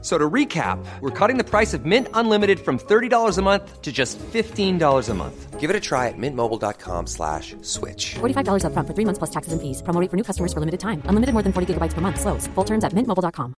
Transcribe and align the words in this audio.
So 0.00 0.16
to 0.16 0.30
recap, 0.30 0.78
we're 1.00 1.10
cutting 1.10 1.38
the 1.38 1.44
price 1.44 1.74
of 1.74 1.84
Mint 1.84 2.06
Unlimited 2.14 2.60
from 2.60 2.78
$30 2.78 3.36
a 3.36 3.42
month 3.42 3.82
to 3.82 3.90
just 3.90 4.16
$15 4.18 5.08
a 5.08 5.14
month. 5.14 5.58
Give 5.58 5.70
it 5.70 5.74
a 5.74 5.80
try 5.80 6.06
at 6.06 6.14
mintmobile.com 6.16 7.08
slash 7.08 7.56
switch. 7.62 8.14
$45 8.20 8.62
upfront 8.62 8.86
for 8.86 8.94
three 8.94 9.04
months 9.04 9.18
plus 9.18 9.30
taxes 9.30 9.52
and 9.52 9.60
fees. 9.60 9.82
Promo 9.82 10.00
rate 10.00 10.08
for 10.08 10.16
new 10.16 10.22
customers 10.22 10.52
for 10.52 10.60
limited 10.60 10.78
time. 10.78 11.02
Unlimited 11.06 11.32
more 11.32 11.42
than 11.42 11.52
40 11.52 11.74
gigabytes 11.74 11.94
per 11.94 12.00
month. 12.00 12.20
Slows. 12.20 12.46
Full 12.54 12.64
terms 12.64 12.84
at 12.84 12.92
mintmobile.com. 12.92 13.54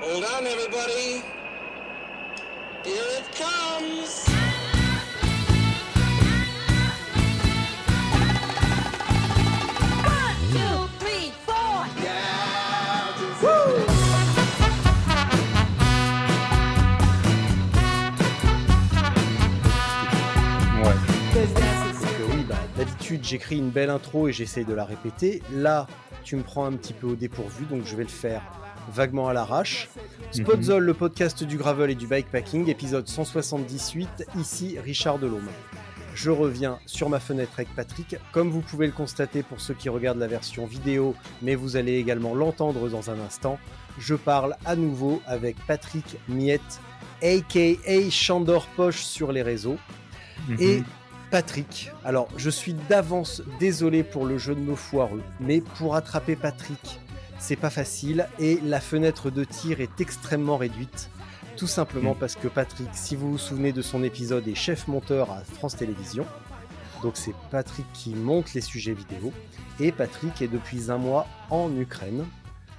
Hold 0.00 0.24
on, 0.24 0.46
everybody. 0.46 1.22
Here 2.84 3.08
it 3.18 3.34
comes. 3.34 3.57
D'habitude 23.08 23.24
j'écris 23.24 23.56
une 23.56 23.70
belle 23.70 23.88
intro 23.90 24.28
et 24.28 24.32
j'essaye 24.32 24.64
de 24.64 24.74
la 24.74 24.84
répéter. 24.84 25.42
Là, 25.52 25.86
tu 26.24 26.36
me 26.36 26.42
prends 26.42 26.66
un 26.66 26.72
petit 26.72 26.92
peu 26.92 27.06
au 27.06 27.14
dépourvu, 27.14 27.64
donc 27.64 27.84
je 27.86 27.96
vais 27.96 28.02
le 28.02 28.08
faire 28.08 28.42
vaguement 28.92 29.28
à 29.28 29.32
l'arrache. 29.32 29.88
Spotzol, 30.30 30.84
le 30.84 30.92
podcast 30.92 31.42
du 31.42 31.56
gravel 31.56 31.90
et 31.90 31.94
du 31.94 32.06
bikepacking, 32.06 32.68
épisode 32.68 33.08
178. 33.08 34.26
Ici 34.38 34.78
Richard 34.78 35.18
Delhomme. 35.18 35.48
Je 36.14 36.30
reviens 36.30 36.80
sur 36.84 37.08
ma 37.08 37.18
fenêtre 37.18 37.52
avec 37.56 37.74
Patrick. 37.74 38.16
Comme 38.32 38.50
vous 38.50 38.60
pouvez 38.60 38.86
le 38.86 38.92
constater 38.92 39.42
pour 39.42 39.60
ceux 39.60 39.74
qui 39.74 39.88
regardent 39.88 40.18
la 40.18 40.26
version 40.26 40.66
vidéo, 40.66 41.14
mais 41.40 41.54
vous 41.54 41.76
allez 41.76 41.96
également 41.96 42.34
l'entendre 42.34 42.90
dans 42.90 43.10
un 43.10 43.18
instant, 43.20 43.58
je 43.98 44.16
parle 44.16 44.56
à 44.66 44.76
nouveau 44.76 45.22
avec 45.26 45.56
Patrick 45.66 46.18
Miette, 46.28 46.80
aka 47.22 48.10
Chandor 48.10 48.66
Poche 48.76 49.02
sur 49.02 49.32
les 49.32 49.42
réseaux. 49.42 49.78
Et 50.58 50.82
Patrick, 51.30 51.90
alors 52.04 52.28
je 52.38 52.48
suis 52.48 52.72
d'avance 52.72 53.42
désolé 53.60 54.02
pour 54.02 54.24
le 54.24 54.38
jeu 54.38 54.54
de 54.54 54.60
mots 54.60 54.76
foireux, 54.76 55.22
mais 55.40 55.60
pour 55.60 55.94
attraper 55.94 56.36
Patrick, 56.36 57.00
c'est 57.38 57.56
pas 57.56 57.68
facile 57.68 58.26
et 58.38 58.58
la 58.64 58.80
fenêtre 58.80 59.30
de 59.30 59.44
tir 59.44 59.82
est 59.82 60.00
extrêmement 60.00 60.56
réduite. 60.56 61.10
Tout 61.58 61.66
simplement 61.66 62.14
parce 62.14 62.34
que 62.34 62.48
Patrick, 62.48 62.88
si 62.92 63.14
vous 63.14 63.32
vous 63.32 63.38
souvenez 63.38 63.72
de 63.72 63.82
son 63.82 64.02
épisode, 64.04 64.48
est 64.48 64.54
chef 64.54 64.88
monteur 64.88 65.30
à 65.30 65.40
France 65.40 65.76
Télévisions. 65.76 66.26
Donc 67.02 67.16
c'est 67.16 67.34
Patrick 67.50 67.86
qui 67.92 68.14
monte 68.14 68.54
les 68.54 68.62
sujets 68.62 68.94
vidéo. 68.94 69.32
Et 69.80 69.92
Patrick 69.92 70.40
est 70.40 70.48
depuis 70.48 70.90
un 70.90 70.98
mois 70.98 71.26
en 71.50 71.70
Ukraine 71.76 72.24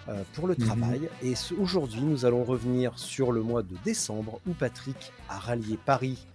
euh, 0.08 0.24
pour 0.34 0.48
le 0.48 0.56
travail. 0.56 1.08
Et 1.22 1.34
aujourd'hui, 1.60 2.02
nous 2.02 2.26
allons 2.26 2.44
revenir 2.44 2.98
sur 2.98 3.32
le 3.32 3.42
mois 3.42 3.62
de 3.62 3.76
décembre 3.86 4.40
où 4.48 4.54
Patrick 4.54 5.12
a 5.30 5.38
rallié 5.38 5.78
Paris 5.86 6.26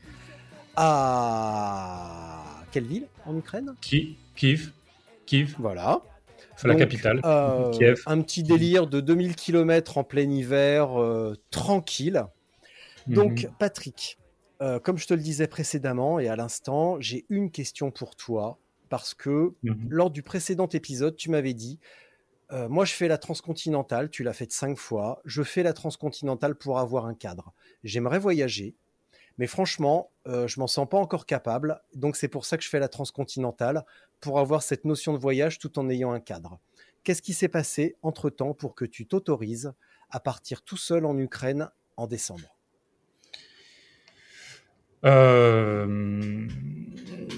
à 0.77 2.41
quelle 2.72 2.84
ville 2.86 3.06
en 3.27 3.36
Ukraine? 3.36 3.75
Ki- 3.80 4.17
Kiev, 4.36 4.72
Kiev, 5.27 5.55
Voilà. 5.58 6.03
enfin, 6.55 6.69
la 6.69 6.75
Donc, 6.75 6.81
capitale, 6.81 7.20
euh, 7.25 7.70
Kiev. 7.70 8.03
Un 8.06 8.20
petit 8.22 8.42
délire 8.42 8.86
de 8.86 9.00
2000 9.00 9.37
km 9.37 9.98
en 9.98 10.04
plein 10.04 10.28
hiver, 10.31 11.00
euh, 11.00 11.34
tranquille. 11.50 12.25
Donc, 13.06 13.44
Mhm. 13.44 13.54
Patrick, 13.59 14.19
euh, 14.62 14.78
comme 14.81 14.98
je 14.98 15.06
te 15.06 15.15
le 15.15 15.21
disais 15.21 15.47
précédemment 15.47 16.19
et 16.19 16.28
à 16.28 16.37
l'instant, 16.37 16.97
j'ai 17.00 17.27
une 17.28 17.50
question 17.50 17.91
pour 17.91 18.16
toi 18.16 18.59
parce 18.88 19.15
que 19.15 19.54
Mhm. 19.62 19.87
lors 19.91 20.10
du 20.10 20.22
précédent 20.22 20.69
épisode, 20.69 21.16
tu 21.16 21.31
m'avais 21.31 21.54
dit 21.54 21.78
Moi, 22.69 22.84
je 22.84 22.93
fais 22.93 23.09
la 23.09 23.19
transcontinentale, 23.19 24.10
tu 24.10 24.22
l'as 24.22 24.32
faite 24.32 24.53
cinq 24.53 24.78
fois. 24.78 25.21
Je 25.25 25.43
fais 25.43 25.65
la 25.65 25.72
transcontinentale 25.72 26.54
pour 26.54 26.78
avoir 26.78 27.06
un 27.06 27.15
cadre. 27.15 27.53
J'aimerais 27.82 28.21
voyager, 28.21 28.77
mais 29.39 29.47
franchement, 29.47 30.11
euh, 30.27 30.47
je 30.47 30.61
m'en 30.61 30.67
sens 30.67 30.89
pas 30.89 30.99
encore 30.99 31.27
capable. 31.27 31.81
Donc, 31.95 32.17
c'est 32.17 32.28
pour 32.28 32.45
ça 32.45 32.56
que 32.56 32.65
je 32.65 32.69
fais 32.69 32.78
la 32.78 32.89
transcontinentale, 32.89 33.84
pour 34.21 34.39
avoir 34.39 34.62
cette 34.62 34.84
notion 34.84 35.12
de 35.12 35.19
voyage 35.19 35.59
tout 35.59 35.78
en 35.78 35.89
ayant 35.91 36.12
un 36.12 36.21
cadre. 36.21 36.59
Qu'est-ce 37.03 37.22
qui 37.22 37.34
s'est 37.34 37.49
passé 37.49 37.97
entre 38.03 38.31
temps 38.31 38.55
pour 38.55 38.75
que 38.75 38.84
tu 38.84 39.06
t'autorises 39.06 39.72
à 40.11 40.21
partir 40.21 40.62
tout 40.62 40.78
seul 40.78 41.05
en 41.05 41.19
Ukraine 41.19 41.69
en 41.97 42.06
décembre? 42.06 42.56
Euh, 45.05 46.49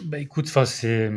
bah 0.04 0.20
écoute, 0.20 0.46
c'est 0.48 1.10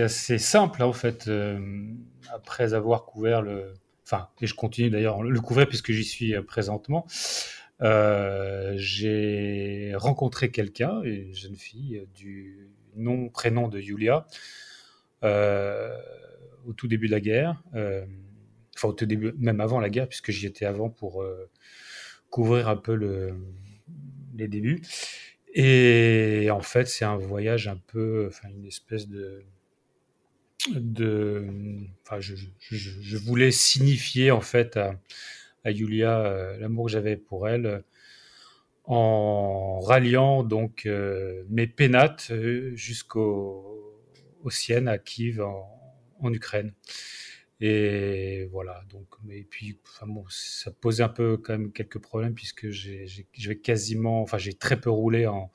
assez 0.00 0.38
simple 0.38 0.82
hein, 0.82 0.86
en 0.86 0.92
fait. 0.92 1.28
euh, 1.28 1.94
après 2.32 2.74
avoir 2.74 3.04
couvert 3.04 3.42
le, 3.42 3.74
enfin 4.04 4.28
et 4.40 4.46
je 4.46 4.54
continue 4.54 4.90
d'ailleurs 4.90 5.22
le 5.22 5.40
couvrir 5.40 5.68
puisque 5.68 5.92
j'y 5.92 6.04
suis 6.04 6.34
euh, 6.34 6.42
présentement. 6.42 7.06
Euh, 7.82 8.74
j'ai 8.76 9.92
rencontré 9.96 10.50
quelqu'un, 10.50 11.02
une 11.02 11.34
jeune 11.34 11.56
fille 11.56 11.98
euh, 11.98 12.06
du 12.14 12.68
nom 12.96 13.28
prénom 13.28 13.68
de 13.68 13.78
Yulia, 13.80 14.26
euh, 15.24 15.96
au 16.66 16.72
tout 16.72 16.88
début 16.88 17.06
de 17.06 17.12
la 17.12 17.20
guerre. 17.20 17.62
enfin 17.74 18.88
au 18.88 18.92
tout 18.92 19.06
début, 19.06 19.32
même 19.38 19.60
avant 19.60 19.80
la 19.80 19.90
guerre 19.90 20.08
puisque 20.08 20.30
j'y 20.30 20.46
étais 20.46 20.64
avant 20.66 20.90
pour 20.90 21.24
couvrir 22.30 22.68
un 22.68 22.76
peu 22.76 22.94
le, 22.94 23.34
les 24.36 24.48
débuts. 24.48 24.82
Et 25.54 26.48
en 26.52 26.60
fait, 26.60 26.86
c'est 26.88 27.04
un 27.04 27.16
voyage 27.16 27.68
un 27.68 27.76
peu, 27.88 28.26
enfin, 28.28 28.48
une 28.50 28.66
espèce 28.66 29.08
de. 29.08 29.44
de 30.74 31.46
enfin, 32.04 32.20
je- 32.20 32.34
je 32.70 33.16
voulais 33.16 33.50
signifier 33.50 34.30
en 34.30 34.40
fait 34.40 34.76
à, 34.76 34.98
à 35.68 35.70
Yulia 35.70 36.20
euh, 36.20 36.56
l'amour 36.58 36.86
que 36.86 36.92
j'avais 36.92 37.16
pour 37.16 37.48
elle 37.48 37.66
euh, 37.66 37.80
en 38.84 39.80
ralliant 39.80 40.42
donc 40.42 40.86
euh, 40.86 41.44
mes 41.50 41.66
pénates 41.66 42.28
euh, 42.30 42.74
jusqu'au 42.74 43.94
aux 44.42 44.50
siennes 44.50 44.88
à 44.88 44.98
Kiev 44.98 45.40
en, 45.40 46.32
Ukraine. 46.32 46.72
Et 47.60 48.48
voilà, 48.52 48.82
donc, 48.90 49.06
et 49.30 49.42
puis, 49.42 49.78
ça 50.28 50.70
posait 50.70 51.02
un 51.02 51.08
peu 51.08 51.36
quand 51.36 51.58
même 51.58 51.72
quelques 51.72 51.98
problèmes 51.98 52.34
puisque 52.34 52.70
j'ai, 52.70 53.06
quasiment, 53.62 54.22
enfin, 54.22 54.38
j'ai 54.38 54.52
très 54.54 54.80
peu 54.80 54.90
roulé 54.90 55.26
en, 55.26 55.50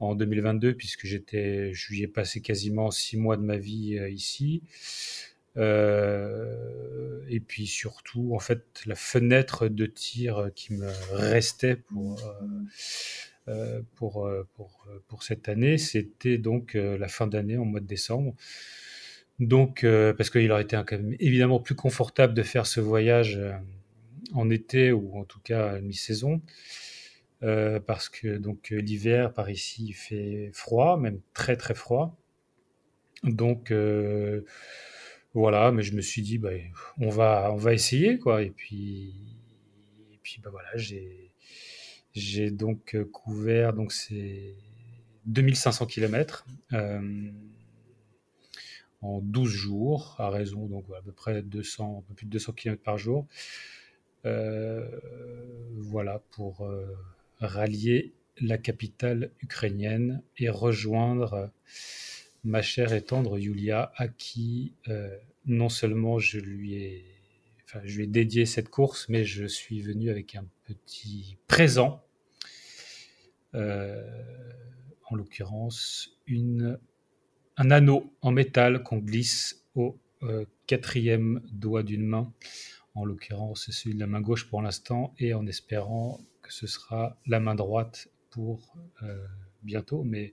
en 0.00 0.14
2022 0.14 0.74
puisque 0.74 1.06
j'étais, 1.06 1.72
ai 1.92 2.06
passé 2.06 2.40
quasiment 2.40 2.90
six 2.90 3.18
mois 3.18 3.36
de 3.36 3.42
ma 3.42 3.58
vie 3.58 3.98
ici. 4.10 4.62
Euh, 5.58 7.24
et 7.28 7.40
puis 7.40 7.66
surtout, 7.66 8.34
en 8.34 8.38
fait, 8.38 8.82
la 8.86 8.94
fenêtre 8.94 9.68
de 9.68 9.86
tir 9.86 10.50
qui 10.54 10.72
me 10.72 10.88
restait 11.12 11.76
pour, 11.76 12.20
euh, 13.48 13.48
euh, 13.48 13.82
pour, 13.96 14.30
pour, 15.08 15.22
cette 15.22 15.48
année, 15.48 15.78
c'était 15.78 16.38
donc 16.38 16.74
la 16.74 17.08
fin 17.08 17.26
d'année, 17.26 17.56
en 17.56 17.64
mois 17.64 17.80
de 17.80 17.86
décembre. 17.86 18.34
Donc, 19.40 19.86
parce 20.16 20.30
qu'il 20.30 20.50
aurait 20.50 20.62
été 20.62 20.76
évidemment 21.20 21.60
plus 21.60 21.74
confortable 21.74 22.34
de 22.34 22.42
faire 22.42 22.66
ce 22.66 22.80
voyage 22.80 23.40
en 24.34 24.50
été 24.50 24.92
ou 24.92 25.16
en 25.16 25.24
tout 25.24 25.40
cas 25.40 25.78
mi-saison, 25.80 26.40
parce 27.40 28.08
que 28.08 28.36
donc 28.36 28.70
l'hiver 28.70 29.32
par 29.32 29.48
ici 29.48 29.86
il 29.88 29.92
fait 29.94 30.50
froid, 30.52 30.96
même 30.96 31.20
très 31.34 31.56
très 31.56 31.74
froid. 31.74 32.16
Donc 33.22 33.72
voilà, 35.38 35.70
mais 35.70 35.84
je 35.84 35.94
me 35.94 36.00
suis 36.00 36.22
dit 36.22 36.36
bah, 36.38 36.50
on 36.98 37.10
va 37.10 37.50
on 37.52 37.56
va 37.56 37.72
essayer 37.72 38.18
quoi. 38.18 38.42
Et 38.42 38.50
puis 38.50 39.14
et 40.12 40.18
puis 40.22 40.40
bah 40.42 40.50
voilà 40.50 40.68
j'ai 42.12 42.50
donc 42.50 42.96
euh, 42.96 43.04
couvert 43.04 43.72
donc 43.72 43.92
c'est 43.92 44.54
2500 45.26 45.86
km. 45.86 46.44
Euh, 46.72 47.30
en 49.00 49.20
12 49.20 49.48
jours, 49.48 50.16
à 50.18 50.28
raison 50.28 50.66
donc 50.66 50.84
à 50.98 51.00
peu 51.02 51.12
près 51.12 51.40
200, 51.42 52.04
un 52.10 52.14
plus 52.14 52.26
de 52.26 52.32
200 52.32 52.52
km 52.54 52.82
par 52.82 52.98
jour. 52.98 53.28
Euh, 54.26 54.90
voilà 55.76 56.20
pour 56.32 56.68
rallier 57.38 58.12
la 58.40 58.58
capitale 58.58 59.30
ukrainienne 59.40 60.20
et 60.36 60.48
rejoindre 60.48 61.52
ma 62.42 62.60
chère 62.60 62.92
et 62.92 63.02
tendre 63.02 63.38
Yulia, 63.38 63.92
à 63.94 64.08
qui 64.08 64.72
non 65.48 65.68
seulement 65.68 66.18
je 66.18 66.38
lui 66.38 66.74
ai, 66.74 67.04
enfin, 67.64 67.80
je 67.84 67.96
lui 67.96 68.04
ai 68.04 68.06
dédié 68.06 68.46
cette 68.46 68.68
course, 68.68 69.08
mais 69.08 69.24
je 69.24 69.46
suis 69.46 69.80
venu 69.80 70.10
avec 70.10 70.36
un 70.36 70.46
petit 70.64 71.36
présent. 71.48 72.04
Euh, 73.54 74.04
en 75.10 75.16
l'occurrence 75.16 76.18
un 77.56 77.70
anneau 77.70 78.12
en 78.20 78.30
métal 78.30 78.82
qu'on 78.82 78.98
glisse 78.98 79.64
au 79.74 79.98
euh, 80.22 80.44
quatrième 80.66 81.40
doigt 81.50 81.82
d'une 81.82 82.06
main. 82.06 82.30
En 82.94 83.06
l'occurrence, 83.06 83.64
c'est 83.64 83.72
celui 83.72 83.94
de 83.94 84.00
la 84.00 84.06
main 84.06 84.20
gauche 84.20 84.48
pour 84.50 84.60
l'instant, 84.60 85.14
et 85.18 85.32
en 85.32 85.46
espérant 85.46 86.20
que 86.42 86.52
ce 86.52 86.66
sera 86.66 87.18
la 87.26 87.40
main 87.40 87.54
droite 87.54 88.08
pour 88.30 88.76
euh, 89.02 89.26
bientôt. 89.62 90.04
Mais 90.04 90.32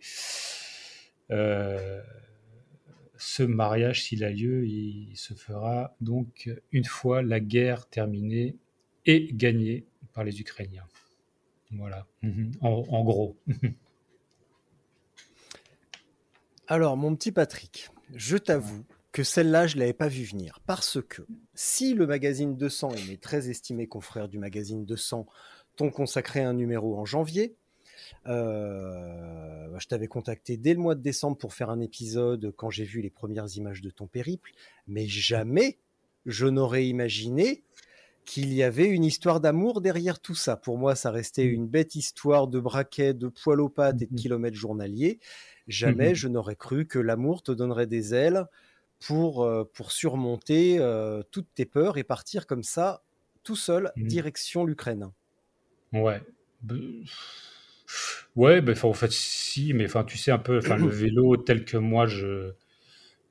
ce 3.18 3.44
mariage, 3.44 4.04
s'il 4.04 4.24
a 4.24 4.30
lieu, 4.30 4.66
il 4.66 5.16
se 5.16 5.34
fera 5.34 5.96
donc 6.02 6.50
une 6.72 6.86
fois 6.86 7.22
la 7.22 7.40
guerre 7.40 7.88
terminée 7.88 8.58
et 9.06 9.30
gagnée 9.34 9.86
par 10.14 10.24
les 10.24 10.40
Ukrainiens. 10.40 10.88
Voilà, 11.72 12.08
en, 12.62 13.04
gros. 13.04 13.38
Alors, 16.68 16.96
mon 16.98 17.16
petit 17.16 17.32
Patrick, 17.32 17.90
je 18.14 18.38
t'avoue 18.38 18.86
que 19.12 19.24
celle-là, 19.24 19.68
je 19.68 19.76
ne 19.76 19.82
l'avais 19.82 19.94
pas 19.94 20.08
vu 20.08 20.24
venir. 20.24 20.60
Parce 20.66 21.00
que 21.02 21.24
si 21.54 21.94
le 21.94 22.08
magazine 22.08 22.56
200 22.58 22.92
et 22.92 23.08
mes 23.08 23.18
très 23.18 23.50
estimés 23.50 23.88
confrères 23.88 24.28
du 24.28 24.40
magazine 24.40 24.86
200 24.86 25.26
t'ont 25.76 25.92
consacré 25.92 26.42
un 26.42 26.54
numéro 26.54 26.98
en 26.98 27.06
janvier, 27.06 27.56
euh, 28.28 29.68
je 29.78 29.88
t'avais 29.88 30.08
contacté 30.08 30.58
dès 30.58 30.74
le 30.74 30.80
mois 30.80 30.96
de 30.96 31.02
décembre 31.02 31.38
pour 31.38 31.54
faire 31.54 31.70
un 31.70 31.80
épisode 31.80 32.54
quand 32.56 32.70
j'ai 32.70 32.86
vu 32.86 33.02
les 33.02 33.10
premières 33.10 33.48
images 33.56 33.82
de 33.82 33.90
ton 33.90 34.08
périple, 34.08 34.52
mais 34.88 35.08
jamais 35.08 35.78
je 36.26 36.48
n'aurais 36.48 36.88
imaginé 36.88 37.64
qu'il 38.26 38.54
y 38.54 38.64
avait 38.64 38.88
une 38.88 39.04
histoire 39.04 39.40
d'amour 39.40 39.82
derrière 39.82 40.20
tout 40.20 40.36
ça. 40.36 40.58
Pour 40.58 40.78
moi, 40.78 40.96
ça 40.96 41.12
restait 41.12 41.46
mmh. 41.46 41.54
une 41.54 41.68
bête 41.68 41.96
histoire 41.96 42.48
de 42.48 42.60
braquet, 42.60 43.14
de 43.14 43.28
poil 43.28 43.62
aux 43.62 43.70
pattes 43.70 44.02
et 44.02 44.08
de 44.08 44.14
mmh. 44.14 44.18
kilomètres 44.18 44.58
journaliers. 44.58 45.20
Jamais 45.68 46.12
mmh. 46.12 46.16
je 46.16 46.28
n'aurais 46.28 46.56
cru 46.56 46.88
que 46.88 47.00
l'amour 47.00 47.44
te 47.44 47.52
donnerait 47.52 47.88
des 47.88 48.14
ailes 48.14 48.46
pour, 49.00 49.44
euh, 49.44 49.64
pour 49.74 49.92
surmonter 49.92 50.78
euh, 50.80 51.22
toutes 51.32 51.54
tes 51.54 51.66
peurs 51.66 51.98
et 51.98 52.04
partir 52.04 52.48
comme 52.48 52.64
ça, 52.64 53.04
tout 53.44 53.56
seul, 53.56 53.92
direction 53.96 54.66
l'Ukraine. 54.66 55.12
Ouais. 55.94 56.22
Ouais, 58.36 58.62
ben, 58.62 58.76
en 58.84 58.94
fait, 58.94 59.12
si, 59.12 59.74
mais 59.74 59.86
enfin, 59.86 60.04
tu 60.04 60.18
sais 60.18 60.32
un 60.32 60.40
peu, 60.40 60.58
enfin, 60.58 60.78
le 60.78 60.88
vélo 60.90 61.38
tel 61.38 61.66
que 61.66 61.78
moi 61.78 62.08
je, 62.08 62.52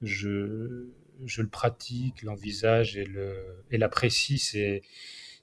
je, 0.02 0.86
je 1.24 1.42
le 1.42 1.48
pratique, 1.48 2.22
l'envisage 2.22 2.96
et 2.96 3.04
le 3.04 3.34
et 3.70 3.78
l'apprécie, 3.78 4.38
c'est 4.38 4.82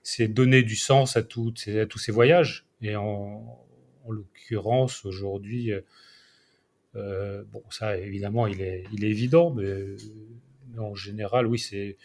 c'est 0.03 0.27
donner 0.27 0.63
du 0.63 0.75
sens 0.75 1.15
à, 1.17 1.19
à 1.19 1.23
tous 1.23 1.55
ces 1.55 2.11
voyages. 2.11 2.65
Et 2.81 2.95
en, 2.95 3.65
en 4.05 4.11
l'occurrence, 4.11 5.05
aujourd'hui, 5.05 5.71
euh, 6.95 7.43
bon, 7.51 7.63
ça 7.69 7.97
évidemment, 7.97 8.47
il 8.47 8.61
est, 8.61 8.83
il 8.93 9.05
est 9.05 9.09
évident, 9.09 9.51
mais, 9.51 9.95
en 10.77 10.95
général, 10.95 11.47
oui, 11.47 11.59
c'est 11.59 11.97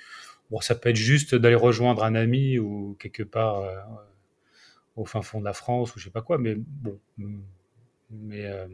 bon, 0.51 0.61
ça 0.61 0.75
peut 0.75 0.91
être 0.91 0.97
juste 0.97 1.35
d'aller 1.35 1.55
rejoindre 1.57 2.05
un 2.05 2.15
ami 2.15 2.59
ou 2.59 2.97
quelque 2.99 3.23
part. 3.23 3.61
Euh, 3.61 3.77
au 4.97 5.05
fin 5.05 5.23
fond 5.23 5.41
de 5.41 5.45
la 5.45 5.53
France 5.53 5.95
ou 5.95 5.99
je 5.99 6.05
sais 6.05 6.11
pas 6.11 6.23
quoi, 6.23 6.39
mais 6.39 6.57
bon, 6.57 6.99
mais 8.11 8.47
euh, 8.47 8.67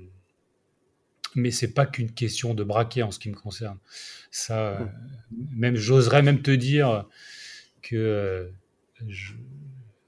mais 1.35 1.51
c'est 1.51 1.73
pas 1.73 1.87
qu'une 1.87 2.13
question 2.13 2.55
de 2.55 2.63
braquer 2.63 3.03
en 3.03 3.11
ce 3.11 3.19
qui 3.19 3.29
me 3.31 3.35
concerne. 3.35 3.79
Ça, 4.31 4.81
euh, 4.81 4.87
même 5.51 5.75
j'oserais 5.75 6.23
même 6.23 6.43
te 6.43 6.51
dire 6.51 7.09
que 7.83 7.97
euh, 7.97 8.49
je, 9.09 9.35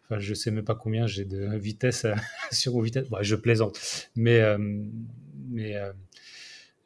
enfin, 0.05 0.19
je 0.19 0.35
sais 0.35 0.51
même 0.51 0.65
pas 0.65 0.75
combien 0.75 1.07
j'ai 1.07 1.25
de 1.25 1.57
vitesse 1.57 2.07
sur 2.53 2.75
mon 2.75 2.81
vitesse. 2.81 3.07
je 3.21 3.35
plaisante, 3.35 4.09
mais 4.15 4.41
mais 5.49 5.77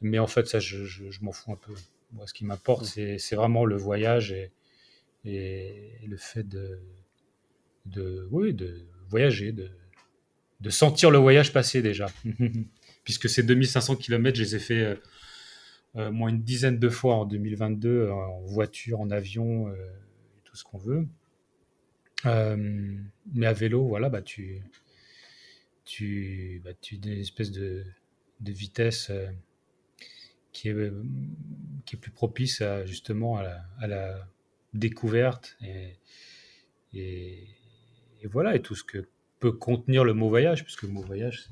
mais 0.01 0.19
en 0.19 0.27
fait 0.27 0.47
ça, 0.47 0.59
je, 0.59 0.85
je, 0.85 1.21
m'en 1.21 1.31
fous 1.31 1.51
un 1.51 1.57
peu. 1.57 1.73
Moi, 2.13 2.25
ce 2.25 2.33
qui 2.33 2.43
m'apporte, 2.43 2.85
c'est 2.85 3.35
vraiment 3.35 3.65
le 3.65 3.77
voyage 3.77 4.31
et, 4.31 4.51
et 5.25 6.07
le 6.07 6.17
fait 6.17 6.47
de 6.47 6.79
de 7.85 8.27
oui 8.31 8.53
de 8.53 8.87
voyager, 9.09 9.51
de, 9.51 9.69
de 10.61 10.69
sentir 10.69 11.11
le 11.11 11.17
voyage 11.17 11.53
passer 11.53 11.81
déjà. 11.81 12.07
Puisque 13.03 13.29
ces 13.29 13.43
2500 13.43 13.95
km, 13.95 14.37
je 14.37 14.43
les 14.43 14.55
ai 14.55 14.59
fait 14.59 14.83
euh, 14.83 14.95
euh, 15.95 16.11
moins 16.11 16.29
une 16.29 16.43
dizaine 16.43 16.79
de 16.79 16.89
fois 16.89 17.15
en 17.15 17.25
2022, 17.25 17.89
euh, 17.89 18.13
en 18.13 18.41
voiture, 18.41 18.99
en 18.99 19.09
avion, 19.09 19.73
tout 20.43 20.55
ce 20.55 20.63
qu'on 20.63 20.77
veut. 20.77 21.07
mais 22.25 23.45
à 23.45 23.53
vélo, 23.53 23.87
voilà, 23.87 24.09
bah, 24.09 24.21
tu, 24.21 24.61
tu, 25.85 26.61
bah, 26.63 26.71
tu 26.81 26.95
une 26.95 27.07
espèce 27.07 27.51
de, 27.51 27.85
de 28.41 28.51
vitesse 28.51 29.11
qui, 30.51 30.69
est, 30.69 30.93
qui 31.85 31.95
est 31.95 31.99
plus 31.99 32.11
propice 32.11 32.61
à, 32.61 32.85
justement 32.85 33.37
à 33.37 33.87
la, 33.87 34.27
découverte 34.75 35.57
et 36.93 37.47
et 38.21 38.27
voilà, 38.27 38.55
et 38.55 38.61
tout 38.61 38.75
ce 38.75 38.83
que 38.83 39.07
peut 39.39 39.51
contenir 39.51 40.03
le 40.03 40.13
mot 40.13 40.29
voyage, 40.29 40.63
puisque 40.63 40.83
le 40.83 40.89
mot 40.89 41.01
voyage, 41.01 41.47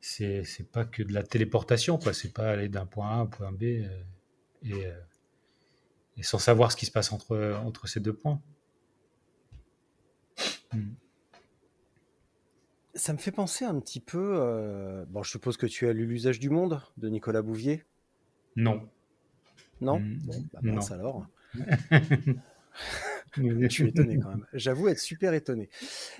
c'est 0.00 0.44
c'est 0.44 0.64
pas 0.64 0.84
que 0.84 1.02
de 1.02 1.12
la 1.12 1.22
téléportation, 1.22 1.98
quoi. 1.98 2.12
C'est 2.12 2.32
pas 2.32 2.50
aller 2.50 2.68
d'un 2.68 2.86
point 2.86 3.08
A 3.08 3.12
à 3.12 3.16
un 3.16 3.26
point 3.26 3.52
B 3.52 3.62
euh, 3.62 4.02
et, 4.62 4.86
euh, 4.86 4.98
et, 6.16 6.22
sans 6.22 6.38
savoir 6.38 6.72
ce 6.72 6.76
qui 6.76 6.86
se 6.86 6.92
passe 6.92 7.12
entre, 7.12 7.60
entre 7.64 7.86
ces 7.86 8.00
deux 8.00 8.14
points. 8.14 8.40
Hmm. 10.72 10.92
Ça 12.94 13.12
me 13.12 13.18
fait 13.18 13.32
penser 13.32 13.64
un 13.64 13.78
petit 13.78 14.00
peu. 14.00 14.36
Euh, 14.40 15.04
bon, 15.08 15.22
je 15.22 15.30
suppose 15.30 15.56
que 15.56 15.66
tu 15.66 15.86
as 15.86 15.92
lu 15.92 16.06
L'usage 16.06 16.40
du 16.40 16.50
monde 16.50 16.82
de 16.96 17.08
Nicolas 17.08 17.42
Bouvier. 17.42 17.84
Non. 18.56 18.88
Non? 19.80 20.00
Hmm. 20.00 20.18
Bon, 20.24 20.44
bah, 20.52 20.60
non. 20.62 20.92
alors. 20.92 21.26
je 23.36 23.68
suis 23.68 23.88
étonné 23.88 24.18
quand 24.18 24.30
même. 24.30 24.46
J'avoue 24.52 24.88
être 24.88 24.98
super 24.98 25.34
étonné. 25.34 25.68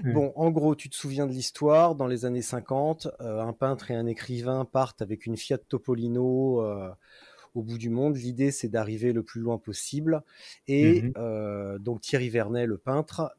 Bon, 0.05 0.33
en 0.37 0.51
gros, 0.51 0.75
tu 0.75 0.89
te 0.89 0.97
souviens 0.97 1.27
de 1.27 1.33
l'histoire. 1.33 1.95
Dans 1.95 2.07
les 2.07 2.25
années 2.25 2.43
50, 2.43 3.09
euh, 3.21 3.41
un 3.41 3.53
peintre 3.53 3.91
et 3.91 3.95
un 3.95 4.07
écrivain 4.07 4.65
partent 4.65 5.03
avec 5.03 5.27
une 5.27 5.37
Fiat 5.37 5.59
Topolino 5.59 6.65
euh, 6.65 6.91
au 7.55 7.63
bout 7.63 7.79
du 7.79 7.91
monde. 7.91 8.17
L'idée, 8.17 8.51
c'est 8.51 8.69
d'arriver 8.69 9.13
le 9.13 9.23
plus 9.23 9.41
loin 9.41 9.59
possible. 9.59 10.23
Et 10.69 11.03
mhm. 11.03 11.13
euh, 11.17 11.79
donc 11.79 12.01
Thierry 12.01 12.29
Vernet, 12.29 12.67
le 12.67 12.79
peintre, 12.79 13.35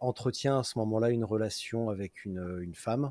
entretient 0.00 0.60
à 0.60 0.62
ce 0.62 0.78
moment-là 0.78 1.10
une 1.10 1.24
relation 1.24 1.90
avec 1.90 2.24
une, 2.24 2.72
femme. 2.74 3.10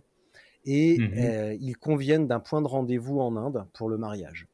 Et 0.65 0.97
mhm. 0.97 1.57
ils 1.61 1.77
conviennent 1.77 2.27
d'un 2.27 2.39
point 2.39 2.61
de 2.61 2.67
rendez-vous 2.67 3.19
en 3.19 3.35
Inde 3.35 3.65
pour 3.73 3.89
le 3.89 3.97
mariage. 3.97 4.47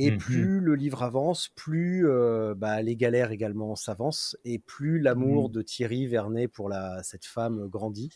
Et 0.00 0.12
mmh 0.12 0.18
plus 0.18 0.60
le 0.60 0.76
livre 0.76 1.02
avance, 1.02 1.48
plus 1.56 2.08
euh, 2.08 2.54
bah, 2.54 2.80
les 2.82 2.94
galères 2.94 3.32
également 3.32 3.74
s'avancent, 3.74 4.36
et 4.44 4.60
plus 4.60 5.00
l'amour 5.00 5.48
mmh. 5.48 5.52
de 5.52 5.62
Thierry 5.62 6.06
Vernet 6.06 6.46
pour 6.46 6.68
la, 6.68 7.02
cette 7.02 7.24
femme 7.24 7.66
grandit, 7.66 8.10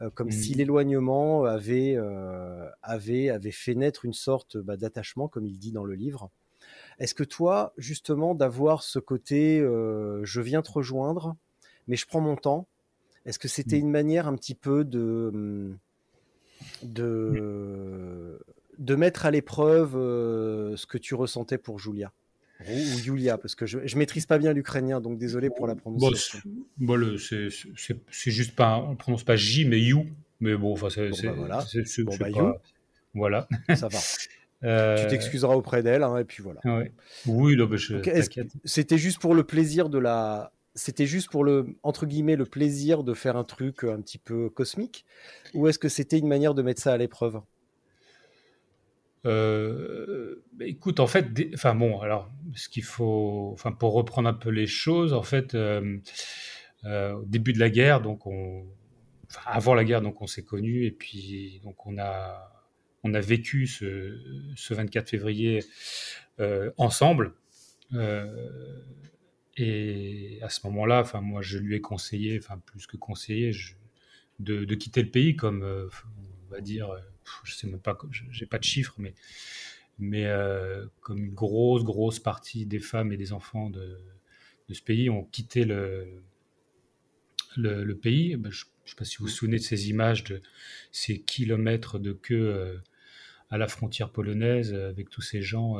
euh, 0.00 0.10
comme 0.10 0.32
si 0.32 0.54
mmh. 0.54 0.58
l'éloignement 0.58 1.44
avait, 1.44 1.94
euh, 1.96 2.68
avait, 2.82 3.30
avait 3.30 3.52
fait 3.52 3.76
naître 3.76 4.04
une 4.04 4.12
sorte 4.12 4.56
bah, 4.56 4.76
d'attachement, 4.76 5.28
comme 5.28 5.46
il 5.46 5.58
dit 5.58 5.70
dans 5.70 5.84
le 5.84 5.94
livre. 5.94 6.28
Est-ce 6.98 7.14
que 7.14 7.22
toi, 7.22 7.72
justement, 7.78 8.34
d'avoir 8.34 8.82
ce 8.82 8.98
côté 8.98 9.60
je 9.60 10.40
viens 10.40 10.62
te 10.62 10.72
rejoindre, 10.72 11.36
mais 11.86 11.94
je 11.94 12.06
prends 12.06 12.20
mon 12.20 12.34
temps, 12.34 12.66
est-ce 13.24 13.38
que 13.38 13.46
c'était 13.46 13.78
une 13.78 13.90
manière 13.90 14.26
un 14.26 14.34
petit 14.34 14.56
peu 14.56 14.84
de 14.84 15.72
de 16.82 18.40
de 18.78 18.94
mettre 18.94 19.26
à 19.26 19.30
l'épreuve 19.30 19.96
euh, 19.96 20.76
ce 20.76 20.86
que 20.86 20.98
tu 20.98 21.14
ressentais 21.14 21.58
pour 21.58 21.78
Julia 21.78 22.12
ou, 22.68 22.98
Julia, 22.98 23.38
parce 23.38 23.54
que 23.54 23.66
je, 23.66 23.78
ne 23.78 23.98
maîtrise 23.98 24.26
pas 24.26 24.38
bien 24.38 24.52
l'ukrainien, 24.52 25.00
donc 25.00 25.16
désolé 25.18 25.48
pour 25.48 25.66
la 25.66 25.76
prononciation. 25.76 26.40
Bon, 26.76 26.98
bon 26.98 27.16
c'est 27.18 28.30
juste 28.30 28.56
pas, 28.56 28.78
on 28.78 28.96
prononce 28.96 29.22
pas 29.22 29.36
J, 29.36 29.64
mais 29.64 29.78
You, 29.78 30.06
mais 30.40 30.56
bon, 30.56 30.72
enfin, 30.72 30.88
c'est 30.90 31.10
bon, 31.10 31.16
bah 31.22 31.34
voilà. 31.36 31.64
Bon, 31.98 32.16
bah, 32.18 32.30
you. 32.30 32.54
voilà. 33.14 33.48
Ça 33.74 33.88
va. 33.88 33.98
Euh... 34.64 35.00
Tu 35.00 35.06
t'excuseras 35.06 35.54
auprès 35.54 35.84
d'elle, 35.84 36.02
hein, 36.02 36.18
et 36.18 36.24
puis 36.24 36.42
voilà. 36.42 36.60
Ouais. 36.64 36.90
Oui, 37.26 37.56
c'était 38.64 38.98
juste 38.98 39.20
pour 39.20 39.36
le 39.36 39.44
plaisir 39.44 39.88
de 39.88 39.98
la, 39.98 40.50
c'était 40.74 41.06
juste 41.06 41.30
pour 41.30 41.44
le 41.44 41.76
entre 41.84 42.06
guillemets 42.06 42.34
le 42.34 42.44
plaisir 42.44 43.04
de 43.04 43.14
faire 43.14 43.36
un 43.36 43.44
truc 43.44 43.84
un 43.84 44.00
petit 44.00 44.18
peu 44.18 44.50
cosmique, 44.50 45.04
ou 45.54 45.68
est-ce 45.68 45.78
que 45.78 45.88
c'était 45.88 46.18
une 46.18 46.26
manière 46.26 46.54
de 46.54 46.62
mettre 46.62 46.82
ça 46.82 46.92
à 46.92 46.96
l'épreuve? 46.96 47.40
Euh, 49.28 50.42
bah, 50.52 50.66
écoute, 50.66 51.00
en 51.00 51.06
fait, 51.06 51.26
enfin 51.54 51.74
bon, 51.74 52.00
alors 52.00 52.30
ce 52.54 52.68
qu'il 52.68 52.84
faut, 52.84 53.50
enfin 53.52 53.72
pour 53.72 53.92
reprendre 53.92 54.28
un 54.28 54.34
peu 54.34 54.50
les 54.50 54.66
choses, 54.66 55.12
en 55.12 55.22
fait, 55.22 55.54
euh, 55.54 55.98
euh, 56.84 57.12
au 57.14 57.24
début 57.24 57.52
de 57.52 57.58
la 57.60 57.70
guerre, 57.70 58.00
donc 58.00 58.26
on, 58.26 58.66
enfin, 59.26 59.42
avant 59.46 59.74
la 59.74 59.84
guerre, 59.84 60.00
donc 60.00 60.22
on 60.22 60.26
s'est 60.26 60.44
connus 60.44 60.86
et 60.86 60.90
puis 60.90 61.60
donc 61.62 61.86
on 61.86 61.98
a, 61.98 62.52
on 63.04 63.12
a 63.14 63.20
vécu 63.20 63.66
ce, 63.66 64.18
ce 64.56 64.74
24 64.74 65.10
février 65.10 65.60
ensemble. 66.76 67.34
et 69.56 70.38
à 70.42 70.48
ce 70.48 70.66
moment-là, 70.68 71.00
enfin 71.00 71.20
moi, 71.20 71.42
je 71.42 71.58
lui 71.58 71.74
ai 71.74 71.80
conseillé, 71.80 72.38
enfin 72.42 72.58
plus 72.64 72.86
que 72.86 72.96
conseillé, 72.96 73.52
de, 74.38 74.64
de, 74.64 74.74
quitter 74.74 75.02
le 75.02 75.10
pays, 75.10 75.36
comme 75.36 75.62
on 76.46 76.50
va 76.50 76.60
dire 76.60 76.90
je 77.44 77.54
sais 77.54 77.66
même 77.66 77.80
pas, 77.80 77.98
j'ai 78.30 78.46
pas 78.46 78.58
de 78.58 78.64
chiffres, 78.64 78.94
mais, 78.98 79.14
mais 79.98 80.26
comme 81.00 81.18
une 81.18 81.34
grosse, 81.34 81.84
grosse 81.84 82.18
partie 82.18 82.66
des 82.66 82.80
femmes 82.80 83.12
et 83.12 83.16
des 83.16 83.32
enfants 83.32 83.70
de, 83.70 83.98
ce 84.70 84.82
pays 84.82 85.08
ont 85.08 85.24
quitté 85.24 85.64
le, 85.64 86.22
le, 87.56 87.94
pays. 87.94 88.36
Ben, 88.36 88.50
je 88.50 88.64
ne 88.64 88.88
sais 88.90 88.96
pas 88.96 89.04
si 89.04 89.16
vous 89.18 89.24
vous 89.24 89.30
souvenez 89.30 89.56
de 89.56 89.62
ces 89.62 89.88
images 89.88 90.24
de 90.24 90.42
ces 90.92 91.20
kilomètres 91.20 91.98
de 91.98 92.12
queue 92.12 92.80
à 93.50 93.58
la 93.58 93.66
frontière 93.66 94.10
polonaise 94.10 94.74
avec 94.74 95.08
tous 95.08 95.22
ces 95.22 95.42
gens 95.42 95.78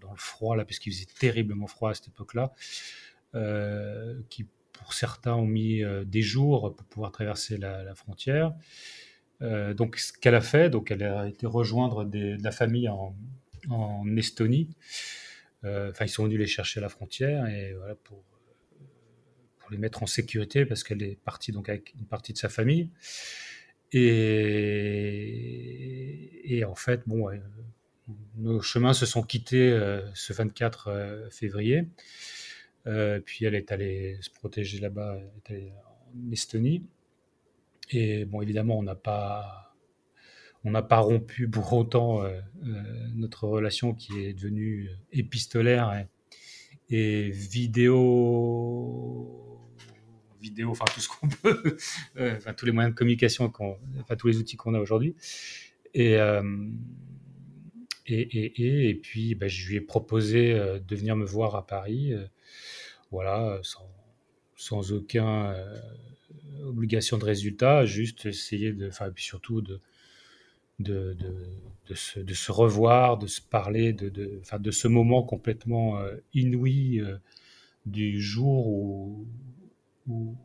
dans 0.00 0.10
le 0.10 0.18
froid, 0.18 0.56
là, 0.56 0.64
parce 0.64 0.78
faisait 0.78 1.06
terriblement 1.18 1.66
froid 1.66 1.90
à 1.90 1.94
cette 1.94 2.08
époque-là, 2.08 2.52
qui 4.28 4.46
pour 4.72 4.94
certains 4.94 5.34
ont 5.34 5.46
mis 5.46 5.82
des 6.04 6.22
jours 6.22 6.74
pour 6.74 6.86
pouvoir 6.86 7.12
traverser 7.12 7.56
la, 7.56 7.94
frontière. 7.94 8.52
Donc, 9.74 9.96
ce 9.96 10.12
qu'elle 10.12 10.34
a 10.34 10.40
fait, 10.40 10.70
donc 10.70 10.90
elle 10.90 11.02
a 11.02 11.26
été 11.26 11.46
rejoindre 11.46 12.04
de 12.04 12.36
la 12.42 12.50
famille 12.52 12.88
en, 12.88 13.14
Estonie. 14.16 14.68
Enfin, 15.64 16.04
ils 16.04 16.08
sont 16.08 16.24
venus 16.24 16.38
les 16.38 16.46
chercher 16.46 16.80
à 16.80 16.82
la 16.82 16.88
frontière 16.88 17.46
et 17.46 17.74
voilà 17.74 17.94
pour 17.94 18.24
les 19.72 19.78
mettre 19.78 20.02
en 20.02 20.06
sécurité 20.06 20.64
parce 20.66 20.84
qu'elle 20.84 21.02
est 21.02 21.18
partie 21.24 21.50
donc 21.50 21.68
avec 21.68 21.94
une 21.98 22.06
partie 22.06 22.32
de 22.32 22.38
sa 22.38 22.48
famille. 22.48 22.90
Et, 23.94 24.14
en 26.66 26.74
fait, 26.74 27.02
bon, 27.06 27.28
nos 28.36 28.62
chemins 28.62 28.94
se 28.94 29.04
sont 29.06 29.22
quittés 29.22 29.70
euh, 29.70 30.02
ce 30.14 30.32
24 30.32 30.88
euh, 30.88 31.28
février. 31.30 31.86
Euh, 32.86 33.20
puis 33.20 33.44
elle 33.44 33.54
est 33.54 33.70
allée 33.70 34.18
se 34.20 34.30
protéger 34.30 34.80
là-bas, 34.80 35.18
en 35.50 36.32
Estonie. 36.32 36.84
Et 37.92 38.24
bon, 38.24 38.40
évidemment, 38.42 38.78
on 38.78 38.82
n'a 38.82 38.94
pas, 38.94 39.74
pas 40.88 40.98
rompu 40.98 41.48
pour 41.48 41.72
autant 41.72 42.24
notre 43.14 43.46
relation 43.46 43.94
qui 43.94 44.20
est 44.20 44.32
devenue 44.32 44.90
épistolaire 45.12 46.06
et, 46.88 47.30
vidéo, 47.30 47.98
vidéo, 50.40 50.70
enfin 50.70 50.84
tout 50.92 51.00
ce 51.00 51.08
qu'on 51.08 51.28
peut, 51.42 51.76
enfin 52.16 52.52
tous 52.54 52.66
les 52.66 52.72
moyens 52.72 52.94
de 52.94 52.98
communication, 52.98 53.52
enfin 54.00 54.16
tous 54.16 54.26
les 54.28 54.38
outils 54.38 54.56
qu'on 54.56 54.74
a 54.74 54.80
aujourd'hui. 54.80 55.14
Et 55.94 56.18
et, 58.06 58.20
et, 58.20 58.88
et, 58.88 58.94
puis, 58.94 59.34
bah, 59.34 59.48
je 59.48 59.68
lui 59.68 59.76
ai 59.76 59.80
proposé 59.80 60.52
euh, 60.52 60.78
de 60.80 60.96
venir 60.96 61.16
me 61.16 61.24
voir 61.24 61.54
à 61.54 61.66
Paris, 61.66 62.12
euh, 62.12 62.26
voilà, 63.10 63.60
sans, 63.62 63.88
sans 64.56 64.92
aucune 64.92 65.22
euh, 65.22 65.78
obligation 66.64 67.18
de 67.18 67.24
résultat, 67.24 67.84
juste 67.86 68.26
essayer 68.26 68.72
de, 68.72 68.88
enfin, 68.88 69.10
puis 69.10 69.24
surtout 69.24 69.60
de, 69.62 69.80
de, 70.78 71.14
de, 71.14 71.34
de, 71.88 71.94
se, 71.94 72.20
de, 72.20 72.34
se, 72.34 72.52
revoir, 72.52 73.18
de 73.18 73.26
se 73.26 73.40
parler, 73.40 73.92
de, 73.92 74.08
de, 74.08 74.38
enfin, 74.40 74.58
de 74.58 74.70
ce 74.70 74.88
moment 74.88 75.22
complètement 75.22 76.02
inouï 76.34 77.02
du 77.86 78.20
jour 78.20 78.68
où, 78.68 79.26
où, 80.06 80.36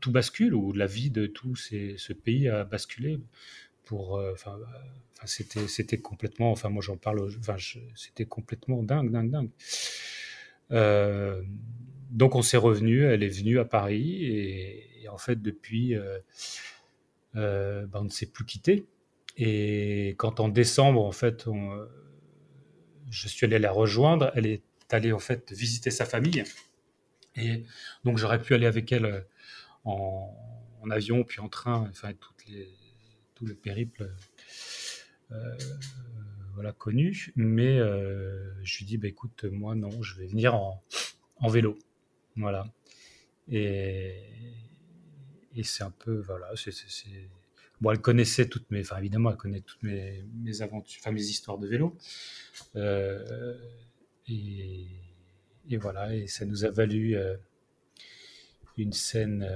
tout 0.00 0.10
bascule, 0.10 0.54
où 0.54 0.72
la 0.72 0.86
vie 0.86 1.10
de 1.10 1.26
tout 1.26 1.54
ce 1.54 2.12
pays 2.12 2.48
a 2.48 2.64
basculé 2.64 3.20
pour, 3.84 4.20
enfin, 4.32 4.58
c'était, 5.26 5.68
c'était 5.68 5.98
complètement, 5.98 6.50
enfin 6.50 6.68
moi 6.68 6.82
j'en 6.82 6.96
parle, 6.96 7.28
enfin 7.38 7.56
c'était 7.94 8.24
complètement 8.24 8.82
dingue, 8.82 9.10
dingue, 9.10 9.30
dingue. 9.30 9.50
Euh, 10.70 11.42
donc 12.10 12.34
on 12.34 12.42
s'est 12.42 12.56
revenu, 12.56 13.04
elle 13.04 13.22
est 13.22 13.28
venue 13.28 13.58
à 13.58 13.64
Paris 13.64 14.24
et, 14.24 14.88
en 15.08 15.18
fait 15.18 15.40
depuis, 15.40 15.94
euh, 15.94 16.18
euh, 17.36 17.86
ben, 17.86 18.00
on 18.00 18.04
ne 18.04 18.08
s'est 18.10 18.26
plus 18.26 18.44
quitté. 18.44 18.86
Et 19.36 20.14
quand 20.18 20.40
en 20.40 20.48
décembre 20.48 21.04
en 21.04 21.12
fait, 21.12 21.46
on, 21.46 21.86
je 23.10 23.28
suis 23.28 23.46
allé 23.46 23.58
la 23.58 23.72
rejoindre, 23.72 24.30
elle 24.34 24.46
est 24.46 24.62
allée 24.90 25.12
en 25.12 25.18
fait 25.18 25.52
visiter 25.52 25.90
sa 25.90 26.04
famille 26.04 26.44
et 27.34 27.64
donc 28.04 28.18
j'aurais 28.18 28.42
pu 28.42 28.52
aller 28.52 28.66
avec 28.66 28.92
elle 28.92 29.24
en, 29.84 30.36
avion 30.90 31.24
puis 31.24 31.40
en 31.40 31.48
train, 31.48 31.88
enfin 31.88 32.12
toutes 32.12 32.46
les, 32.46 32.68
tout 33.34 33.46
le 33.46 33.54
périple 33.54 34.10
euh, 35.32 35.56
voilà, 36.54 36.72
connu. 36.72 37.32
Mais 37.36 37.78
euh, 37.78 38.52
je 38.62 38.78
lui 38.78 38.84
dis, 38.84 38.98
bah, 38.98 39.08
écoute, 39.08 39.44
moi, 39.44 39.74
non, 39.74 40.02
je 40.02 40.16
vais 40.16 40.26
venir 40.26 40.54
en, 40.54 40.82
en 41.36 41.48
vélo. 41.48 41.78
Voilà. 42.36 42.64
Et, 43.48 44.22
et 45.54 45.62
c'est 45.62 45.84
un 45.84 45.90
peu, 45.90 46.20
voilà, 46.20 46.50
c'est. 46.56 46.72
Bon, 47.80 47.90
elle 47.90 48.00
connaissait 48.00 48.48
toutes 48.48 48.70
mes, 48.70 48.80
enfin 48.80 48.98
évidemment, 48.98 49.30
elle 49.30 49.36
connaît 49.36 49.60
toutes 49.60 49.82
mes, 49.82 50.24
aventures, 50.60 51.00
enfin 51.02 51.10
mes 51.10 51.22
histoires 51.22 51.58
de 51.58 51.66
vélo. 51.66 51.96
Euh, 52.76 53.56
et, 54.28 54.86
voilà, 55.78 56.14
et 56.14 56.28
ça 56.28 56.44
nous 56.44 56.64
a 56.64 56.70
valu 56.70 57.16
une 58.76 58.92
scène 58.92 59.48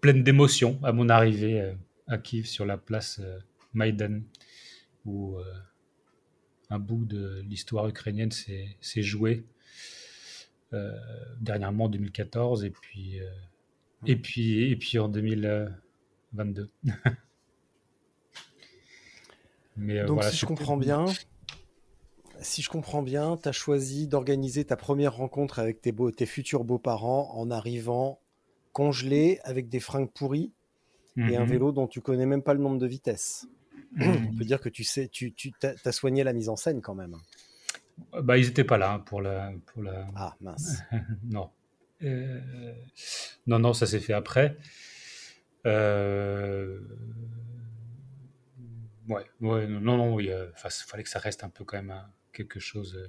pleine 0.00 0.22
d'émotion 0.22 0.78
à 0.82 0.92
mon 0.92 1.08
arrivée 1.08 1.60
euh, 1.60 1.74
à 2.06 2.18
Kiev 2.18 2.46
sur 2.46 2.64
la 2.64 2.76
place 2.76 3.20
euh, 3.20 3.38
Maïdan, 3.74 4.20
où 5.04 5.36
euh, 5.36 5.44
un 6.70 6.78
bout 6.78 7.04
de 7.04 7.42
l'histoire 7.46 7.88
ukrainienne 7.88 8.30
s'est 8.30 9.02
joué 9.02 9.44
dernièrement 11.40 11.84
en 11.84 11.88
2014 11.88 12.64
et 12.64 12.70
puis, 12.70 13.18
et 14.06 14.16
puis, 14.16 14.70
et 14.70 14.76
puis 14.76 14.98
en 14.98 15.08
2022. 15.08 16.70
Mais, 19.76 20.04
Donc 20.04 20.24
si 20.24 20.36
je 20.36 20.44
comprends 20.44 20.76
bien, 20.76 21.06
si 22.40 22.62
je 22.62 22.68
comprends 22.68 23.02
bien, 23.02 23.36
tu 23.36 23.48
as 23.48 23.52
choisi 23.52 24.06
d'organiser 24.06 24.64
ta 24.64 24.76
première 24.76 25.14
rencontre 25.14 25.58
avec 25.58 25.80
tes, 25.80 25.92
beaux, 25.92 26.10
tes 26.10 26.26
futurs 26.26 26.64
beaux-parents 26.64 27.32
en 27.34 27.50
arrivant 27.50 28.20
congelé 28.72 29.40
avec 29.44 29.68
des 29.68 29.80
fringues 29.80 30.10
pourries 30.10 30.52
et 31.16 31.36
un 31.36 31.44
mhm. 31.44 31.50
vélo 31.50 31.72
dont 31.72 31.88
tu 31.88 32.00
connais 32.00 32.26
même 32.26 32.42
pas 32.42 32.54
le 32.54 32.60
nombre 32.60 32.78
de 32.78 32.86
vitesses. 32.86 33.48
On 34.00 34.36
peut 34.36 34.44
dire 34.44 34.60
que 34.60 34.68
tu 34.68 34.84
sais, 34.84 35.08
tu, 35.08 35.32
tu 35.32 35.52
as 35.62 35.92
soigné 35.92 36.24
la 36.24 36.32
mise 36.32 36.48
en 36.48 36.56
scène 36.56 36.80
quand 36.80 36.94
même. 36.94 37.16
Bah, 38.22 38.38
ils 38.38 38.46
n'étaient 38.46 38.64
pas 38.64 38.78
là 38.78 38.92
hein, 38.92 38.98
pour 39.00 39.20
la, 39.20 39.52
pour 39.66 39.82
la. 39.82 40.06
Ah 40.14 40.36
mince. 40.40 40.82
non. 41.24 41.50
Euh, 42.02 42.74
non, 43.46 43.58
non, 43.58 43.72
ça 43.72 43.86
s'est 43.86 44.00
fait 44.00 44.12
après. 44.12 44.56
Euh... 45.66 46.80
Ouais, 49.08 49.24
ouais, 49.40 49.66
non, 49.66 49.96
non, 49.96 50.20
il 50.20 50.32
fallait 50.54 51.02
que 51.02 51.08
ça 51.08 51.18
reste 51.18 51.42
un 51.42 51.48
peu 51.48 51.64
quand 51.64 51.78
même 51.78 51.90
hein, 51.90 52.10
quelque 52.32 52.60
chose 52.60 52.94
euh, 52.96 53.08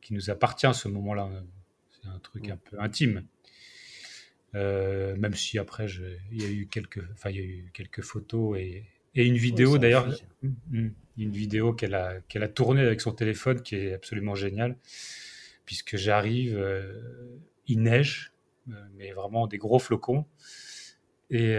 qui 0.00 0.14
nous 0.14 0.30
appartient 0.30 0.66
à 0.66 0.72
ce 0.72 0.88
moment-là. 0.88 1.30
C'est 1.90 2.08
un 2.08 2.18
truc 2.18 2.48
un 2.48 2.56
peu 2.56 2.80
intime. 2.80 3.26
Euh, 4.54 5.14
même 5.16 5.34
si 5.34 5.58
après, 5.58 5.86
il 6.32 6.42
y 6.42 6.44
a 6.44 6.50
eu 6.50 6.66
quelques, 6.66 7.04
enfin, 7.12 7.30
il 7.30 7.36
y 7.36 7.40
a 7.40 7.44
eu 7.44 7.70
quelques 7.72 8.02
photos 8.02 8.58
et, 8.58 8.84
et 9.14 9.26
une 9.26 9.36
vidéo 9.36 9.78
d'ailleurs, 9.78 10.08
mm, 10.42 10.48
mm, 10.70 10.90
une 11.18 11.32
vidéo 11.32 11.72
qu'elle 11.72 11.94
a, 11.94 12.20
qu'elle 12.28 12.42
a 12.42 12.48
tournée 12.48 12.82
avec 12.82 13.00
son 13.00 13.12
téléphone 13.12 13.62
qui 13.62 13.76
est 13.76 13.92
absolument 13.92 14.34
géniale, 14.34 14.76
puisque 15.66 15.96
j'arrive, 15.96 16.56
euh, 16.56 17.00
il 17.66 17.82
neige, 17.82 18.32
euh, 18.68 18.72
mais 18.96 19.12
vraiment 19.12 19.46
des 19.46 19.58
gros 19.58 19.78
flocons, 19.78 20.26
et 21.30 21.56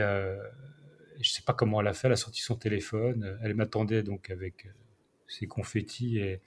je 1.22 1.30
sais 1.30 1.44
pas 1.44 1.54
comment 1.54 1.80
elle 1.80 1.88
a 1.88 1.94
fait, 1.94 2.08
elle 2.08 2.14
a 2.14 2.18
sorti 2.18 2.42
son 2.42 2.56
téléphone, 2.56 3.40
elle 3.42 3.54
m'attendait 3.54 4.04
donc 4.04 4.30
avec 4.30 4.68
ses 5.28 5.48
confettis 5.48 6.18
et, 6.18 6.42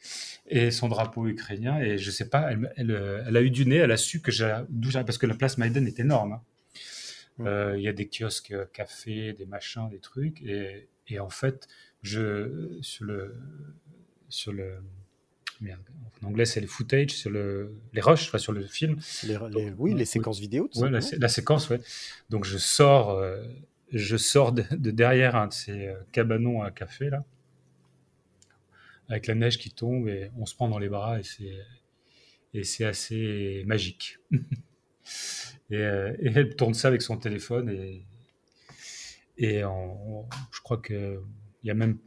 et, 0.46 0.70
son 0.70 0.88
drapeau 0.88 1.26
ukrainien. 1.26 1.80
Et 1.80 1.96
je 1.96 2.10
sais 2.10 2.28
pas, 2.28 2.50
elle, 2.52 2.70
elle, 2.76 3.36
a 3.36 3.40
eu 3.40 3.50
du 3.50 3.64
nez, 3.64 3.76
elle 3.76 3.92
a 3.92 3.96
su 3.96 4.20
que 4.20 4.30
d'où 4.68 4.90
parce 4.92 5.16
que 5.16 5.24
la 5.24 5.34
place 5.34 5.56
Maïden 5.56 5.86
est 5.86 6.00
énorme. 6.00 6.34
Hein. 6.34 6.42
Euh, 7.40 7.74
il 7.76 7.82
y 7.82 7.88
a 7.88 7.92
des 7.92 8.08
kiosques 8.08 8.52
euh, 8.52 8.66
café, 8.72 9.32
des 9.32 9.46
machins, 9.46 9.88
des 9.88 9.98
trucs. 9.98 10.42
Et, 10.42 10.88
et 11.08 11.18
en 11.18 11.28
fait, 11.30 11.68
je, 12.02 12.78
sur 12.80 13.04
le, 13.04 13.36
sur 14.28 14.52
le, 14.52 14.76
en 16.22 16.26
anglais 16.26 16.44
c'est 16.44 16.60
les 16.60 16.66
footage, 16.66 17.10
sur 17.10 17.30
le, 17.30 17.74
les 17.92 18.00
rushs, 18.00 18.28
enfin 18.28 18.38
sur 18.38 18.52
le 18.52 18.66
film. 18.66 18.98
oui, 19.78 19.94
les 19.94 20.04
séquences 20.04 20.40
vidéo. 20.40 20.68
Ouais, 20.76 20.90
la, 20.90 21.28
séquence, 21.28 21.70
ouais. 21.70 21.80
Donc 22.30 22.44
je 22.44 22.58
sors, 22.58 23.10
euh, 23.10 23.42
je 23.92 24.16
sors 24.16 24.52
de, 24.52 24.64
de, 24.70 24.90
derrière 24.90 25.36
un 25.36 25.48
de 25.48 25.52
ces 25.52 25.94
cabanons 26.12 26.62
à 26.62 26.70
café 26.70 27.10
là 27.10 27.24
avec 29.08 29.26
la 29.26 29.34
neige 29.34 29.58
qui 29.58 29.70
tombe 29.70 30.08
et 30.08 30.30
on 30.38 30.46
se 30.46 30.54
prend 30.54 30.68
dans 30.68 30.78
les 30.78 30.88
bras 30.88 31.20
et 31.20 31.22
c'est 31.22 31.58
et 32.54 32.64
c'est 32.64 32.84
assez 32.84 33.62
magique. 33.66 34.18
Euh, 35.72 36.14
et, 36.20 36.30
elle 36.34 36.56
tourne 36.56 36.74
ça 36.74 36.88
avec 36.88 37.02
son 37.02 37.16
téléphone 37.16 37.68
et 37.68 38.06
et 39.36 39.60
je 39.60 40.60
crois 40.62 40.78
que 40.78 41.20
il 41.62 41.68
y 41.68 41.70
a 41.70 41.74
même 41.74 41.98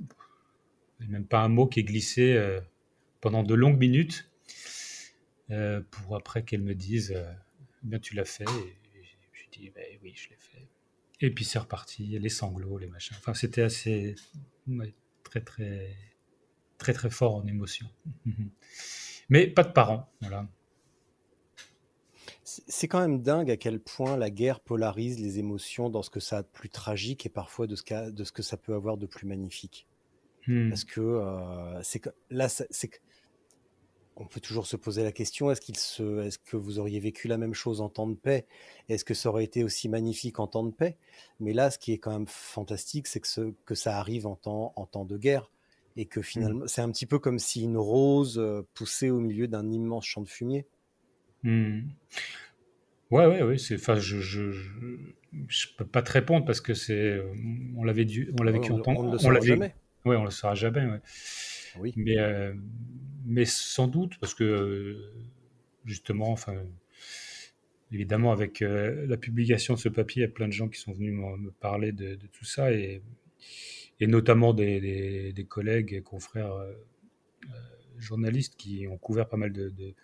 pas 1.30 1.42
un 1.42 1.50
mot 1.50 1.68
qui 1.68 1.80
est 1.80 1.84
glissé 1.84 2.34
euh, 2.34 2.62
pendant 3.22 3.44
de 3.44 3.54
longues 3.54 3.80
minutes 3.80 4.30
euh, 5.52 5.82
pour 5.92 6.16
après 6.16 6.44
qu'elle 6.44 6.62
me 6.62 6.76
dise 6.76 7.16
eh 7.84 7.88
bien 7.88 8.00
tu 8.00 8.16
l'as 8.16 8.26
fait. 8.26 8.44
Et, 8.44 8.78
je 9.34 9.60
dis, 9.60 9.70
bah 9.70 9.82
oui, 10.04 10.14
je 10.16 10.30
l'ai 10.30 10.38
fait. 10.38 10.68
Et 11.22 11.32
puis 11.32 11.46
c'est 11.46 11.60
reparti, 11.60 12.20
les 12.20 12.30
sanglots, 12.30 12.78
les 12.78 12.88
machins. 12.88 13.16
Enfin, 13.18 13.34
c'était 13.34 13.62
assez, 13.64 14.16
très, 15.24 15.42
très, 15.42 15.96
très, 16.78 16.94
très 16.94 17.10
fort 17.10 17.36
en 17.36 17.46
émotion. 17.46 17.88
Mais 19.30 19.48
pas 19.48 19.64
de 19.64 19.72
parents, 19.72 20.12
voilà. 20.22 20.48
C'est 22.48 22.88
quand 22.88 23.02
même 23.02 23.22
dingue 23.22 23.52
à 23.52 23.58
quel 23.58 23.82
point 23.82 24.16
la 24.16 24.30
guerre 24.30 24.62
polarise 24.62 25.20
les 25.20 25.38
émotions 25.38 25.90
dans 25.90 26.02
ce 26.02 26.10
que 26.10 26.22
ça 26.22 26.38
a 26.38 26.42
de 26.44 26.48
plus 26.48 26.70
tragique 26.70 27.26
et 27.26 27.30
parfois 27.30 27.68
de 27.68 27.76
ce, 27.76 28.10
de 28.10 28.24
ce 28.24 28.32
que 28.32 28.42
ça 28.42 28.56
peut 28.56 28.74
avoir 28.74 28.96
de 28.96 29.06
plus 29.06 29.28
magnifique. 29.28 29.86
Hmm. 30.48 30.70
Parce 30.70 30.86
que 30.86 31.02
euh, 31.02 31.84
c'est 31.84 32.02
là, 32.30 32.48
c'est 32.48 33.02
on 34.16 34.26
peut 34.26 34.40
toujours 34.40 34.66
se 34.66 34.78
poser 34.78 35.04
la 35.04 35.12
question 35.12 35.52
est-ce 35.52 35.60
qu'il 35.60 35.76
se, 35.76 36.24
est-ce 36.24 36.40
que 36.40 36.56
vous 36.56 36.80
auriez 36.80 37.02
vécu 37.02 37.28
la 37.28 37.38
même 37.38 37.54
chose 37.54 37.82
en 37.82 37.90
temps 37.90 38.08
de 38.08 38.16
paix? 38.16 38.48
Est-ce 38.88 39.04
que 39.04 39.14
ça 39.14 39.28
aurait 39.28 39.44
été 39.44 39.66
aussi 39.66 39.90
magnifique 39.90 40.40
en 40.40 40.48
temps 40.48 40.64
de 40.64 40.72
paix? 40.72 40.96
Mais 41.42 41.52
là, 41.52 41.70
ce 41.70 41.78
qui 41.78 41.92
est 41.92 41.98
quand 41.98 42.12
même 42.12 42.28
fantastique, 42.28 43.08
c'est 43.08 43.20
que, 43.20 43.28
ce, 43.28 43.54
que 43.66 43.76
ça 43.76 44.00
arrive 44.00 44.26
en 44.26 44.38
temps, 44.38 44.72
en 44.78 44.86
temps 44.86 45.06
de 45.06 45.18
guerre 45.18 45.52
et 45.98 46.06
que 46.06 46.22
finalement, 46.22 46.64
hmm. 46.64 46.70
c'est 46.70 46.82
un 46.82 46.92
petit 46.92 47.06
peu 47.06 47.20
comme 47.20 47.40
si 47.40 47.64
une 47.64 47.78
rose 47.78 48.40
euh, 48.40 48.66
poussait 48.74 49.10
au 49.10 49.20
milieu 49.20 49.50
d'un 49.50 49.70
immense 49.70 50.06
champ 50.06 50.22
de 50.22 50.30
fumier. 50.30 50.66
Hmm. 51.48 51.88
Ouais, 53.10 53.26
ouais, 53.26 53.42
ouais. 53.42 53.58
C'est, 53.58 53.76
enfin, 53.76 53.96
je, 53.96 54.20
je, 54.20 54.52
je, 55.48 55.68
peux 55.78 55.86
pas 55.86 56.02
te 56.02 56.12
répondre 56.12 56.46
parce 56.46 56.60
que 56.60 56.74
c'est, 56.74 57.22
on 57.78 57.86
l'avait 57.86 58.04
dû, 58.04 58.34
on 58.38 58.44
l'a 58.44 58.52
vécu 58.52 58.74
en 58.74 58.82
temps. 58.82 58.96
On 58.98 59.04
ne 59.04 59.12
le 59.14 59.18
saura 59.18 59.40
jamais. 59.40 59.74
Ouais, 60.04 60.18
on 60.18 60.26
le 60.26 60.32
saura 60.32 60.56
jamais. 60.56 60.86
Ouais. 60.86 61.00
Oui. 61.80 61.94
Mais, 61.96 62.18
euh, 62.18 62.54
mais 63.26 63.46
sans 63.46 63.88
doute 63.88 64.18
parce 64.20 64.34
que 64.34 64.98
justement, 65.86 66.32
enfin, 66.32 66.56
évidemment, 67.94 68.34
avec 68.34 68.62
euh, 68.62 69.06
la 69.08 69.16
publication 69.16 69.76
de 69.76 69.80
ce 69.80 69.88
papier, 69.88 70.24
il 70.24 70.26
y 70.26 70.30
a 70.30 70.32
plein 70.32 70.48
de 70.48 70.54
gens 70.54 70.68
qui 70.68 70.80
sont 70.82 70.92
venus 70.92 71.14
me, 71.14 71.50
parler 71.52 71.94
de, 71.94 72.18
tout 72.34 72.46
ça 72.46 72.74
et, 72.74 73.02
et 74.02 74.08
notamment 74.08 74.54
des, 74.54 75.32
des, 75.32 75.46
collègues 75.46 75.94
et 75.94 76.02
confrères 76.02 76.52
euh, 76.52 76.74
journalistes 77.98 78.56
qui 78.58 78.86
ont 78.90 78.98
couvert 78.98 79.30
pas 79.30 79.38
mal 79.38 79.54
de, 79.54 79.70
de, 79.70 79.96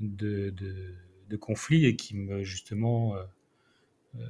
de 0.00 1.36
conflits 1.36 1.86
et 1.86 1.96
qui 1.96 2.16
me 2.16 2.42
justement, 2.42 3.16
euh, 3.16 3.22
euh, 4.16 4.26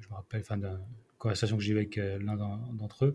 je 0.00 0.08
me 0.08 0.14
rappelle, 0.14 0.40
enfin, 0.40 0.56
d'une 0.56 0.78
conversation 1.18 1.56
que 1.56 1.62
j'ai 1.62 1.72
eue 1.72 1.76
avec 1.76 1.98
euh, 1.98 2.18
l'un 2.20 2.36
d'entre 2.36 3.06
eux, 3.06 3.14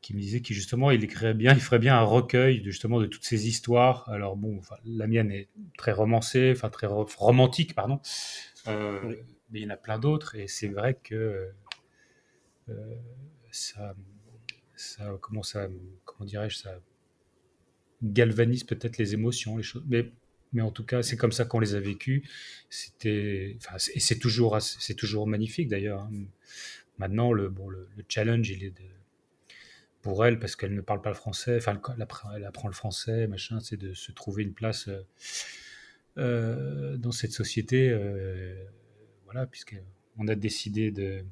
qui 0.00 0.14
me 0.14 0.20
disait 0.20 0.40
qu'il 0.40 0.56
justement 0.56 0.90
il 0.90 1.04
écrirait 1.04 1.34
bien, 1.34 1.52
il 1.52 1.60
ferait 1.60 1.78
bien 1.78 1.96
un 1.96 2.02
recueil 2.02 2.60
de, 2.60 2.70
justement 2.70 3.00
de 3.00 3.06
toutes 3.06 3.24
ces 3.24 3.48
histoires. 3.48 4.08
Alors 4.08 4.36
bon, 4.36 4.58
enfin, 4.58 4.76
la 4.84 5.06
mienne 5.06 5.30
est 5.30 5.48
très 5.76 5.92
romancée, 5.92 6.52
enfin 6.54 6.70
très 6.70 6.86
romantique, 6.86 7.74
pardon, 7.74 8.00
mais 8.66 9.60
il 9.60 9.62
y 9.62 9.66
en 9.66 9.70
a 9.70 9.76
plein 9.76 9.98
d'autres 9.98 10.36
et 10.36 10.46
c'est 10.46 10.68
vrai 10.68 10.94
que 11.02 11.50
ça, 13.50 13.94
ça, 14.76 15.18
comment 15.20 15.42
ça, 15.42 15.66
comment 16.04 16.24
dirais-je, 16.24 16.56
ça 16.56 16.78
galvanise 18.02 18.64
peut-être 18.64 18.96
les 18.96 19.12
émotions, 19.12 19.56
les 19.56 19.62
choses. 19.62 19.84
Mais 19.88 20.12
mais 20.52 20.62
en 20.62 20.70
tout 20.70 20.84
cas, 20.84 21.02
c'est 21.02 21.16
comme 21.16 21.32
ça 21.32 21.44
qu'on 21.44 21.60
les 21.60 21.74
a 21.74 21.80
vécus. 21.80 22.28
C'était, 22.68 23.56
enfin, 23.58 23.76
et 23.94 24.00
c'est 24.00 24.18
toujours, 24.18 24.60
c'est 24.60 24.94
toujours 24.94 25.26
magnifique 25.26 25.68
d'ailleurs. 25.68 26.02
Hein. 26.02 26.10
Maintenant, 26.98 27.32
le, 27.32 27.48
bon, 27.48 27.68
le, 27.68 27.88
challenge, 28.08 28.50
il 28.50 28.64
est 28.64 28.74
pour 30.02 30.24
elle, 30.24 30.38
parce 30.38 30.56
qu'elle 30.56 30.74
ne 30.74 30.80
parle 30.80 31.02
pas 31.02 31.10
le 31.10 31.14
français, 31.14 31.56
enfin, 31.56 31.80
elle 31.94 32.02
apprend, 32.02 32.34
elle 32.34 32.44
apprend 32.44 32.68
le 32.68 32.74
français, 32.74 33.26
machin, 33.26 33.60
c'est 33.60 33.76
de 33.76 33.92
se 33.92 34.12
trouver 34.12 34.42
une 34.44 34.54
place 34.54 34.88
euh, 34.88 35.02
euh 36.18 36.96
dans 36.96 37.12
cette 37.12 37.32
société, 37.32 37.90
euh, 37.90 38.64
voilà, 39.24 39.46
puisqu'on 39.46 40.26
a 40.28 40.34
décidé 40.34 40.90
de, 40.90 41.22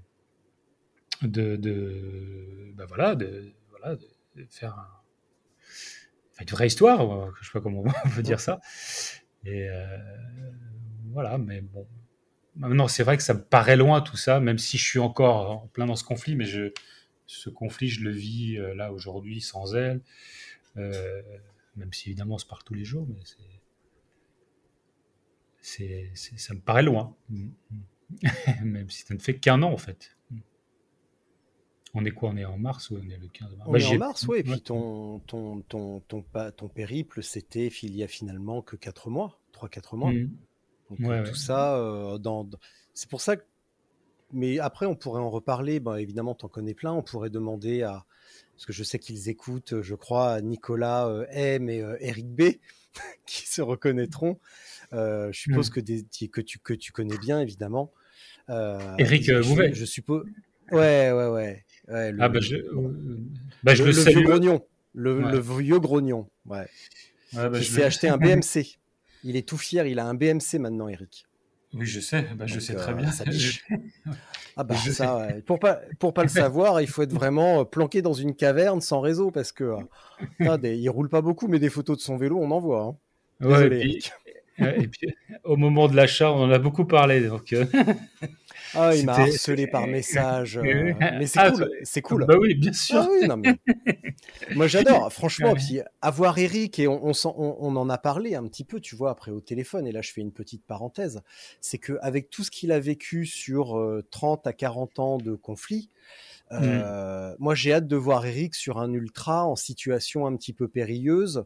de, 1.23 1.57
de 1.57 2.73
ben 2.75 2.85
voilà, 2.87 3.15
de, 3.15 3.53
voilà, 3.71 3.97
de 4.37 4.47
faire 4.51 4.75
un, 4.75 4.99
une 6.41 6.49
vraie 6.51 6.67
histoire, 6.67 7.35
je 7.41 7.47
sais 7.47 7.53
pas 7.53 7.61
comment 7.61 7.85
on 8.05 8.11
peut 8.11 8.23
dire 8.23 8.41
ça. 8.41 8.61
Et 9.45 9.69
euh, 9.69 9.99
voilà, 11.13 11.39
mais 11.39 11.61
bon. 11.61 11.87
Maintenant, 12.57 12.89
c'est 12.89 13.05
vrai 13.05 13.17
que 13.17 13.23
ça 13.23 13.35
me 13.35 13.43
paraît 13.43 13.77
loin 13.77 14.01
tout 14.01 14.17
ça, 14.17 14.41
même 14.41 14.59
si 14.59 14.79
je 14.79 14.85
suis 14.85 14.99
encore 14.99 15.51
en 15.51 15.67
plein 15.69 15.87
dans 15.87 15.95
ce 15.95 16.03
conflit, 16.03 16.35
mais 16.35 16.45
je, 16.45 16.73
ce 17.27 17.51
conflit, 17.51 17.89
je 17.89 18.03
le 18.03 18.11
vis 18.11 18.59
euh, 18.59 18.75
là 18.75 18.93
aujourd'hui 18.93 19.41
sans 19.41 19.75
elle. 19.75 20.01
Euh, 20.77 21.23
même 21.77 21.93
si 21.93 22.11
évidemment 22.11 22.35
on 22.35 22.39
se 22.39 22.47
parle 22.47 22.63
tous 22.65 22.75
les 22.75 22.85
jours, 22.85 23.07
mais 23.09 23.23
c'est, 25.61 26.11
ça 26.15 26.55
me 26.55 26.61
paraît 26.61 26.83
loin. 26.83 27.17
même 28.63 28.91
si 28.91 29.03
ça 29.03 29.15
ne 29.15 29.21
fait 29.21 29.39
qu'un 29.39 29.63
an 29.63 29.73
en 29.73 29.77
fait. 29.77 30.18
On 31.95 32.05
est 32.05 32.11
quoi 32.11 32.31
On 32.31 32.37
est 32.37 32.45
en 32.45 32.59
mars 32.59 32.91
ou 32.91 32.97
on 32.97 33.09
est 33.09 33.17
le 33.17 33.29
15 33.29 33.57
mars 33.57 33.63
On 33.67 33.75
est 33.75 33.87
en 33.87 33.99
mars, 33.99 34.27
oui. 34.29 34.39
Et 34.39 34.43
puis 34.43 34.61
ton, 34.61 35.21
ton, 35.21 35.61
ton, 35.63 36.01
ton, 36.01 36.25
ton 36.57 36.69
périple, 36.69 37.23
c'était 37.23 37.69
il 37.83 37.97
y 37.97 38.03
a 38.03 38.09
finalement 38.09 38.63
que 38.63 38.77
4 38.77 39.11
mois, 39.11 39.41
3-4 39.55 39.97
mois. 39.97 40.13
Mmh. 40.13 40.31
Donc 40.91 41.01
euh, 41.11 41.27
tout 41.27 41.35
ça, 41.35 41.77
euh, 41.77 42.19
dans... 42.19 42.49
c'est 42.95 43.09
pour 43.09 43.21
ça 43.21 43.37
que. 43.37 43.43
Mais 44.33 44.59
après, 44.59 44.85
on 44.85 44.95
pourrait 44.95 45.23
en 45.23 45.31
reparler. 45.31 45.81
Ben, 45.81 45.97
évidemment, 45.97 46.35
tu 46.35 46.45
en 46.45 46.49
connais 46.49 46.75
plein. 46.75 46.93
On 46.93 47.03
pourrait 47.03 47.31
demander 47.31 47.83
à. 47.83 48.05
Parce 48.55 48.67
que 48.67 48.73
je 48.73 48.83
sais 48.83 48.99
qu'ils 48.99 49.29
écoutent, 49.29 49.81
je 49.81 49.95
crois, 49.95 50.41
Nicolas 50.43 51.09
euh, 51.09 51.27
M 51.31 51.71
et 51.71 51.83
Eric 52.01 52.27
B, 52.27 52.43
qui 53.27 53.47
se 53.47 53.63
reconnaîtront. 53.63 54.39
je 54.93 55.31
suppose 55.33 55.71
mmh. 55.71 55.73
que, 55.73 55.81
des, 55.81 56.05
que, 56.29 56.41
tu, 56.43 56.59
que 56.59 56.75
tu 56.75 56.93
connais 56.93 57.19
bien, 57.19 57.41
évidemment. 57.41 57.93
Eric 58.49 59.31
Bouvet. 59.31 59.73
Je 59.73 59.85
suppose. 59.87 60.27
Ouais, 60.71 61.13
ouais, 61.13 61.29
ouais. 61.29 61.65
Ouais 61.89 62.13
le, 62.13 62.23
ah 62.23 62.29
bah 62.29 62.41
je, 62.41 62.57
bah 63.63 63.75
je 63.75 63.85
le, 63.85 63.91
le, 63.91 63.97
le 63.97 64.11
vieux 64.11 64.23
grognon. 64.23 64.63
Le, 64.95 65.19
ouais. 65.19 65.33
le, 65.33 65.39
vieux 65.39 65.79
grognon. 65.79 66.29
Ouais. 66.47 66.67
ouais 67.35 67.49
bah 67.51 67.59
il 67.59 67.65
s'est 67.65 67.85
acheté 67.85 68.09
un 68.09 68.19
BMC. 68.19 68.79
Il 69.25 69.37
est 69.37 69.47
tout 69.47 69.59
fier. 69.59 69.87
Il 69.87 69.99
a 69.99 70.07
un 70.07 70.15
BMC 70.15 70.59
maintenant, 70.59 70.89
Eric. 70.89 71.27
Oui, 71.75 71.87
je 71.87 72.01
sais. 72.01 72.27
Bah, 72.37 72.47
je 72.47 72.55
Donc, 72.55 72.63
sais 72.63 72.75
très 72.75 72.93
euh, 72.93 72.95
bien. 72.95 73.11
Ça 73.11 73.25
ah 74.57 74.65
bah 74.65 74.75
je 74.85 74.91
ça, 74.91 75.19
ouais. 75.19 75.43
pour 75.43 75.59
pas 75.59 75.81
pour 75.99 76.15
pas 76.15 76.23
le 76.23 76.29
savoir, 76.29 76.81
il 76.81 76.89
faut 76.89 77.03
être 77.03 77.13
vraiment 77.13 77.61
euh, 77.61 77.65
planqué 77.65 78.01
dans 78.01 78.15
une 78.15 78.35
caverne 78.35 78.81
sans 78.81 79.01
réseau 79.01 79.31
parce 79.31 79.53
que 79.53 79.75
euh, 80.41 80.59
des, 80.59 80.77
il 80.77 80.89
roule 80.89 81.09
pas 81.09 81.21
beaucoup, 81.21 81.47
mais 81.47 81.59
des 81.59 81.69
photos 81.69 81.99
de 81.99 82.03
son 82.03 82.17
vélo, 82.17 82.39
on 82.39 82.51
en 82.51 82.59
voit. 82.59 82.83
Hein. 82.83 82.97
Désolé, 83.41 83.77
ouais, 83.77 83.87
et, 83.87 83.99
puis, 83.99 84.11
et 84.83 84.89
puis, 84.89 85.15
au 85.45 85.57
moment 85.57 85.89
de 85.89 85.95
l'achat, 85.95 86.33
on 86.33 86.45
en 86.45 86.51
a 86.51 86.59
beaucoup 86.59 86.87
parlé. 86.87 87.21
Donc, 87.21 87.55
ah, 88.75 88.95
il 88.95 89.07
m'a 89.07 89.15
harcelé 89.15 89.67
par 89.67 89.87
message. 89.89 90.59
Euh, 90.59 90.93
mais 90.99 91.27
c'est 91.27 91.39
ah, 91.39 91.51
cool, 91.51 91.71
c'est 91.83 92.03
cool. 92.03 92.27
Bah 92.27 92.37
oui, 92.39 92.55
bien 92.55 92.73
sûr. 92.73 93.01
Ah, 93.01 93.09
oui, 93.11 93.27
non, 93.27 93.37
mais... 93.37 93.57
Moi, 94.55 94.67
j'adore. 94.67 95.13
Franchement, 95.13 95.55
puis 95.55 95.81
avoir 96.03 96.39
Eric 96.39 96.79
et 96.79 96.89
on, 96.89 97.11
on, 97.11 97.13
on, 97.25 97.77
en 97.77 97.89
a 97.91 97.99
parlé 97.99 98.35
un 98.35 98.47
petit 98.47 98.65
peu, 98.65 98.81
tu 98.81 98.97
vois, 98.97 99.11
après 99.11 99.31
au 99.31 99.41
téléphone. 99.41 99.87
Et 99.87 99.93
là, 99.93 100.03
je 100.03 100.13
fais 100.13 100.21
une 100.21 100.33
petite 100.33 100.65
parenthèse. 100.65 101.23
C'est 101.61 101.79
que 101.79 101.99
avec 102.01 102.31
tout 102.31 102.45
ce 102.45 102.51
qu'il 102.51 102.73
a 102.73 102.81
vécu 102.81 103.27
sur 103.27 104.03
30 104.11 104.47
euh, 104.47 104.51
à 104.51 104.53
40 104.53 104.99
ans 104.99 105.19
de 105.19 105.35
conflit, 105.35 105.91
euh, 106.53 107.33
mm. 107.33 107.37
moi, 107.39 107.55
j'ai 107.55 107.73
hâte 107.73 107.87
de 107.87 107.97
voir 107.97 108.27
Eric 108.27 108.55
sur 108.55 108.79
un 108.79 108.93
ultra 108.93 109.47
en 109.47 109.57
situation 109.57 110.27
un 110.27 110.37
petit 110.37 110.53
peu 110.53 110.69
périlleuse. 110.69 111.45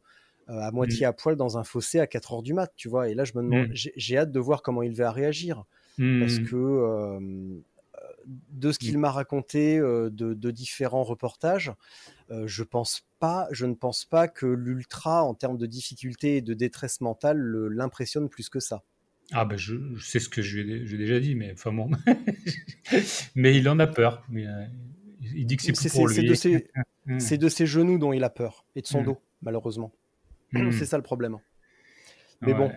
Euh, 0.48 0.58
à 0.58 0.72
moitié 0.72 1.06
mm. 1.06 1.08
à 1.08 1.12
poil 1.12 1.36
dans 1.36 1.56
un 1.56 1.62
fossé 1.62 2.00
à 2.00 2.06
4 2.06 2.34
heures 2.34 2.42
du 2.42 2.52
mat, 2.52 2.72
tu 2.76 2.88
vois. 2.88 3.08
Et 3.08 3.14
là, 3.14 3.24
je 3.24 3.32
me 3.36 3.42
demande, 3.42 3.68
mm. 3.68 3.74
j'ai 3.74 4.18
hâte 4.18 4.32
de 4.32 4.40
voir 4.40 4.62
comment 4.62 4.82
il 4.82 4.94
va 4.94 5.10
réagir. 5.12 5.64
Parce 5.98 6.38
que 6.38 6.56
euh, 6.56 7.20
de 8.50 8.72
ce 8.72 8.78
qu'il 8.78 8.98
m'a 8.98 9.10
raconté 9.10 9.78
euh, 9.78 10.10
de, 10.10 10.34
de, 10.34 10.50
différents 10.50 11.02
reportages, 11.02 11.72
je 12.46 12.62
pense 12.62 13.06
pas, 13.18 13.46
je 13.50 13.66
ne 13.66 13.74
pense 13.74 14.06
pas 14.06 14.26
que 14.26 14.46
l'ultra, 14.46 15.22
en 15.22 15.34
termes 15.34 15.58
de 15.58 15.66
difficulté 15.66 16.36
et 16.36 16.40
de 16.40 16.54
détresse 16.54 17.02
mentale, 17.02 17.38
l'impressionne 17.68 18.30
plus 18.30 18.48
que 18.48 18.58
ça. 18.58 18.82
Ah 19.32 19.44
ben 19.44 19.56
je, 19.56 19.76
je 19.94 20.04
sais 20.04 20.18
ce 20.18 20.28
que 20.28 20.40
j'ai 20.40 20.64
déjà 20.64 21.20
dit, 21.20 21.34
mais 21.34 21.52
enfin 21.52 21.72
bon. 21.72 21.90
mais 23.34 23.56
il 23.56 23.68
en 23.68 23.78
a 23.78 23.86
peur. 23.86 24.24
Mais, 24.30 24.46
il 25.34 25.46
dit 25.46 25.56
que 25.56 25.62
c'est 25.62 25.90
pour 25.90 26.08
lui. 26.08 26.36
C'est 27.18 27.36
de, 27.36 27.48
ses 27.48 27.66
genoux 27.66 27.98
dont 27.98 28.12
il 28.12 28.22
a 28.22 28.30
peur 28.30 28.64
et 28.76 28.80
de 28.80 28.86
son 28.86 29.02
dos, 29.02 29.20
malheureusement. 29.42 29.92
C'est 30.52 30.86
ça 30.86 30.96
le 30.96 31.02
problème. 31.02 31.38
Mais 32.40 32.54
bon. 32.54 32.70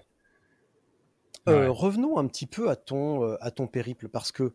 Euh, 1.48 1.70
revenons 1.70 2.18
un 2.18 2.28
petit 2.28 2.48
peu 2.48 2.70
à 2.70 2.76
ton, 2.76 3.24
euh, 3.24 3.38
à 3.40 3.52
ton 3.52 3.68
périple, 3.68 4.10
parce 4.10 4.32
que 4.32 4.54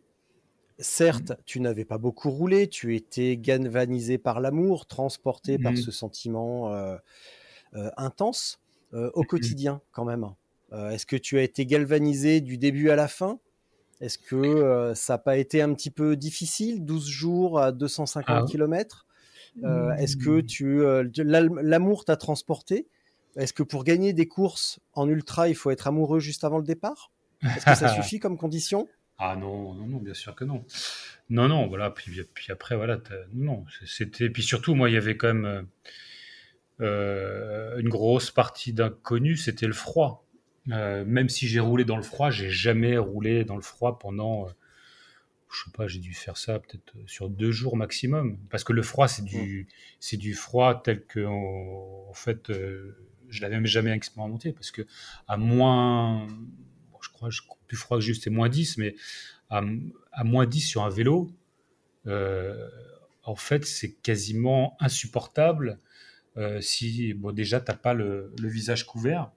certes, 0.79 1.31
hmm. 1.31 1.43
tu 1.45 1.59
n'avais 1.61 1.85
pas 1.85 1.97
beaucoup 1.97 2.29
roulé, 2.29 2.67
tu 2.67 2.95
étais 2.95 3.37
galvanisé 3.37 4.17
par 4.17 4.41
l'amour, 4.41 4.87
transporté 4.87 5.57
par 5.57 5.73
hmm. 5.73 5.77
ce 5.77 5.91
sentiment 5.91 6.73
euh, 6.73 6.97
intense 7.97 8.59
au 8.93 9.23
quotidien 9.23 9.79
quand 9.93 10.03
même. 10.03 10.27
Est-ce 10.73 11.05
que 11.05 11.15
tu 11.15 11.37
as 11.37 11.43
été 11.43 11.65
galvanisé 11.65 12.41
du 12.41 12.57
début 12.57 12.89
à 12.89 12.97
la 12.97 13.07
fin? 13.07 13.39
Est-ce 14.01 14.17
que 14.17 14.91
ça 14.95 15.13
n'a 15.13 15.17
pas 15.17 15.37
été 15.37 15.61
un 15.61 15.73
petit 15.73 15.91
peu 15.91 16.17
difficile, 16.17 16.83
12 16.83 17.07
jours 17.07 17.59
à 17.59 17.71
250 17.71 18.49
km 18.49 19.05
Est-ce 19.97 20.17
que 20.17 20.41
tu 20.41 20.81
l'amour 21.23 22.03
t'a 22.03 22.17
transporté? 22.17 22.87
Est-ce 23.35 23.53
que 23.53 23.63
pour 23.63 23.83
gagner 23.83 24.13
des 24.13 24.27
courses 24.27 24.79
en 24.93 25.07
ultra, 25.07 25.47
il 25.47 25.55
faut 25.55 25.71
être 25.71 25.87
amoureux 25.87 26.19
juste 26.19 26.43
avant 26.43 26.57
le 26.57 26.65
départ? 26.65 27.11
Est-ce 27.43 27.65
que 27.65 27.75
ça 27.75 27.87
suffit 27.95 28.19
comme 28.19 28.37
condition? 28.37 28.87
Ah 29.17 29.35
non, 29.35 29.73
non, 29.75 29.85
non, 29.85 29.97
bien 29.97 30.15
sûr 30.15 30.35
que 30.35 30.43
non. 30.43 30.65
Non, 31.29 31.47
non, 31.47 31.67
voilà. 31.67 31.91
Puis, 31.91 32.23
puis 32.33 32.51
après, 32.51 32.75
voilà, 32.75 32.99
non, 33.33 33.65
c'était. 33.85 34.29
Puis 34.29 34.41
surtout, 34.41 34.73
moi, 34.73 34.89
il 34.89 34.93
y 34.93 34.97
avait 34.97 35.15
quand 35.15 35.33
même 35.33 35.67
euh, 36.81 37.77
une 37.77 37.89
grosse 37.89 38.31
partie 38.31 38.73
d'inconnu, 38.73 39.37
c'était 39.37 39.67
le 39.67 39.73
froid. 39.73 40.25
Euh, 40.71 41.05
même 41.05 41.29
si 41.29 41.47
j'ai 41.47 41.59
roulé 41.59 41.85
dans 41.85 41.97
le 41.97 42.03
froid, 42.03 42.31
j'ai 42.31 42.49
jamais 42.49 42.97
roulé 42.97 43.45
dans 43.45 43.55
le 43.55 43.61
froid 43.61 43.99
pendant. 43.99 44.47
Euh, 44.47 44.51
je 45.53 45.65
sais 45.65 45.71
pas, 45.71 45.87
j'ai 45.87 45.99
dû 45.99 46.13
faire 46.13 46.37
ça 46.37 46.59
peut-être 46.59 46.93
sur 47.07 47.29
deux 47.29 47.51
jours 47.51 47.75
maximum, 47.75 48.37
parce 48.49 48.63
que 48.63 48.71
le 48.71 48.81
froid, 48.81 49.09
c'est 49.09 49.25
du, 49.25 49.63
mmh. 49.63 49.73
c'est 49.99 50.17
du 50.17 50.33
froid 50.33 50.81
tel 50.81 51.05
que, 51.05 51.25
en, 51.25 52.13
fait, 52.13 52.49
je 53.31 53.41
l'avais 53.41 53.63
jamais 53.65 53.91
expérimenté, 53.91 54.51
parce 54.53 54.71
que 54.71 54.83
à 55.27 55.37
moins, 55.37 56.27
je 57.01 57.09
crois, 57.09 57.29
je, 57.29 57.41
plus 57.67 57.77
froid 57.77 57.97
que 57.97 58.03
juste, 58.03 58.23
c'est 58.23 58.29
moins 58.29 58.49
10, 58.49 58.77
mais 58.77 58.95
à, 59.49 59.61
à, 60.11 60.23
moins 60.23 60.45
10 60.45 60.61
sur 60.61 60.83
un 60.83 60.89
vélo, 60.89 61.31
en 63.23 63.35
fait, 63.35 63.65
c'est 63.65 63.93
quasiment 63.93 64.75
insupportable 64.79 65.79
euh, 66.37 66.61
si 66.61 67.13
bon, 67.13 67.31
déjà 67.31 67.59
tu 67.59 67.71
n'as 67.71 67.77
pas 67.77 67.93
le, 67.93 68.31
visage 68.39 68.85
couvert. 68.85 69.31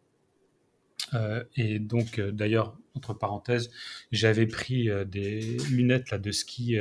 Euh, 1.13 1.45
et 1.57 1.79
donc, 1.79 2.19
euh, 2.19 2.31
d'ailleurs, 2.31 2.77
entre 2.95 3.15
parenthèses, 3.15 3.71
j'avais 4.13 4.47
pris 4.47 4.89
des 5.07 5.41
lunettes 5.71 6.11
là, 6.11 6.19
de 6.19 6.31
ski 6.31 6.79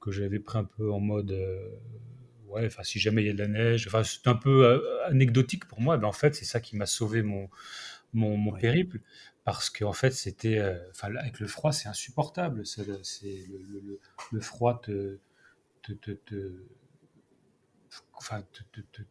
que 0.00 0.12
j'avais 0.12 0.38
pris 0.38 0.58
un 0.58 0.64
peu 0.64 0.92
en 0.92 1.00
mode 1.00 1.36
ouais, 2.48 2.66
enfin, 2.66 2.82
si 2.82 2.98
jamais 2.98 3.22
il 3.22 3.26
y 3.26 3.30
a 3.30 3.32
de 3.32 3.38
la 3.38 3.48
neige, 3.48 3.86
enfin, 3.86 4.02
c'est 4.04 4.26
un 4.28 4.34
peu 4.34 4.82
anecdotique 5.06 5.66
pour 5.66 5.80
moi. 5.80 5.96
Ben, 5.96 6.08
en 6.08 6.12
fait, 6.12 6.34
c'est 6.34 6.44
ça 6.44 6.60
qui 6.60 6.76
m'a 6.76 6.86
sauvé 6.86 7.22
mon, 7.22 7.48
mon, 8.12 8.52
périple. 8.52 9.00
Parce 9.44 9.70
qu'en 9.70 9.94
fait, 9.94 10.10
c'était, 10.10 10.62
enfin, 10.90 11.14
avec 11.16 11.40
le 11.40 11.46
froid, 11.46 11.72
c'est 11.72 11.88
insupportable. 11.88 12.66
C'est, 12.66 12.84
le, 12.86 13.98
le, 14.32 14.40
froid 14.40 14.80
te, 14.82 15.18
te, 15.82 15.92
te, 16.12 16.52
enfin, 18.14 18.44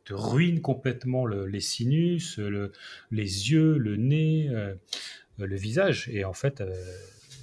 te, 0.04 0.14
ruine 0.14 0.62
complètement 0.62 1.26
les 1.26 1.60
sinus, 1.60 2.38
le, 2.38 2.72
les 3.12 3.52
yeux, 3.52 3.78
le 3.78 3.96
nez, 3.96 4.50
euh, 4.50 4.76
le 5.38 5.56
visage. 5.56 6.10
Et 6.10 6.26
en 6.26 6.34
fait, 6.34 6.62
euh, 6.62 6.74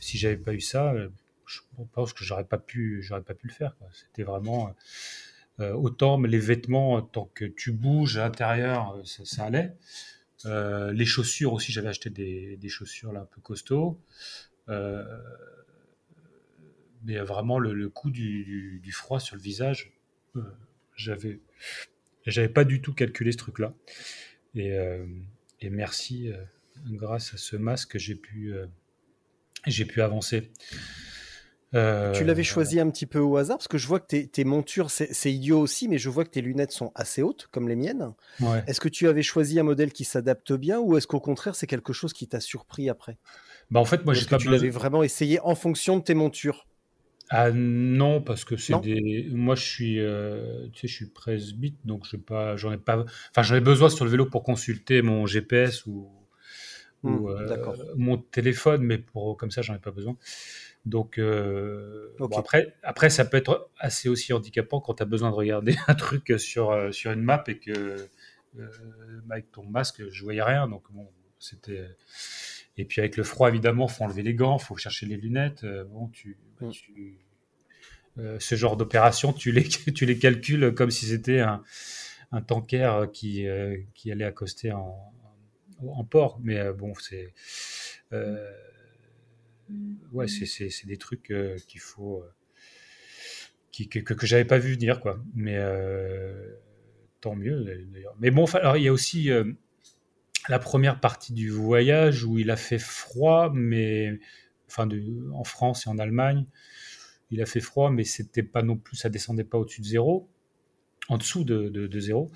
si 0.01 0.19
j'avais 0.19 0.37
pas 0.37 0.55
eu 0.55 0.61
ça, 0.61 0.93
euh, 0.93 1.09
je 1.47 1.61
pense 1.93 2.13
que 2.13 2.25
j'aurais 2.25 2.45
pas 2.45 2.59
pu, 2.59 3.03
j'aurais 3.03 3.23
pas 3.23 3.35
pu 3.35 3.49
le 3.49 3.53
faire. 3.53 3.77
C'était 3.93 4.23
vraiment 4.23 4.75
autant 5.59 6.21
les 6.21 6.39
vêtements, 6.39 7.01
tant 7.03 7.31
que 7.35 7.45
tu 7.45 7.73
bouges 7.73 8.17
à 8.19 8.25
l'intérieur, 8.25 9.01
ça, 9.05 9.45
allait. 9.45 9.77
les 10.45 11.05
chaussures 11.05 11.53
aussi, 11.53 11.73
j'avais 11.73 11.89
acheté 11.89 12.11
des, 12.11 12.69
chaussures 12.69 13.17
un 13.17 13.25
peu 13.25 13.41
costauds. 13.41 14.01
mais 17.05 17.19
vraiment 17.19 17.59
le, 17.59 17.73
le 17.73 17.89
coup 17.89 18.11
du, 18.11 18.93
froid 18.93 19.21
sur 19.21 19.37
le 19.37 19.43
visage, 19.43 19.95
j'avais, 20.97 22.49
pas 22.49 22.65
du 22.65 22.81
tout 22.81 22.93
calculé 22.93 23.33
ce 23.33 23.39
truc-là. 23.39 23.75
Et, 24.55 24.73
euh, 24.73 25.07
merci, 25.63 26.31
euh, 26.31 26.37
grâce 26.87 27.35
à 27.35 27.37
ce 27.37 27.57
masque, 27.57 27.97
euh, 27.97 28.67
j'ai 29.67 29.85
pu 29.85 30.03
avancer. 30.03 30.51
Tu 32.13 32.25
l'avais 32.25 32.43
choisi 32.43 32.81
un 32.81 32.89
petit 32.91 33.07
peu 33.07 33.19
au 33.19 33.37
hasard 33.37 33.59
parce 33.59 33.69
que 33.69 33.79
je 33.79 33.87
vois 33.87 34.01
que 34.01 34.07
tes, 34.07 34.29
tes 34.29 34.45
montures, 34.45 34.91
c'est 34.91 35.33
idiot 35.33 35.61
aussi, 35.61 35.89
mais 35.89 35.99
je 35.99 36.09
vois 36.09 36.25
que 36.25 36.31
tes 36.31 36.41
lunettes 36.41 36.73
sont 36.73 36.93
assez 36.95 37.23
hautes, 37.23 37.49
comme 37.51 37.69
les 37.69 37.77
miennes. 37.77 38.13
Est-ce 38.67 38.81
que 38.81 38.89
tu 38.89 39.09
avais 39.09 39.23
choisi 39.23 39.59
un 39.59 39.65
modèle 39.65 39.93
qui 39.93 40.05
s'adapte 40.05 40.53
bien 40.53 40.81
ou 40.81 40.97
est-ce 40.97 41.07
qu'au 41.07 41.21
contraire 41.21 41.55
c'est 41.55 41.67
quelque 41.67 41.93
chose 41.93 42.13
qui 42.13 42.29
t'a 42.29 42.41
surpris 42.41 42.89
après? 42.89 43.19
Bah 43.71 43.81
en 43.81 43.85
fait, 43.85 44.05
moi, 44.05 44.15
j'ai 44.15 44.27
pas. 44.27 44.39
Tu 44.39 44.51
l'avais 44.51 44.71
vraiment 44.71 45.03
essayé 45.03 45.41
en 45.41 45.55
fonction 45.55 45.99
de 45.99 46.03
tes 46.03 46.15
montures? 46.15 46.67
Ah 47.31 47.51
non, 47.51 48.21
parce 48.21 48.45
que 48.45 48.57
c'est 48.57 48.79
des. 48.81 49.29
Moi, 49.33 49.55
je 49.55 49.65
suis, 49.65 49.99
euh, 49.99 50.69
tu 50.73 50.81
sais, 50.81 50.89
je 50.89 50.95
suis 50.95 51.07
presbyte, 51.07 51.79
donc 51.85 52.07
je 52.07 52.17
pas, 52.17 52.57
j'en 52.57 52.73
ai 52.73 52.77
pas. 52.77 53.05
Enfin, 53.31 53.43
j'en 53.43 53.55
ai 53.55 53.61
besoin 53.61 53.89
sur 53.89 54.05
le 54.05 54.11
vélo 54.11 54.27
pour 54.27 54.43
consulter 54.43 55.01
mon 55.01 55.25
GPS 55.27 55.87
ou, 55.87 56.11
hmm, 57.03 57.27
euh, 57.27 57.57
mon 57.97 58.19
téléphone, 58.19 58.83
mais 58.83 58.99
pour 58.99 59.37
comme 59.39 59.51
ça, 59.51 59.63
j'en 59.63 59.75
ai 59.75 59.79
pas 59.79 59.91
besoin. 59.91 60.17
Donc 60.87 61.19
euh, 61.19 62.15
après, 62.37 62.75
après, 62.83 63.11
ça 63.11 63.25
peut 63.25 63.37
être 63.37 63.71
assez 63.79 64.09
aussi 64.09 64.33
handicapant 64.33 64.81
quand 64.81 64.95
tu 64.95 65.03
as 65.03 65.07
besoin 65.07 65.31
de 65.31 65.35
regarder 65.35 65.77
un 65.89 65.95
truc 65.95 66.35
sur 66.39 66.93
sur 66.93 67.13
une 67.13 67.23
map 67.23 67.43
et 67.49 67.59
que 67.59 68.09
avec 69.31 69.51
ton 69.51 69.65
masque, 69.65 70.03
je 70.11 70.23
voyais 70.23 70.43
rien. 70.43 70.69
Donc 70.69 70.85
bon, 70.91 71.09
c'était. 71.39 71.85
Et 72.77 72.85
puis 72.85 73.01
avec 73.01 73.17
le 73.17 73.23
froid, 73.23 73.49
évidemment, 73.49 73.87
faut 73.87 74.05
enlever 74.05 74.23
les 74.23 74.35
gants, 74.35 74.59
faut 74.59 74.77
chercher 74.77 75.07
les 75.07 75.17
lunettes. 75.17 75.65
bon, 75.65 76.09
tu, 76.09 76.37
bah, 76.61 76.67
mm. 76.67 76.73
Euh, 78.19 78.37
ce 78.39 78.55
genre 78.55 78.77
d'opération, 78.77 79.33
tu 79.33 79.51
les, 79.51 79.65
tu 79.95 80.07
les 80.07 80.19
calcules 80.19 80.73
comme 80.75 80.91
si 80.91 81.07
c'était 81.07 81.41
un, 81.41 81.63
un 82.33 82.43
tanker 82.43 83.11
qui, 83.13 83.47
euh, 83.47 83.77
qui 83.95 84.13
allait 84.13 84.25
accoster 84.25 84.73
en, 84.73 85.13
en 85.81 86.05
port. 86.05 86.39
Mais 86.43 86.59
euh, 86.59 86.73
bon, 86.73 86.95
c'est 86.95 87.35
ouais, 90.13 90.27
c'est 90.29 90.87
des 90.87 90.97
trucs 90.97 91.33
qu'il 91.67 91.81
faut 91.81 92.25
qui, 93.71 93.89
que, 93.89 93.99
que, 93.99 94.27
j'avais 94.27 94.45
pas 94.45 94.59
vu 94.59 94.75
venir 94.75 95.01
quoi. 95.01 95.23
Mais 95.35 95.59
tant 97.21 97.35
mieux 97.35 97.65
d'ailleurs. 97.93 98.15
Mais 98.21 98.31
bon, 98.31 98.45
alors 98.55 98.77
il 98.77 98.85
y 98.85 98.89
a 98.89 98.93
aussi 98.93 99.31
la 100.49 100.59
première 100.59 101.01
partie 101.01 101.33
du 101.33 101.51
voyage 101.51 102.25
où 102.25 102.39
il 102.39 102.51
a 102.51 102.57
fait 102.57 102.79
froid, 102.79 103.51
mais 103.55 104.19
enfin 104.69 104.87
de, 104.87 105.03
en 105.33 105.45
France 105.45 105.87
et 105.87 105.91
en 105.91 105.99
Allemagne 105.99 106.47
il 107.35 107.43
a 107.43 107.47
fait 107.47 107.61
froid, 107.61 107.91
mais 107.91 108.05
c'était 108.05 108.43
pas 108.43 108.63
non 108.63 108.77
plus, 108.77 108.97
ça 108.97 109.09
descendait 109.09 109.45
pas 109.45 109.59
au-dessus 109.59 109.81
de 109.81 109.87
zéro, 109.87 110.29
en 111.09 111.19
dessous 111.19 111.45
de, 111.45 111.69
de, 111.69 112.01
zéro. 112.01 112.31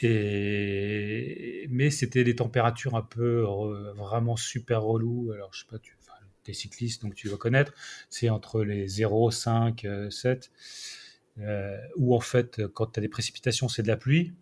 Et, 0.00 1.66
mais 1.70 1.90
c'était 1.90 2.24
des 2.24 2.36
températures 2.36 2.94
un 2.94 3.02
peu 3.02 3.42
vraiment 3.96 4.36
super 4.36 4.82
relou. 4.82 5.32
Alors, 5.32 5.52
je 5.54 5.60
sais 5.60 5.66
pas, 5.70 5.78
tu 5.78 5.96
es 6.50 6.54
cycliste, 6.54 7.02
donc 7.02 7.14
tu 7.14 7.28
vas 7.28 7.36
connaître. 7.36 7.72
C'est 8.10 8.28
entre 8.28 8.62
les 8.62 8.88
0, 8.88 9.30
5, 9.30 9.86
7. 10.10 10.50
où 11.96 12.14
en 12.14 12.20
fait, 12.20 12.66
quand 12.68 12.86
tu 12.86 13.00
as 13.00 13.02
des 13.02 13.08
précipitations, 13.08 13.68
c'est 13.68 13.82
de 13.82 13.88
la 13.88 13.96
pluie. 13.96 14.32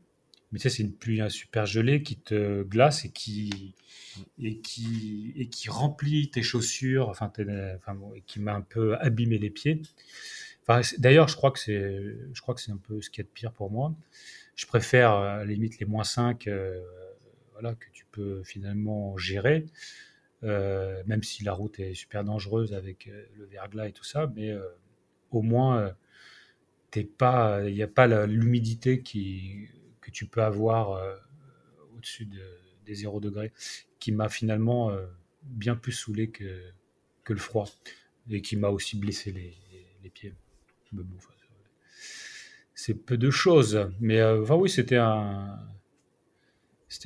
Mais 0.53 0.59
c'est 0.59 0.79
une 0.79 0.93
pluie 0.93 1.23
super 1.31 1.65
gelée 1.65 2.03
qui 2.03 2.17
te 2.17 2.63
glace 2.63 3.07
et 3.07 3.11
qui, 3.11 3.75
et 4.39 4.59
qui, 4.59 5.33
et 5.37 5.49
qui 5.49 5.71
remplit 5.71 6.31
tes 6.31 6.43
chaussures, 6.43 7.09
enfin, 7.09 7.33
enfin 7.77 7.99
et 8.15 8.21
qui 8.21 8.39
m'a 8.39 8.55
un 8.55 8.61
peu 8.61 8.97
abîmé 8.99 9.39
les 9.39 9.49
pieds. 9.49 9.81
D'ailleurs, 10.99 11.29
je 11.29 11.37
crois 11.37 11.51
que 11.51 11.59
c'est, 11.59 12.17
je 12.33 12.41
crois 12.41 12.55
que 12.55 12.61
c'est 12.61 12.71
un 12.71 12.77
peu 12.77 13.01
ce 13.01 13.11
qui 13.11 13.21
est 13.21 13.25
de 13.25 13.29
pire 13.29 13.53
pour 13.53 13.71
moi. 13.71 13.95
Je 14.55 14.67
préfère 14.67 15.13
à 15.13 15.39
la 15.39 15.45
limite 15.45 15.79
les 15.79 15.87
moins 15.87 16.05
5 16.05 16.47
euh, 16.47 16.81
voilà, 17.53 17.75
que 17.75 17.87
tu 17.93 18.07
peux 18.13 18.43
finalement 18.45 19.17
gérer, 19.17 19.67
euh, 20.45 21.03
même 21.07 21.23
si 21.23 21.45
la 21.45 21.53
route 21.53 21.79
est 21.81 21.95
super 21.95 22.25
dangereuse 22.25 22.75
avec 22.75 23.09
euh, 23.09 23.25
le 23.37 23.45
verglas 23.47 23.89
et 23.89 23.93
tout 23.93 24.05
ça, 24.05 24.31
mais 24.35 24.55
au 25.31 25.43
moins, 25.43 25.95
il 26.95 27.09
n'y 27.73 27.83
a 27.83 27.89
pas 27.89 28.27
l'humidité 28.27 29.01
que 29.03 30.11
tu 30.11 30.27
peux 30.27 30.43
avoir 30.43 31.01
au-dessus 31.95 32.27
de, 32.27 32.41
des 32.85 32.95
0 32.95 33.21
degrés 33.21 33.53
qui 33.99 34.13
m'a 34.13 34.29
finalement 34.29 34.91
euh, 34.91 35.07
bien 35.45 35.77
plus 35.77 35.93
saoulé 35.93 36.31
que, 36.31 36.61
que 37.25 37.33
le 37.33 37.39
froid 37.39 37.69
et 38.31 38.43
qui 38.43 38.57
m'a 38.57 38.69
aussi 38.69 38.97
blessé 38.97 39.33
les, 39.33 39.57
les 40.03 40.11
pieds. 40.11 40.35
c'est 42.75 42.95
peu 42.95 43.17
de 43.17 43.31
choses, 43.31 43.89
mais 44.01 44.19
euh, 44.19 44.43
enfin 44.43 44.57
oui, 44.57 44.69
c'était 44.69 44.99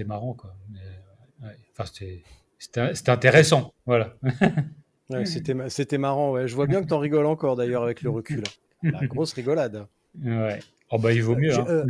marrant 0.05 0.33
quoi. 0.35 0.57
enfin, 1.72 1.85
c'était, 1.85 2.22
c'était, 2.59 3.11
intéressant, 3.11 3.75
voilà. 3.85 4.14
c'était, 5.25 5.55
c'était 5.69 5.99
marrant, 5.99 6.33
ouais. 6.33 6.49
Je 6.49 6.55
vois 6.55 6.66
bien 6.66 6.83
que 6.83 6.88
tu 6.88 6.95
en 6.95 6.99
rigoles 6.99 7.27
encore 7.27 7.57
d'ailleurs 7.57 7.83
avec 7.83 8.03
le 8.03 8.11
recul. 8.11 8.42
La 8.83 9.07
grosse 9.07 9.33
rigolade. 9.33 9.87
Ouais. 10.23 10.61
Oh 10.90 10.99
bah 10.99 11.12
il 11.12 11.23
vaut 11.23 11.37
mieux. 11.37 11.55
Hein. 11.55 11.87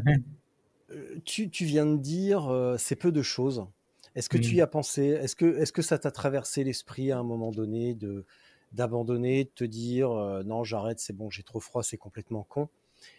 Euh, 0.91 1.19
tu, 1.25 1.51
tu, 1.51 1.65
viens 1.65 1.87
de 1.87 1.97
dire 1.97 2.75
c'est 2.79 2.97
peu 2.97 3.13
de 3.13 3.23
choses. 3.23 3.67
Est-ce 4.15 4.29
que 4.29 4.39
tu 4.39 4.55
y 4.55 4.59
mmh. 4.59 4.63
as 4.63 4.67
pensé? 4.67 5.05
Est-ce 5.05 5.37
que, 5.37 5.59
est 5.59 5.71
que 5.71 5.83
ça 5.83 5.99
t'a 5.99 6.11
traversé 6.11 6.65
l'esprit 6.65 7.13
à 7.13 7.19
un 7.19 7.23
moment 7.23 7.51
donné 7.51 7.95
de 7.95 8.25
d'abandonner, 8.73 9.45
de 9.45 9.51
te 9.55 9.65
dire 9.65 10.11
non, 10.45 10.65
j'arrête, 10.65 10.99
c'est 10.99 11.15
bon, 11.15 11.31
j'ai 11.31 11.43
trop 11.43 11.61
froid, 11.61 11.83
c'est 11.83 11.97
complètement 11.97 12.45
con, 12.49 12.69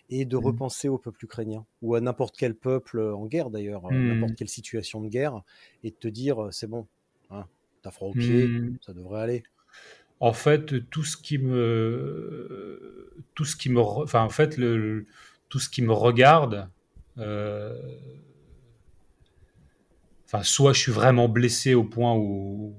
et 0.10 0.26
de 0.26 0.38
mmh. 0.38 0.46
repenser 0.46 0.90
au 0.90 0.98
peuple 0.98 1.24
ukrainien? 1.24 1.66
Ou 1.82 1.96
à 1.96 2.02
n'importe 2.02 2.36
quel 2.38 2.56
peuple 2.56 3.00
en 3.00 3.26
guerre 3.26 3.50
d'ailleurs, 3.50 3.92
n'importe 3.92 4.34
mmh. 4.34 4.36
quelle 4.36 4.50
situation 4.50 5.02
de 5.02 5.10
guerre, 5.10 5.42
et 5.84 5.92
de 5.92 5.96
te 5.96 6.08
dire 6.08 6.50
c'est 6.52 6.68
bon, 6.68 6.88
hein, 7.30 7.46
t'as 7.82 7.92
froid 7.92 8.10
au 8.10 8.14
pied, 8.14 8.50
ça 8.82 8.94
devrait 8.94 9.22
aller. 9.22 9.44
En 10.20 10.34
fait, 10.34 10.90
tout 10.90 11.04
ce 11.04 11.16
qui 11.16 11.38
me, 11.38 13.14
tout 13.36 13.46
ce 13.46 13.56
qui 13.56 13.70
me, 13.70 13.80
enfin 13.80 14.22
en 14.22 14.30
fait 14.30 14.58
le, 14.58 15.06
tout 15.50 15.60
ce 15.60 15.70
qui 15.70 15.82
me 15.82 15.94
regarde. 15.94 16.70
Euh, 17.18 17.98
Enfin, 20.28 20.44
soit 20.44 20.74
je 20.74 20.80
suis 20.80 20.92
vraiment 20.92 21.30
blessé 21.30 21.74
au 21.74 21.86
point 21.86 22.14
où, 22.14 22.76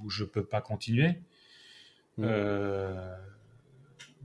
où 0.00 0.10
je 0.10 0.24
peux 0.24 0.44
pas 0.44 0.60
continuer. 0.60 1.20
Mm. 2.16 2.24
Euh, 2.24 3.16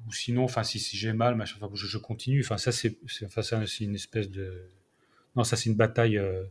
ou 0.07 0.11
sinon, 0.11 0.43
enfin, 0.43 0.63
si, 0.63 0.79
si 0.79 0.97
j'ai 0.97 1.13
mal, 1.13 1.35
machin, 1.35 1.59
je, 1.73 1.85
je 1.85 1.97
continue. 1.99 2.41
Enfin, 2.41 2.57
ça, 2.57 2.71
c'est 2.71 2.97
enfin, 3.25 3.43
ça, 3.43 3.63
c'est 3.67 3.83
une 3.83 3.95
espèce 3.95 4.29
de. 4.29 4.69
Non, 5.35 5.43
ça, 5.43 5.55
c'est 5.55 5.69
une 5.69 5.75
bataille, 5.75 6.17
euh, 6.17 6.43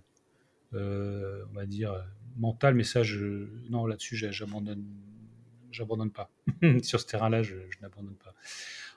euh, 0.75 1.45
on 1.51 1.55
va 1.55 1.67
dire, 1.67 1.93
euh, 2.37 2.41
mentale, 2.41 2.75
mais 2.75 2.85
ça, 2.85 3.03
je. 3.03 3.47
Non, 3.71 3.87
là-dessus, 3.87 4.17
j'a- 4.17 4.31
j'abandonne. 4.31 4.85
J'abandonne 5.71 6.11
pas. 6.11 6.31
Sur 6.83 7.01
ce 7.01 7.07
terrain-là, 7.07 7.43
je, 7.43 7.57
n'abandonne 7.81 8.17
pas. 8.17 8.35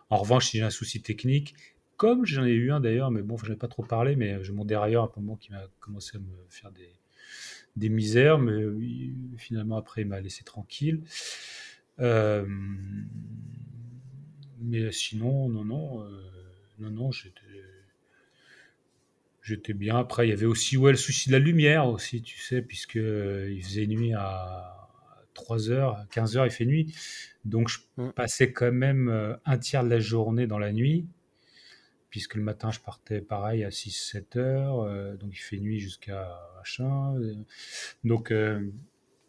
En 0.10 0.18
revanche, 0.18 0.48
si 0.48 0.58
j'ai 0.58 0.64
un 0.64 0.70
souci 0.70 1.02
technique, 1.02 1.56
comme 1.98 2.26
j'en 2.26 2.46
ai 2.46 2.52
eu 2.52 2.72
un 2.72 2.80
d'ailleurs, 2.82 3.12
mais 3.12 3.22
bon, 3.22 3.38
je 3.38 3.50
n'ai 3.50 3.56
pas 3.58 3.68
trop 3.70 3.84
parlé, 3.84 4.16
mais 4.16 4.44
j'ai 4.44 4.52
mon 4.54 4.66
dérailleur 4.66 5.04
à 5.04 5.08
un 5.08 5.22
moment 5.22 5.38
qui 5.38 5.52
m'a 5.52 5.64
commencé 5.80 6.18
à 6.18 6.20
me 6.20 6.28
faire 6.50 6.72
des, 6.72 6.90
des 7.78 7.90
misères, 7.90 8.40
mais 8.40 8.66
finalement, 9.38 9.78
après, 9.78 10.02
il 10.04 10.08
m'a 10.08 10.22
laissé 10.22 10.44
tranquille. 10.44 11.02
Euh, 12.00 12.46
mais 14.60 14.92
sinon, 14.92 15.50
non, 15.50 15.66
non, 15.66 16.04
euh, 16.04 16.10
non, 16.80 16.90
non, 16.90 17.12
j'étais, 17.12 17.42
j'étais 19.46 19.74
bien. 19.74 19.98
Après, 19.98 20.28
il 20.28 20.32
y 20.32 20.34
avait 20.34 20.46
aussi 20.48 20.76
ouais, 20.78 20.92
le 20.92 20.98
souci 20.98 21.30
de 21.30 21.34
la 21.34 21.40
lumière 21.40 21.88
aussi, 21.88 22.22
tu 22.22 22.40
sais, 22.40 22.62
puisque 22.62 22.98
euh, 22.98 23.50
il 23.56 23.64
faisait 23.64 23.88
nuit 23.88 24.14
à 24.14 24.90
3h, 25.36 25.96
à 26.02 26.06
15h, 26.12 26.46
il 26.46 26.52
fait 26.52 26.66
nuit. 26.66 26.94
Donc, 27.46 27.70
je 27.70 27.80
Mm. 27.98 28.10
passais 28.10 28.52
quand 28.52 28.72
même 28.74 29.08
euh, 29.10 29.36
un 29.46 29.58
tiers 29.58 29.84
de 29.84 29.90
la 29.90 30.00
journée 30.00 30.48
dans 30.48 30.60
la 30.60 30.74
nuit, 30.74 31.06
puisque 32.10 32.36
le 32.36 32.44
matin, 32.44 32.72
je 32.72 32.80
partais 32.80 33.22
pareil 33.22 33.64
à 33.64 33.70
6-7 33.72 34.38
heures, 34.38 34.82
euh, 34.82 35.16
donc 35.16 35.32
il 35.34 35.40
fait 35.42 35.58
nuit 35.58 35.80
jusqu'à 35.80 36.40
machin. 36.58 37.16
donc, 38.04 38.32
euh, 38.32 38.60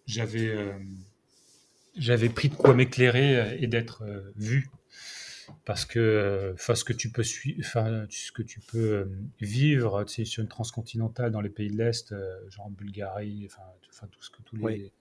j'avais, 0.06 0.48
euh, 0.48 0.72
j'avais 1.96 2.28
pris 2.28 2.48
de 2.48 2.54
quoi 2.54 2.74
m'éclairer 2.74 3.56
et 3.62 3.66
d'être 3.66 4.02
euh, 4.02 4.32
vu 4.36 4.68
parce 5.64 5.84
que 5.84 6.52
enfin, 6.54 6.74
ce 6.74 6.84
que 6.84 6.92
tu 6.92 7.10
peux 7.10 7.22
enfin 7.60 8.06
ce 8.10 8.32
que 8.32 8.42
tu 8.42 8.60
peux 8.60 8.78
euh, 8.78 9.04
vivre 9.40 10.04
tu 10.04 10.14
sais, 10.14 10.24
sur 10.24 10.42
une 10.42 10.48
transcontinentale 10.48 11.30
dans 11.30 11.40
les 11.40 11.50
pays 11.50 11.70
de 11.70 11.76
l'est 11.76 12.12
euh, 12.12 12.38
genre 12.50 12.66
en 12.66 12.70
Bulgarie 12.70 13.46
enfin 13.50 13.62
tout, 13.82 13.90
enfin, 13.92 14.06
tout 14.10 14.22
ce 14.22 14.30
que 14.30 14.42
tous 14.42 14.56
les 14.56 14.62
Oui. 14.62 14.92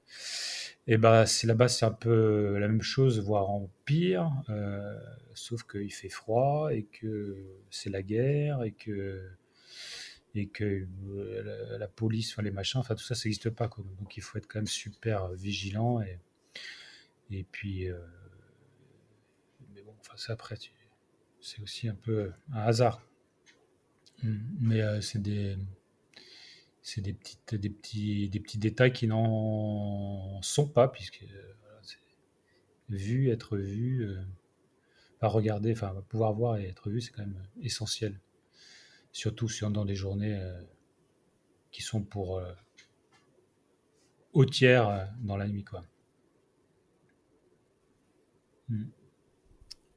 et 0.88 0.98
bah 0.98 1.26
c'est 1.26 1.48
là-bas 1.48 1.68
c'est 1.68 1.86
un 1.86 1.92
peu 1.92 2.58
la 2.60 2.68
même 2.68 2.82
chose 2.82 3.20
voire 3.20 3.50
en 3.50 3.70
pire 3.86 4.32
euh, 4.50 5.00
sauf 5.34 5.64
qu'il 5.64 5.92
fait 5.94 6.10
froid 6.10 6.70
et 6.74 6.84
que 6.84 7.38
c'est 7.70 7.90
la 7.90 8.02
guerre 8.04 8.64
et 8.64 8.72
que 8.72 9.22
et 10.36 10.48
que 10.48 10.86
euh, 11.08 11.68
la, 11.72 11.78
la 11.78 11.88
police 11.88 12.32
enfin 12.34 12.42
les 12.42 12.52
machins 12.52 12.80
enfin 12.80 12.96
tout 12.96 13.04
ça 13.04 13.16
ça 13.16 13.28
n'existe 13.28 13.50
pas 13.50 13.68
quoi. 13.68 13.84
donc 14.00 14.18
il 14.18 14.22
faut 14.22 14.38
être 14.38 14.48
quand 14.48 14.60
même 14.60 14.68
super 14.68 15.30
vigilant 15.30 16.02
et 16.02 16.20
et 17.32 17.44
puis 17.44 17.90
euh, 17.90 17.98
après, 20.30 20.58
tu- 20.58 20.72
c'est 21.42 21.62
aussi 21.62 21.88
un 21.88 21.96
peu 21.96 22.32
un 22.54 22.62
hasard. 22.62 23.02
Mm. 24.24 24.38
Mais 24.60 24.82
euh, 24.82 25.02
c'est 25.02 25.22
des, 25.22 25.58
c'est 26.82 27.02
des 27.02 27.14
petites, 27.14 27.56
des 27.56 27.70
petits, 27.70 28.30
des 28.30 28.40
petits 28.40 28.58
détails 28.58 28.94
qui 28.94 29.08
n'en 29.08 30.42
sont 30.42 30.68
pas, 30.68 30.88
puisque 30.88 31.24
euh, 31.24 31.54
c'est- 31.82 31.98
vu, 32.90 33.30
être 33.30 33.58
vu, 33.58 34.04
euh, 34.04 34.22
enfin, 35.18 35.28
regarder, 35.28 35.72
enfin 35.74 35.94
pouvoir 36.10 36.34
voir 36.34 36.58
et 36.58 36.68
être 36.68 36.90
vu, 36.90 37.02
c'est 37.02 37.12
quand 37.12 37.24
même 37.26 37.42
essentiel. 37.62 38.20
Surtout 39.12 39.50
sur, 39.50 39.72
dans 39.72 39.86
des 39.86 39.96
journées 39.96 40.38
qui 41.72 41.82
sont 41.82 42.04
pour 42.04 42.42
au 44.34 44.46
tiers 44.46 45.10
dans 45.22 45.38
la 45.38 45.48
nuit, 45.48 45.64
quoi. 45.64 45.84
Mm. 48.70 48.86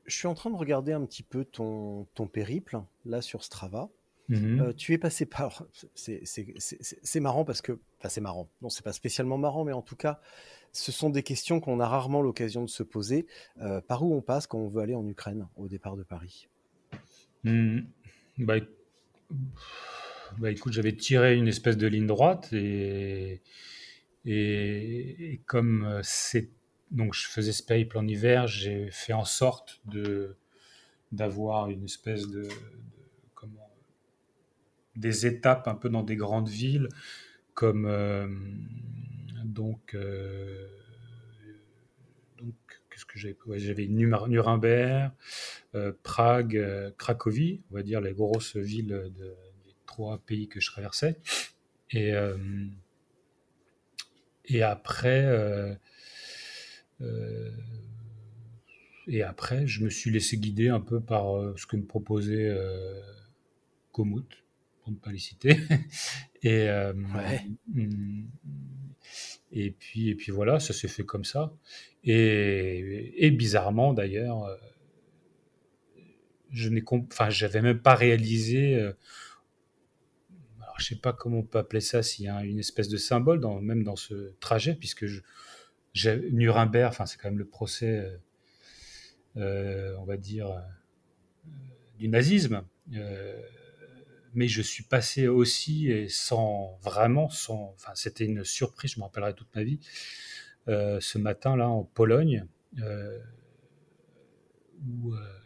Je 0.08 0.16
suis 0.16 0.26
en 0.26 0.34
train 0.34 0.50
de 0.50 0.56
regarder 0.56 0.92
un 0.92 1.04
petit 1.04 1.22
peu 1.22 1.44
ton, 1.44 2.06
ton 2.14 2.26
périple, 2.26 2.80
là, 3.04 3.22
sur 3.22 3.44
Strava. 3.44 3.88
Mhm. 4.28 4.60
Euh, 4.60 4.72
tu 4.74 4.92
es 4.92 4.98
passé 4.98 5.24
par. 5.24 5.64
C'est 5.94 7.20
marrant 7.20 7.44
parce 7.44 7.62
que. 7.62 7.78
Enfin, 7.98 8.08
c'est 8.08 8.20
marrant. 8.20 8.48
Non, 8.60 8.68
c'est 8.68 8.82
pas 8.84 8.92
spécialement 8.92 9.38
marrant, 9.38 9.64
mais 9.64 9.72
en 9.72 9.82
tout 9.82 9.96
cas, 9.96 10.20
ce 10.72 10.92
sont 10.92 11.08
des 11.10 11.22
questions 11.22 11.60
qu'on 11.60 11.80
a 11.80 11.86
rarement 11.86 12.20
l'occasion 12.20 12.62
de 12.62 12.68
se 12.68 12.82
poser. 12.82 13.26
Euh, 13.60 13.80
par 13.80 14.02
où 14.02 14.14
on 14.14 14.20
passe 14.20 14.46
quand 14.46 14.58
on 14.58 14.68
veut 14.68 14.82
aller 14.82 14.94
en 14.94 15.06
Ukraine 15.06 15.46
au 15.56 15.68
départ 15.68 15.96
de 15.96 16.02
Paris? 16.02 16.48
Hmm. 17.44 17.80
Bah, 18.38 18.58
éc- 18.58 18.68
bah, 20.38 20.50
écoute, 20.50 20.72
j'avais 20.72 20.96
tiré 20.96 21.36
une 21.36 21.48
espèce 21.48 21.76
de 21.76 21.86
ligne 21.86 22.06
droite 22.06 22.52
et, 22.52 23.40
et, 24.26 25.32
et 25.32 25.40
comme 25.46 26.00
c'est 26.02 26.50
donc 26.90 27.14
je 27.14 27.26
faisais 27.28 27.52
ce 27.52 27.62
périple 27.62 27.98
en 27.98 28.06
hiver, 28.06 28.46
j'ai 28.46 28.90
fait 28.90 29.12
en 29.12 29.24
sorte 29.24 29.80
de 29.86 30.36
d'avoir 31.12 31.70
une 31.70 31.84
espèce 31.84 32.28
de, 32.28 32.48
comment 33.34 33.70
des 34.96 35.26
étapes 35.26 35.68
un 35.68 35.74
peu 35.74 35.88
dans 35.88 36.02
des 36.02 36.16
grandes 36.16 36.48
villes 36.48 36.88
comme 37.54 37.86
euh, 37.86 38.28
donc 39.44 39.94
euh, 39.94 40.68
donc 42.38 42.54
qu'est-ce 42.90 43.06
que 43.06 43.18
j'avais 43.18 43.36
j'avais 43.58 43.86
Nuremberg 43.86 45.12
euh, 45.74 45.92
Prague, 46.02 46.94
Cracovie, 46.98 47.62
on 47.70 47.74
va 47.74 47.82
dire 47.82 48.00
les 48.00 48.12
grosses 48.12 48.56
villes 48.56 48.88
de- 48.88 49.36
des 49.64 49.74
trois 49.86 50.18
pays 50.18 50.48
que 50.48 50.60
je 50.60 50.70
traversais. 50.70 51.18
Et, 51.90 52.12
et 54.46 54.62
après, 54.62 55.78
et 59.06 59.22
après, 59.22 59.66
je 59.66 59.82
me 59.84 59.90
suis 59.90 60.10
laissé 60.10 60.36
guider 60.36 60.68
un 60.68 60.80
peu 60.80 61.00
par 61.00 61.36
euh, 61.36 61.54
ce 61.56 61.66
que 61.66 61.76
me 61.76 61.84
proposait 61.84 62.48
euh, 62.50 63.00
Komoot, 63.92 64.26
pour 64.82 64.92
ne 64.92 64.98
pas 64.98 65.12
les 65.12 65.18
citer. 65.18 65.56
et, 66.42 66.68
euh, 66.68 66.92
Ouais. 67.14 67.46
mm, 67.74 68.24
et 69.52 69.70
puis, 69.70 70.08
et 70.10 70.14
puis 70.14 70.32
voilà, 70.32 70.60
ça 70.60 70.72
s'est 70.72 70.88
fait 70.88 71.04
comme 71.04 71.24
ça. 71.24 71.52
Et, 72.04 73.26
et 73.26 73.30
bizarrement 73.30 73.92
d'ailleurs, 73.94 74.44
euh, 74.44 74.56
je 76.50 76.68
n'ai 76.68 76.80
comp- 76.82 77.08
enfin, 77.12 77.30
j'avais 77.30 77.62
même 77.62 77.80
pas 77.80 77.94
réalisé. 77.94 78.74
euh, 78.76 78.92
alors, 80.60 80.74
je 80.78 80.86
sais 80.86 80.96
pas 80.96 81.12
comment 81.12 81.38
on 81.38 81.42
peut 81.42 81.58
appeler 81.58 81.80
ça, 81.80 82.02
s'il 82.02 82.24
y 82.26 82.28
a 82.28 82.44
une 82.44 82.58
espèce 82.58 82.88
de 82.88 82.96
symbole, 82.96 83.40
dans, 83.40 83.60
même 83.60 83.82
dans 83.84 83.96
ce 83.96 84.32
trajet, 84.40 84.74
puisque 84.74 85.06
je, 85.06 85.20
Nuremberg, 86.06 86.88
enfin, 86.88 87.06
c'est 87.06 87.18
quand 87.18 87.28
même 87.28 87.38
le 87.38 87.46
procès, 87.46 87.98
euh, 87.98 88.16
euh, 89.36 89.96
on 89.98 90.04
va 90.04 90.16
dire, 90.16 90.50
euh, 90.50 90.60
du 91.98 92.08
nazisme. 92.08 92.64
Mais 94.34 94.46
je 94.46 94.62
suis 94.62 94.84
passé 94.84 95.26
aussi, 95.26 95.90
et 95.90 96.08
sans 96.08 96.78
vraiment, 96.82 97.28
sans, 97.30 97.74
c'était 97.94 98.24
une 98.24 98.44
surprise, 98.44 98.92
je 98.92 98.98
me 99.00 99.04
rappellerai 99.04 99.34
toute 99.34 99.52
ma 99.54 99.64
vie, 99.64 99.80
ce 100.66 101.18
matin-là 101.18 101.68
en 101.68 101.82
Pologne. 101.82 102.46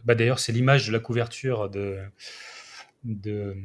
bah 0.05 0.15
d'ailleurs, 0.15 0.41
c'est 0.41 0.53
l'image 0.53 0.89
de 0.89 0.93
la 0.93 0.99
couverture 0.99 1.71
de, 1.71 2.01
de, 3.05 3.57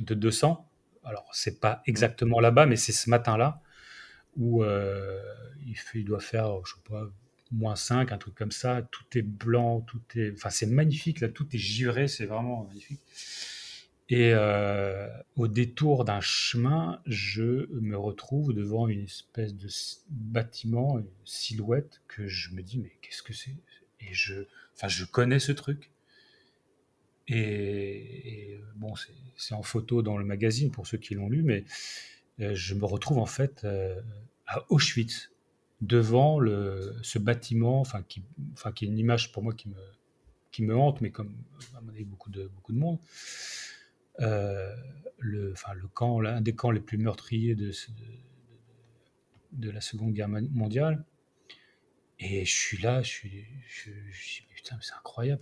de 0.00 0.14
200. 0.14 0.70
Alors, 1.04 1.28
c'est 1.32 1.58
pas 1.58 1.82
exactement 1.86 2.38
là-bas, 2.38 2.66
mais 2.66 2.76
c'est 2.76 2.92
ce 2.92 3.10
matin-là 3.10 3.60
où 4.36 4.62
euh, 4.62 5.20
il, 5.94 6.04
doit 6.04 6.20
faire, 6.20 6.64
je 6.64 6.74
sais 6.74 6.80
pas, 6.88 7.10
moins 7.52 7.76
5, 7.76 8.12
un 8.12 8.18
truc 8.18 8.34
comme 8.34 8.52
ça. 8.52 8.82
Tout 8.90 9.04
est 9.18 9.22
blanc, 9.22 9.80
tout 9.80 10.00
est. 10.16 10.32
Enfin, 10.32 10.50
c'est 10.50 10.66
magnifique, 10.66 11.20
là, 11.20 11.28
tout 11.28 11.46
est 11.52 11.58
givré, 11.58 12.08
c'est 12.08 12.26
vraiment 12.26 12.64
magnifique. 12.64 13.00
Et 14.10 14.32
euh, 14.34 15.08
au 15.36 15.48
détour 15.48 16.04
d'un 16.04 16.20
chemin, 16.20 17.00
je 17.06 17.66
me 17.72 17.96
retrouve 17.96 18.52
devant 18.52 18.86
une 18.86 19.04
espèce 19.04 19.54
de 19.54 19.68
bâtiment, 20.10 20.98
une 20.98 21.06
silhouette, 21.24 22.02
que 22.06 22.26
je 22.26 22.50
me 22.50 22.62
dis, 22.62 22.78
mais 22.78 22.92
qu'est-ce 23.00 23.22
que 23.22 23.32
c'est? 23.32 23.56
Et 24.00 24.12
je, 24.12 24.44
enfin, 24.74 24.88
je 24.88 25.06
connais 25.06 25.38
ce 25.38 25.52
truc. 25.52 25.90
Et, 27.28 28.52
et, 28.52 28.60
bon, 28.76 28.92
c'est 29.36 29.54
en 29.54 29.62
photo 29.62 30.02
dans 30.02 30.18
le 30.18 30.26
magazine 30.26 30.70
pour 30.70 30.86
ceux 30.86 30.98
qui 30.98 31.14
l'ont 31.14 31.30
lu, 31.30 31.42
mais 31.42 31.64
je 32.38 32.74
me 32.74 32.84
retrouve 32.84 33.18
en 33.18 33.26
fait 33.26 33.64
euh, 33.64 34.00
à 34.46 34.64
Auschwitz, 34.70 35.30
devant 35.80 36.40
ce 37.02 37.18
bâtiment, 37.18 37.80
enfin 37.80 38.02
qui, 38.02 38.22
est 38.84 38.88
une 38.88 38.98
image 38.98 39.32
pour 39.32 39.42
moi 39.42 39.52
qui 39.54 39.68
me, 40.62 40.76
hante, 40.76 41.00
mais 41.00 41.10
comme 41.10 41.34
beaucoup 42.04 42.30
de 42.30 42.46
beaucoup 42.54 42.72
de 42.72 42.78
monde. 42.78 42.98
Euh, 44.20 44.74
le, 45.18 45.54
camp, 45.88 46.20
l'un 46.20 46.40
des 46.40 46.54
camps 46.54 46.70
les 46.70 46.80
plus 46.80 46.98
meurtriers 46.98 47.54
de, 47.54 47.72
la 49.70 49.80
Seconde 49.80 50.12
Guerre 50.12 50.28
mon- 50.28 50.48
mondiale. 50.52 51.04
Et 52.20 52.44
je 52.44 52.54
suis 52.54 52.78
là, 52.78 53.02
je 53.02 53.08
suis, 53.08 53.44
je, 53.68 53.90
je 54.10 54.42
mais 54.48 54.54
putain, 54.54 54.78
c'est 54.80 54.94
incroyable. 54.94 55.40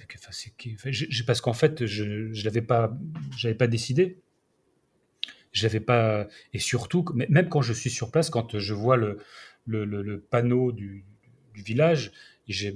je- 0.92 1.06
je- 1.10 1.24
parce 1.24 1.40
qu'en 1.40 1.52
fait, 1.52 1.84
je, 1.84 2.32
je 2.32 2.44
l'avais 2.44 2.62
pas, 2.62 2.96
j'avais 3.36 3.54
pas 3.54 3.66
décidé. 3.66 4.18
Je 5.62 5.68
l'avais 5.68 5.80
pas, 5.80 6.26
et 6.52 6.58
surtout, 6.58 7.04
même 7.14 7.48
quand 7.48 7.62
je 7.62 7.72
suis 7.72 7.88
sur 7.88 8.10
place, 8.10 8.30
quand 8.30 8.58
je 8.58 8.74
vois 8.74 8.96
le, 8.96 10.26
panneau 10.28 10.72
du, 10.72 11.04
village. 11.54 12.10
J'ai, 12.48 12.74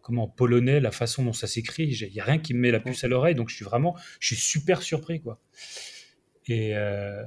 comment, 0.00 0.24
en 0.24 0.28
polonais, 0.28 0.80
la 0.80 0.90
façon 0.90 1.22
dont 1.22 1.34
ça 1.34 1.46
s'écrit, 1.46 1.84
il 1.84 2.12
n'y 2.12 2.20
a 2.20 2.24
rien 2.24 2.38
qui 2.38 2.54
me 2.54 2.60
met 2.60 2.70
la 2.70 2.80
puce 2.80 3.04
à 3.04 3.08
l'oreille. 3.08 3.34
Donc 3.34 3.50
je 3.50 3.56
suis 3.56 3.64
vraiment, 3.64 3.94
je 4.20 4.28
suis 4.28 4.42
super 4.42 4.80
surpris. 4.80 5.20
Quoi. 5.20 5.38
Et, 6.46 6.74
euh, 6.74 7.22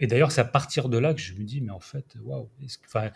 d'ailleurs, 0.00 0.32
c'est 0.32 0.40
à 0.40 0.46
partir 0.46 0.88
de 0.88 0.96
là 0.96 1.12
que 1.12 1.20
je 1.20 1.34
me 1.34 1.44
dis, 1.44 1.60
mais 1.60 1.72
en 1.72 1.80
fait, 1.80 2.16
waouh, 2.22 2.48
enfin, 2.86 3.10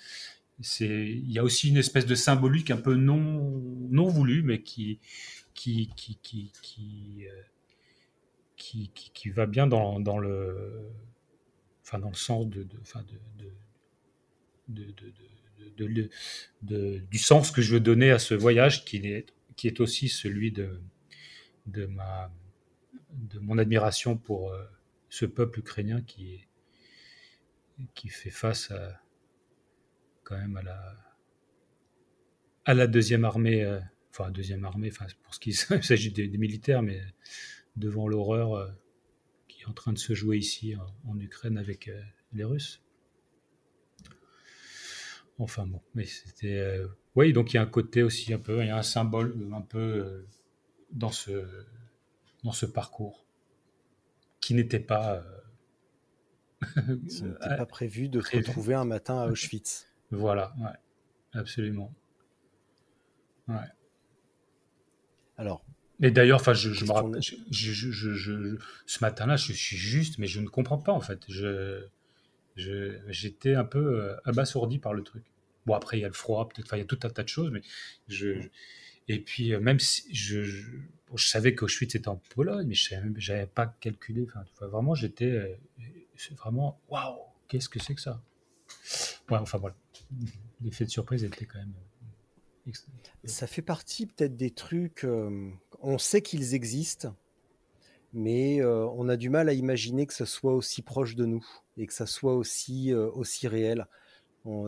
il 0.81 1.33
y 1.33 1.39
a 1.39 1.43
aussi 1.43 1.71
une 1.71 1.79
espèce 1.79 2.05
de 2.05 2.15
symbolique 2.15 2.71
un 2.71 2.77
peu 2.77 2.95
non, 2.95 3.63
non 3.89 4.07
voulue, 4.07 4.43
mais 4.43 4.61
qui, 4.61 5.01
qui, 5.55 5.89
qui, 5.97 6.19
qui, 6.23 6.53
qui, 6.61 7.27
euh, 7.27 7.43
qui, 8.63 9.31
va 9.31 9.47
bien 9.47 9.67
dans, 9.67 10.01
dans 10.01 10.19
le, 10.19 10.91
enfin, 11.83 11.99
dans 11.99 12.09
le 12.11 12.15
sens 12.15 12.47
de, 12.47 12.63
de, 12.63 12.79
de, 14.69 14.95
de, 15.77 16.11
de, 16.63 16.99
du 16.99 17.19
sens 17.19 17.51
que 17.51 17.61
je 17.61 17.75
veux 17.75 17.81
donner 17.81 18.11
à 18.11 18.19
ce 18.19 18.35
voyage, 18.35 18.85
qui 18.85 18.99
est, 18.99 19.33
qui 19.57 19.67
est 19.67 19.81
aussi 19.81 20.09
celui 20.09 20.53
de, 20.53 20.81
de, 21.67 21.87
ma, 21.87 22.33
de 23.11 23.39
mon 23.41 23.59
admiration 23.59 24.17
pour 24.17 24.53
euh, 24.53 24.65
ce 25.09 25.27
peuple 25.27 25.61
ukrainien 25.61 26.03
qui, 26.03 26.47
qui 27.95 28.09
fait 28.09 28.31
face 28.31 28.71
à, 28.71 29.01
quand 30.23 30.37
même 30.37 30.57
à 30.57 30.63
la, 30.63 30.97
à 32.65 32.75
la 32.75 32.87
deuxième 32.87 33.25
armée, 33.25 33.65
euh, 33.65 33.81
enfin 34.11 34.31
deuxième 34.31 34.65
armée, 34.65 34.91
enfin 34.93 35.07
pour 35.25 35.35
ce 35.35 35.41
qui 35.41 35.53
s'agit 35.83 36.13
des, 36.13 36.29
des 36.29 36.39
militaires, 36.39 36.83
mais 36.83 37.01
devant 37.77 38.09
l'horreur 38.09 38.55
euh, 38.55 38.69
qui 39.49 39.63
est 39.63 39.67
en 39.67 39.73
train 39.73 39.93
de 39.93 39.99
se 39.99 40.15
jouer 40.15 40.39
ici 40.39 40.77
en, 40.77 41.11
en 41.11 41.19
Ukraine 41.19 41.59
avec 41.59 41.89
euh, 41.89 42.01
les 42.33 42.45
Russes. 42.45 42.83
Enfin 45.39 45.67
bon, 45.67 45.81
mais 45.95 46.05
c'était, 46.05 46.59
euh, 46.59 46.87
oui, 47.17 47.33
donc 47.33 47.53
il 47.53 47.57
y 47.57 47.59
a 47.59 47.63
un 47.63 47.67
côté 47.67 48.03
aussi 48.03 48.33
un 48.33 48.39
peu, 48.39 48.63
il 48.63 48.67
y 48.69 48.71
a 48.71 48.77
un 48.77 48.83
symbole 48.83 49.35
un 49.53 49.63
peu 49.63 50.27
dans 50.91 51.11
ce 51.11 51.47
dans 52.45 52.53
ce 52.53 52.67
parcours 52.67 53.25
qui 54.41 54.55
n'était 54.55 54.81
pas 54.81 55.25
Ce 57.09 57.25
n'était 57.25 57.57
pas 57.57 57.67
prévu 57.67 58.09
de 58.09 58.21
prévu. 58.21 58.45
retrouver 58.47 58.75
un 58.75 58.85
matin 58.85 59.19
à 59.23 59.27
Auschwitz. 59.29 59.89
Voilà, 60.11 60.55
ouais, 60.61 61.41
absolument. 61.41 61.93
Ouais. 63.49 63.57
Alors, 65.37 65.65
Et 66.03 66.11
d'ailleurs, 66.11 66.41
enfin, 66.41 66.53
je, 66.53 66.73
je 66.73 66.85
me 66.85 66.93
rappelle, 66.93 67.23
je- 67.23 68.57
ce 68.87 68.99
matin-là, 69.05 69.37
je 69.37 69.53
suis 69.53 69.77
juste, 69.77 70.19
mais 70.19 70.27
je 70.27 70.41
ne 70.41 70.49
comprends 70.49 70.79
pas 70.79 70.93
en 70.93 71.01
fait. 71.01 71.21
Je, 71.29 71.85
je- 72.57 72.99
j'étais 73.09 73.55
un 73.55 73.65
peu 73.65 74.03
euh, 74.03 74.17
abasourdi 74.25 74.79
par 74.79 74.95
le 74.95 75.03
truc. 75.03 75.23
Bon, 75.65 75.75
après, 75.75 75.99
il 75.99 76.01
y 76.01 76.05
a 76.05 76.09
le 76.09 76.15
froid, 76.15 76.49
peut-être, 76.49 76.67
enfin, 76.67 76.77
il 76.77 76.81
y 76.81 76.83
a 76.83 76.87
tout 76.87 76.99
un 77.05 77.09
tas 77.11 77.23
de 77.23 77.29
choses, 77.29 77.51
mais 77.51 77.63
je. 78.09 78.41
je- 78.41 78.49
et 79.09 79.19
puis, 79.21 79.53
euh, 79.53 79.61
même 79.61 79.81
si 79.81 80.05
je, 80.15 80.43
je, 80.43 80.67
je 81.15 81.29
savais 81.29 81.55
qu'Auschwitz 81.55 81.95
était 81.97 82.09
en 82.09 82.17
Pologne, 82.35 82.67
mais 82.69 82.75
je 82.75 82.95
j'avais 83.17 83.47
pas 83.47 83.67
calculé. 83.81 84.27
Enfin, 84.29 84.67
vraiment, 84.69 84.95
j'étais, 84.95 85.25
euh, 85.27 85.55
vraiment, 86.37 86.81
waouh, 86.89 87.19
qu'est-ce 87.49 87.69
que 87.69 87.81
c'est 87.81 87.95
que 87.95 88.01
ça? 88.01 88.23
Ouais, 89.31 89.39
enfin 89.39 89.59
voilà. 89.59 89.77
L'effet 90.63 90.85
de 90.85 90.91
surprise 90.91 91.25
était 91.25 91.47
quand 91.47 91.59
même. 91.59 91.73
ça 93.25 93.47
fait 93.47 93.63
partie 93.63 94.07
peut-être 94.07 94.37
des 94.37 94.51
trucs. 94.51 95.05
euh, 95.05 95.51
on 95.83 95.99
sait 95.99 96.23
qu'ils 96.23 96.55
existent, 96.55 97.15
mais 98.13 98.61
euh, 98.61 98.87
on 98.97 99.09
a 99.09 99.17
du 99.17 99.31
mal 99.31 99.49
à 99.49 99.53
imaginer 99.53 100.07
que 100.07 100.15
ce 100.15 100.25
soit 100.25 100.55
aussi 100.55 100.83
proche 100.83 101.15
de 101.17 101.25
nous 101.25 101.45
et 101.77 101.87
que 101.87 101.95
ça 101.95 102.07
soit 102.07 102.35
aussi, 102.35 102.93
euh, 102.93 103.11
aussi 103.13 103.49
réel. 103.49 103.87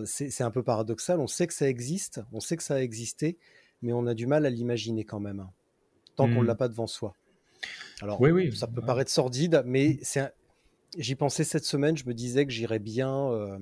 C'est 0.07 0.43
un 0.43 0.51
peu 0.53 0.63
paradoxal. 0.63 1.19
On 1.19 1.27
sait 1.27 1.47
que 1.49 1.55
ça 1.55 1.69
existe, 1.69 2.21
on 2.33 2.41
sait 2.41 2.57
que 2.57 2.63
ça 2.63 2.77
a 2.77 2.81
existé, 2.81 3.39
mais 3.83 3.93
on 3.93 4.07
a 4.07 4.15
du 4.15 4.27
mal 4.27 4.47
à 4.47 4.51
l'imaginer 4.51 5.05
quand 5.05 5.21
même, 5.21 5.41
hein, 5.41 5.51
tant 6.17 6.27
qu'on 6.27 6.41
ne 6.41 6.45
Hmm. 6.45 6.47
l'a 6.49 6.55
pas 6.55 6.69
devant 6.69 6.87
soi. 6.87 7.15
Alors, 8.01 8.21
Oui, 8.21 8.31
oui. 8.31 8.57
ça 8.57 8.67
peut 8.69 8.81
Ouais. 8.81 8.87
paraître 8.87 9.11
sordide, 9.11 9.63
mais 9.67 9.99
un- 10.17 10.31
j'y 10.97 11.17
pensais 11.17 11.45
cette 11.45 11.65
semaine. 11.65 11.97
Je 11.97 12.07
me 12.07 12.15
disais 12.15 12.47
que 12.47 12.53
j'irais 12.53 12.79
bien. 12.79 13.31
euh, 13.31 13.59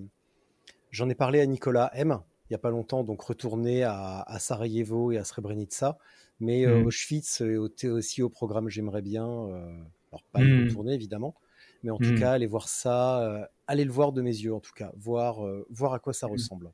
J'en 0.91 1.09
ai 1.09 1.15
parlé 1.15 1.41
à 1.41 1.47
Nicolas 1.47 1.91
M. 1.95 2.21
il 2.53 2.57
n'y 2.57 2.57
a 2.57 2.59
pas 2.59 2.71
longtemps, 2.71 3.03
donc 3.03 3.23
retourner 3.23 3.83
à, 3.83 4.21
à 4.27 4.39
Sarajevo 4.39 5.11
et 5.11 5.17
à 5.17 5.25
Srebrenica. 5.25 5.97
Mais 6.39 6.67
euh, 6.67 6.77
Mhm. 6.77 6.87
Auschwitz 6.89 7.41
est 7.41 7.57
était 7.65 7.89
aussi 7.89 8.21
au 8.21 8.29
programme. 8.29 8.69
J'aimerais 8.69 9.01
bien. 9.01 9.27
euh, 9.27 9.83
alors, 10.13 10.23
pas 10.33 10.43
y 10.43 10.45
Mhm. 10.45 10.67
retourner 10.69 10.93
évidemment, 10.93 11.35
mais 11.83 11.91
en 11.91 11.97
tout 11.97 12.11
Mhm. 12.11 12.19
cas, 12.19 12.33
aller 12.33 12.47
voir 12.47 12.69
ça, 12.69 13.23
euh, 13.23 13.43
aller 13.67 13.87
le 13.87 13.91
voir 13.91 14.13
de 14.13 14.21
mes 14.21 14.37
yeux 14.37 14.53
en 14.53 14.61
tout 14.61 14.75
cas, 14.77 14.93
voir, 14.99 15.47
euh, 15.47 15.65
voir 15.71 15.95
à 15.95 15.99
quoi 15.99 16.13
ça 16.13 16.27
ressemble. 16.27 16.71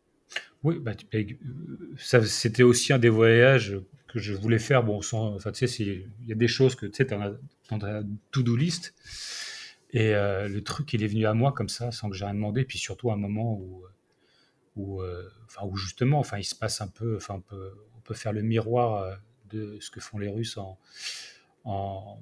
Oui, 0.65 0.81
bah, 0.81 0.95
euh, 1.15 2.27
c'était 2.27 2.65
aussi 2.65 2.93
un 2.93 2.99
des 2.99 3.09
voyages 3.09 3.79
que 4.09 4.19
je 4.19 4.33
voulais 4.35 4.59
faire. 4.59 4.83
Bon, 4.83 5.01
sans, 5.01 5.37
enfin, 5.37 5.53
tu 5.53 5.69
sais, 5.69 5.85
il 5.85 6.11
y 6.27 6.33
a 6.33 6.35
des 6.35 6.49
choses 6.49 6.75
que 6.75 6.87
tu 6.87 6.97
sais, 6.97 7.05
dans 7.71 7.79
ta 7.79 8.03
to-do 8.33 8.57
list. 8.57 8.95
Et 9.93 10.13
euh, 10.15 10.49
le 10.49 10.63
truc, 10.65 10.93
il 10.93 11.05
est 11.05 11.07
venu 11.07 11.25
à 11.27 11.35
moi 11.35 11.53
comme 11.53 11.69
ça, 11.69 11.93
sans 11.93 12.11
que 12.11 12.17
j'ai 12.17 12.25
rien 12.25 12.35
demandé. 12.35 12.65
Puis 12.65 12.79
surtout 12.79 13.11
à 13.11 13.15
un 13.15 13.17
moment 13.17 13.55
où, 13.55 13.85
où, 14.79 15.03
euh, 15.03 15.31
enfin, 15.45 15.69
justement, 15.75 16.19
enfin, 16.19 16.39
il 16.39 16.45
se 16.45 16.55
passe 16.55 16.81
un 16.81 16.89
peu, 16.89 17.17
enfin, 17.17 17.35
on 17.37 18.01
peut, 18.01 18.15
faire 18.15 18.33
le 18.33 18.41
miroir 18.41 19.03
euh, 19.03 19.15
de 19.51 19.79
ce 19.81 19.91
que 19.91 20.01
font 20.01 20.19
les 20.19 20.31
Russes 20.31 20.59
en, 21.65 22.21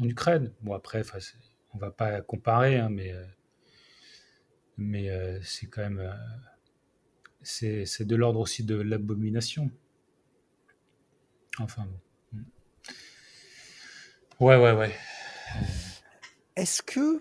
Ukraine. 0.00 0.50
Bon, 0.62 0.72
après, 0.72 1.00
enfin, 1.00 1.18
on 1.74 1.78
va 1.78 1.90
pas 1.90 2.22
comparer, 2.22 2.78
hein, 2.78 2.88
mais, 2.88 3.12
euh, 3.12 3.24
mais 4.78 5.10
c'est 5.42 5.66
quand 5.66 5.82
même. 5.82 6.18
c'est 7.42 7.84
c'est 7.84 8.06
de 8.06 8.16
l'ordre 8.16 8.40
aussi 8.40 8.64
de 8.64 8.76
l'abomination. 8.76 9.70
Enfin 11.58 11.84
bon. 11.84 12.00
Mm. 12.32 12.44
Ouais, 14.40 14.56
ouais, 14.56 14.72
ouais. 14.72 14.94
Est-ce 16.56 16.82
que. 16.82 17.20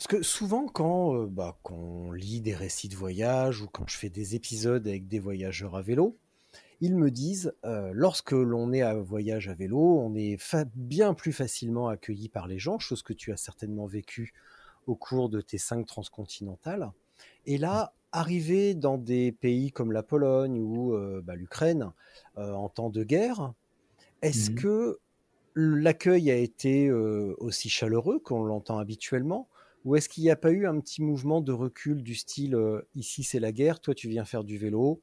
Parce 0.00 0.06
que 0.08 0.22
souvent, 0.22 0.66
quand, 0.66 1.14
euh, 1.14 1.26
bah, 1.26 1.58
quand 1.62 1.74
on 1.74 2.10
lit 2.10 2.40
des 2.40 2.54
récits 2.54 2.88
de 2.88 2.96
voyage 2.96 3.60
ou 3.60 3.66
quand 3.66 3.86
je 3.86 3.98
fais 3.98 4.08
des 4.08 4.34
épisodes 4.34 4.88
avec 4.88 5.08
des 5.08 5.18
voyageurs 5.18 5.76
à 5.76 5.82
vélo, 5.82 6.16
ils 6.80 6.96
me 6.96 7.10
disent 7.10 7.54
euh, 7.64 7.92
lorsque 7.94 8.32
l'on 8.32 8.72
est 8.72 8.82
à 8.82 8.94
voyage 8.94 9.48
à 9.48 9.54
vélo, 9.54 9.78
on 10.00 10.14
est 10.14 10.38
bien 10.74 11.14
plus 11.14 11.32
facilement 11.32 11.88
accueilli 11.88 12.28
par 12.28 12.48
les 12.48 12.58
gens, 12.58 12.78
chose 12.78 13.02
que 13.02 13.12
tu 13.12 13.32
as 13.32 13.36
certainement 13.38 13.86
vécu 13.86 14.34
au 14.86 14.96
cours 14.96 15.30
de 15.30 15.40
tes 15.40 15.58
cinq 15.58 15.86
transcontinentales. 15.86 16.92
Et 17.46 17.58
là, 17.58 17.94
arriver 18.12 18.74
dans 18.74 18.98
des 18.98 19.32
pays 19.32 19.72
comme 19.72 19.92
la 19.92 20.02
Pologne 20.02 20.60
ou 20.60 20.94
euh, 20.94 21.22
bah, 21.24 21.36
l'Ukraine 21.36 21.92
euh, 22.38 22.52
en 22.52 22.68
temps 22.70 22.90
de 22.90 23.04
guerre, 23.04 23.54
est-ce 24.22 24.50
Mhm. 24.50 24.56
que 24.56 25.00
l'accueil 25.56 26.30
a 26.30 26.36
été 26.36 26.90
aussi 26.92 27.68
chaleureux 27.68 28.20
qu'on 28.20 28.44
l'entend 28.44 28.78
habituellement? 28.78 29.48
Ou 29.84 29.96
est-ce 29.96 30.08
qu'il 30.08 30.22
n'y 30.24 30.30
a 30.30 30.36
pas 30.36 30.50
eu 30.50 30.66
un 30.66 30.78
petit 30.80 31.02
mouvement 31.02 31.40
de 31.40 31.52
recul 31.52 32.02
du 32.02 32.14
style 32.14 32.54
euh, 32.54 32.82
ici 32.94 33.22
c'est 33.22 33.40
la 33.40 33.52
guerre, 33.52 33.80
toi 33.80 33.94
tu 33.94 34.08
viens 34.08 34.24
faire 34.24 34.44
du 34.44 34.58
vélo, 34.58 35.00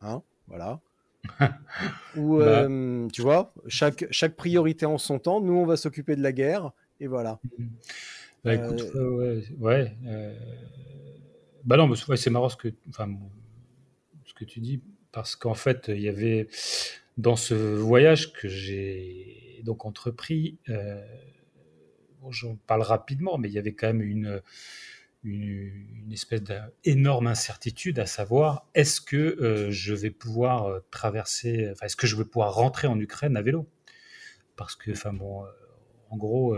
hein, 0.00 0.22
voilà. 0.48 0.80
Ou 2.16 2.38
Bah. 2.38 2.44
euh, 2.64 3.08
tu 3.08 3.22
vois, 3.22 3.54
chaque, 3.68 4.06
chaque 4.10 4.36
priorité 4.36 4.86
en 4.86 4.98
son 4.98 5.18
temps, 5.18 5.40
nous 5.40 5.54
on 5.54 5.66
va 5.66 5.76
s'occuper 5.76 6.16
de 6.16 6.22
la 6.22 6.32
guerre 6.32 6.72
et 7.00 7.06
voilà. 7.06 7.40
Bah 8.44 8.54
écoute, 8.54 8.82
ouais, 8.94 9.00
ouais, 9.00 9.44
ouais, 9.60 9.96
euh, 10.06 10.36
bah 11.64 11.76
non, 11.76 11.86
mais 11.86 11.96
c'est- 11.96 12.08
ouais, 12.08 12.16
c'est 12.16 12.30
marrant 12.30 12.48
ce 12.48 12.56
que, 12.56 12.68
enfin, 12.88 13.08
ce 14.24 14.34
que 14.34 14.44
tu 14.44 14.58
dis, 14.60 14.80
parce 15.12 15.36
qu'en 15.36 15.54
fait, 15.54 15.84
il 15.88 16.00
y 16.00 16.08
avait 16.08 16.48
dans 17.18 17.36
ce 17.36 17.54
voyage 17.54 18.32
que 18.32 18.48
j'ai 18.48 19.60
donc 19.64 19.84
entrepris, 19.84 20.58
euh, 20.68 21.00
j'en 22.30 22.56
parle 22.66 22.82
rapidement, 22.82 23.38
mais 23.38 23.48
il 23.48 23.54
y 23.54 23.58
avait 23.58 23.74
quand 23.74 23.88
même 23.88 24.02
une, 24.02 24.42
une, 25.24 26.12
espèce 26.12 26.42
d'énorme 26.84 27.26
incertitude 27.26 27.98
à 27.98 28.06
savoir 28.06 28.66
est-ce 28.74 29.00
que 29.00 29.16
euh, 29.16 29.70
je 29.70 29.94
vais 29.94 30.10
pouvoir 30.10 30.66
euh, 30.66 30.80
traverser, 30.90 31.68
enfin, 31.70 31.86
est-ce 31.86 31.96
que 31.96 32.06
je 32.06 32.16
vais 32.16 32.24
pouvoir 32.24 32.54
rentrer 32.54 32.88
en 32.88 32.98
Ukraine 32.98 33.36
à 33.36 33.42
vélo? 33.42 33.68
Parce 34.56 34.74
que, 34.74 34.90
enfin, 34.90 35.12
bon, 35.12 35.44
euh, 35.44 35.48
en 36.10 36.16
gros, 36.16 36.56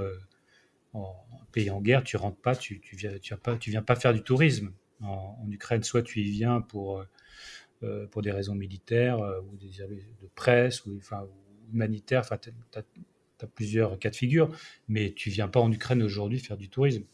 en 0.95 1.15
pays 1.53 1.71
en 1.71 1.81
guerre, 1.81 2.03
tu 2.03 2.17
rentres 2.17 2.41
pas, 2.41 2.57
tu, 2.57 2.81
viens, 2.93 3.19
tu 3.19 3.37
pas, 3.37 3.57
tu 3.57 3.71
viens 3.71 3.83
pas 3.83 3.95
faire 3.95 4.13
du 4.13 4.23
tourisme 4.23 4.73
en, 5.01 5.47
Ukraine. 5.49 5.85
Soit 5.85 6.03
tu 6.03 6.21
y 6.21 6.31
viens 6.31 6.61
pour 6.61 7.05
pour 8.11 8.23
des 8.23 8.33
raisons 8.33 8.55
militaires 8.55 9.21
ou 9.21 9.57
des 9.57 9.69
de 9.87 10.29
presse 10.35 10.85
ou 10.87 10.97
enfin 10.97 11.29
humanitaires. 11.73 12.23
Enfin, 12.23 12.39
plusieurs 13.47 13.99
cas 13.99 14.11
de 14.11 14.17
figure, 14.17 14.55
mais 14.89 15.13
tu 15.13 15.31
viens 15.31 15.49
pas 15.49 15.61
en 15.61 15.71
Ukraine 15.73 16.03
aujourd'hui 16.03 16.39
faire 16.39 16.57
du 16.57 16.69
tourisme. 16.69 17.05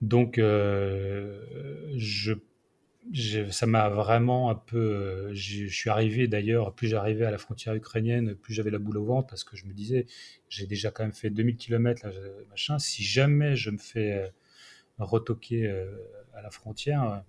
Donc, 0.00 0.38
euh, 0.38 1.92
je, 1.96 2.34
ça 3.50 3.66
m'a 3.66 3.88
vraiment 3.88 4.50
un 4.50 4.54
peu. 4.54 5.30
Je 5.34 5.66
suis 5.66 5.90
arrivé 5.90 6.28
d'ailleurs, 6.28 6.74
plus 6.74 6.88
j'arrivais 6.88 7.24
à 7.24 7.30
la 7.30 7.38
frontière 7.38 7.74
ukrainienne, 7.74 8.34
plus 8.34 8.54
j'avais 8.54 8.70
la 8.70 8.78
boule 8.78 8.98
au 8.98 9.04
ventre 9.04 9.28
parce 9.28 9.44
que 9.44 9.56
je 9.56 9.66
me 9.66 9.72
disais, 9.72 10.06
j'ai 10.48 10.66
déjà 10.66 10.90
quand 10.90 11.04
même 11.04 11.12
fait 11.12 11.30
2000 11.30 11.56
km, 11.56 12.06
là, 12.06 12.12
machin. 12.50 12.78
Si 12.78 13.02
jamais 13.02 13.56
je 13.56 13.70
me 13.70 13.78
fais 13.78 14.32
retoqué 14.98 15.68
à 16.34 16.42
la 16.42 16.50
frontière, 16.50 17.24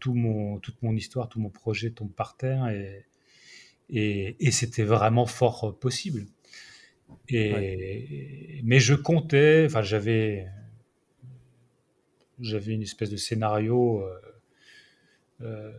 tout 0.00 0.14
mon, 0.14 0.58
toute 0.58 0.82
mon 0.82 0.94
histoire, 0.94 1.28
tout 1.28 1.40
mon 1.40 1.50
projet 1.50 1.90
tombe 1.90 2.12
par 2.12 2.36
terre 2.36 2.68
et, 3.88 4.36
c'était 4.50 4.84
vraiment 4.84 5.26
fort 5.26 5.78
possible. 5.78 6.26
Et, 7.28 8.60
Mais 8.64 8.78
je 8.78 8.94
comptais, 8.94 9.64
enfin 9.66 9.82
j'avais, 9.82 10.46
j'avais 12.40 12.72
une 12.72 12.82
espèce 12.82 13.10
de 13.10 13.16
scénario 13.16 14.04
euh, 15.42 15.70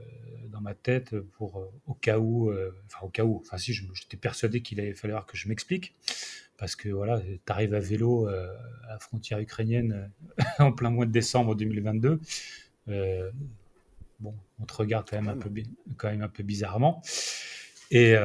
dans 0.50 0.62
ma 0.62 0.76
tête 0.76 1.20
pour 1.20 1.58
euh, 1.58 1.72
au 1.88 1.96
cas 1.96 2.20
où, 2.20 2.52
euh, 2.52 2.72
enfin 2.86 3.06
au 3.08 3.10
cas 3.10 3.24
où, 3.24 3.38
enfin 3.38 3.58
si 3.58 3.74
j'étais 3.74 4.16
persuadé 4.16 4.62
qu'il 4.62 4.80
allait 4.80 4.94
falloir 4.94 5.26
que 5.26 5.36
je 5.36 5.48
m'explique 5.48 5.96
parce 6.60 6.76
que 6.76 6.90
voilà, 6.90 7.20
tu 7.22 7.40
arrives 7.48 7.74
à 7.74 7.80
vélo 7.80 8.28
à 8.28 8.56
la 8.88 9.00
frontière 9.00 9.40
ukrainienne 9.40 10.12
en 10.60 10.72
plein 10.72 10.92
mois 10.92 11.08
de 11.08 11.12
décembre 11.12 11.56
2022. 11.56 12.20
bon, 14.20 14.36
on 14.60 14.66
te 14.66 14.74
regarde 14.74 15.08
quand 15.10 15.22
même, 15.22 15.30
un 15.30 15.38
peu, 15.38 15.52
quand 15.98 16.10
même 16.10 16.22
un 16.22 16.30
peu 16.30 16.44
bizarrement. 16.44 17.02
Et, 17.92 18.16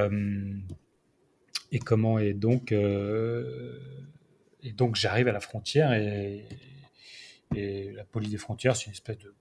et 1.73 1.79
comment 1.79 2.19
et 2.19 2.35
donc 2.35 2.71
et 2.71 4.73
donc 4.73 4.97
j'arrive 4.97 5.29
à 5.29 5.33
la 5.33 5.41
frontière 5.41 5.93
et, 5.93 6.45
et 7.55 7.93
la 7.93 8.05
police 8.05 8.31
des 8.31 8.39
frontières, 8.39 8.77
c'est 8.77 8.87
une 8.87 8.93
espèce 8.93 9.19
de 9.19 9.35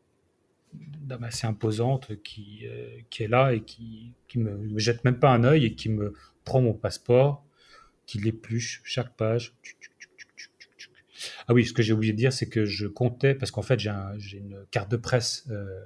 dame 0.73 1.23
assez 1.23 1.47
imposante 1.47 2.21
qui, 2.23 2.61
euh, 2.65 2.99
qui 3.09 3.23
est 3.23 3.27
là 3.27 3.53
et 3.53 3.61
qui, 3.61 4.13
qui 4.27 4.39
me, 4.39 4.57
me 4.57 4.79
jette 4.79 5.03
même 5.03 5.19
pas 5.19 5.29
un 5.29 5.43
œil 5.43 5.65
et 5.65 5.75
qui 5.75 5.89
me 5.89 6.13
prend 6.45 6.61
mon 6.61 6.73
passeport, 6.73 7.43
qui 8.05 8.19
l'épluche 8.19 8.81
chaque 8.83 9.15
page. 9.15 9.53
Ah 11.47 11.53
oui, 11.53 11.65
ce 11.65 11.73
que 11.73 11.83
j'ai 11.83 11.93
oublié 11.93 12.13
de 12.13 12.17
dire, 12.17 12.33
c'est 12.33 12.49
que 12.49 12.65
je 12.65 12.87
comptais, 12.87 13.35
parce 13.35 13.51
qu'en 13.51 13.61
fait 13.61 13.79
j'ai 13.79 14.37
une 14.37 14.65
carte 14.71 14.89
de 14.89 14.97
presse 14.97 15.45
euh, 15.51 15.79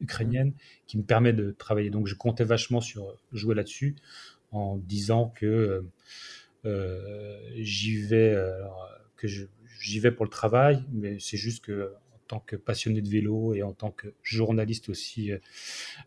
ukrainienne 0.00 0.52
qui 0.86 0.98
me 0.98 1.04
permet 1.04 1.32
de 1.32 1.52
travailler. 1.52 1.90
Donc 1.90 2.06
je 2.06 2.14
comptais 2.14 2.44
vachement 2.44 2.80
sur 2.80 3.16
jouer 3.32 3.54
là-dessus 3.54 3.96
en 4.56 4.76
disant 4.76 5.32
que 5.36 5.84
euh, 6.64 7.50
j'y 7.56 7.98
vais, 7.98 8.36
que 9.16 9.26
j'y 9.28 10.00
vais 10.00 10.10
pour 10.10 10.24
le 10.24 10.30
travail, 10.30 10.82
mais 10.92 11.18
c'est 11.18 11.36
juste 11.36 11.64
que 11.64 11.92
tant 12.26 12.40
que 12.40 12.56
passionné 12.56 13.00
de 13.00 13.08
vélo 13.08 13.54
et 13.54 13.62
en 13.62 13.72
tant 13.72 13.90
que 13.90 14.08
journaliste 14.22 14.88
aussi 14.88 15.32
euh, 15.32 15.38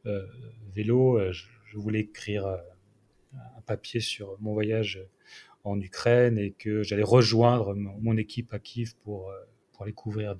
euh, 0.05 0.25
vélo, 0.73 1.17
euh, 1.17 1.31
je, 1.31 1.77
voulais 1.77 2.01
écrire 2.01 2.47
un 2.47 3.61
papier 3.67 3.99
sur 3.99 4.35
mon 4.39 4.53
voyage 4.53 5.05
en 5.63 5.79
Ukraine 5.79 6.37
et 6.39 6.51
que 6.51 6.81
j'allais 6.81 7.03
rejoindre 7.03 7.75
mon, 7.75 8.17
équipe 8.17 8.53
à 8.55 8.59
Kiev 8.59 8.95
pour, 9.03 9.31
pour 9.71 9.83
aller 9.83 9.93
couvrir 9.93 10.35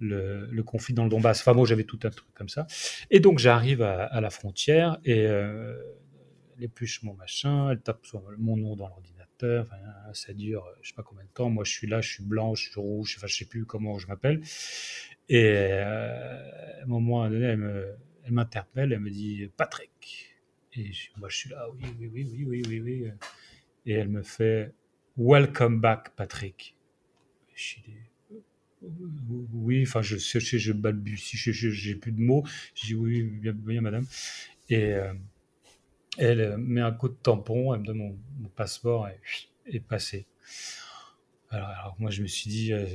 le, 0.00 0.62
conflit 0.62 0.94
dans 0.94 1.04
le 1.04 1.10
Donbass. 1.10 1.40
Enfin, 1.40 1.52
moi, 1.52 1.64
j'avais 1.64 1.84
tout 1.84 2.00
un 2.02 2.10
truc 2.10 2.26
comme 2.34 2.48
ça. 2.48 2.66
Et 3.10 3.20
donc, 3.20 3.38
j'arrive 3.38 3.82
à, 3.82 4.20
la 4.20 4.30
frontière 4.30 4.98
et 5.04 5.26
euh, 5.26 5.80
épluche 6.62 7.02
mon 7.02 7.14
machin, 7.14 7.70
elle 7.70 7.80
tape 7.80 8.06
mon 8.38 8.56
nom 8.56 8.76
dans 8.76 8.88
l'ordinateur. 8.88 9.68
ça 10.12 10.32
dure, 10.32 10.66
je 10.82 10.88
sais 10.88 10.94
pas 10.94 11.02
combien 11.02 11.24
de 11.24 11.30
temps. 11.30 11.50
Moi, 11.50 11.64
je 11.64 11.72
suis 11.72 11.86
là, 11.86 12.00
je 12.00 12.12
suis 12.12 12.24
blanc, 12.24 12.54
je 12.54 12.70
suis 12.70 12.80
rouge, 12.80 13.14
enfin, 13.18 13.26
je 13.26 13.36
sais 13.36 13.44
plus 13.44 13.64
comment 13.64 13.98
je 13.98 14.06
m'appelle. 14.06 14.40
Et 15.28 15.44
euh, 15.44 16.80
à 16.80 16.82
un 16.82 16.86
moment 16.86 17.28
donné, 17.28 17.46
elle 17.46 18.32
m'interpelle, 18.32 18.92
elle, 18.92 19.00
me 19.00 19.10
dit 19.10 19.48
Patrick. 19.56 20.28
Et 20.74 20.90
moi, 21.18 21.28
je 21.28 21.36
suis 21.36 21.50
là, 21.50 21.68
oui, 21.70 21.84
oui, 21.98 22.10
oui, 22.12 22.46
oui, 22.46 22.46
oui, 22.46 22.62
oui, 22.66 22.80
oui. 22.80 23.10
Et 23.86 23.92
elle 23.92 24.08
me 24.08 24.22
fait 24.22 24.72
Welcome 25.16 25.80
back, 25.80 26.14
Patrick. 26.16 26.74
Je 27.54 27.62
suis 27.62 27.82
oui, 29.52 29.84
enfin, 29.86 30.02
je 30.02 30.16
sais, 30.16 30.40
je 30.40 30.72
balbutie, 30.72 31.36
j'ai 31.36 31.94
plus 31.94 32.12
de 32.12 32.20
mots. 32.20 32.44
Je 32.74 32.86
dis 32.86 32.94
oui, 32.94 33.22
bien, 33.22 33.52
bien 33.52 33.80
madame. 33.80 34.04
Et 34.68 34.94
euh, 34.94 35.12
elle 36.18 36.56
met 36.58 36.80
un 36.80 36.92
coup 36.92 37.08
de 37.08 37.14
tampon, 37.14 37.74
elle 37.74 37.80
me 37.80 37.86
donne 37.86 37.98
mon, 37.98 38.48
passeport 38.54 39.08
et 39.08 39.18
est 39.66 39.80
passé. 39.80 40.26
Alors, 41.50 41.96
moi, 41.98 42.10
je 42.10 42.22
me 42.22 42.26
suis 42.26 42.48
dit, 42.48 42.72
euh, 42.72 42.86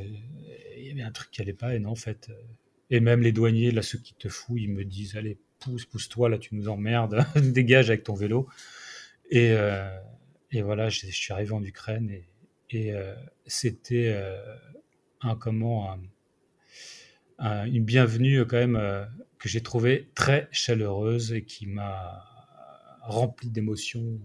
il 0.78 0.88
y 0.88 0.92
avait 0.92 1.04
un 1.04 1.12
truc 1.12 1.30
qui 1.30 1.42
allait 1.42 1.54
pas, 1.54 1.76
et 1.76 1.80
non, 1.80 1.92
en 1.92 1.96
fait. 1.96 2.30
Euh, 2.30 2.42
et 2.90 3.00
même 3.00 3.22
les 3.22 3.32
douaniers, 3.32 3.72
là, 3.72 3.82
ceux 3.82 4.00
qui 4.00 4.16
te 4.16 4.30
fouillent, 4.30 4.64
ils 4.64 4.72
me 4.72 4.84
disent, 4.84 5.16
allez, 5.16 5.38
pousse, 5.60 5.86
pousse-toi, 5.86 6.30
là, 6.30 6.38
tu 6.38 6.56
nous 6.56 6.68
emmerdes, 6.68 7.24
dégage 7.36 7.90
avec 7.90 8.04
ton 8.04 8.16
vélo. 8.16 8.48
Et, 9.30 9.52
euh, 9.52 9.96
et 10.52 10.62
voilà, 10.62 10.90
je, 10.90 11.06
suis 11.08 11.34
arrivé 11.34 11.52
en 11.52 11.64
Ukraine, 11.64 12.10
et, 12.72 12.94
c'était 13.46 14.14
un 15.22 15.36
comment, 15.36 15.98
une 17.40 17.86
bienvenue 17.86 18.46
quand 18.46 18.58
même 18.58 19.08
que 19.40 19.48
j'ai 19.48 19.62
trouvé 19.62 20.10
très 20.16 20.50
chaleureuse 20.52 21.32
et 21.32 21.44
qui 21.44 21.66
m'a 21.66 22.37
rempli 23.08 23.50
d'émotions. 23.50 24.20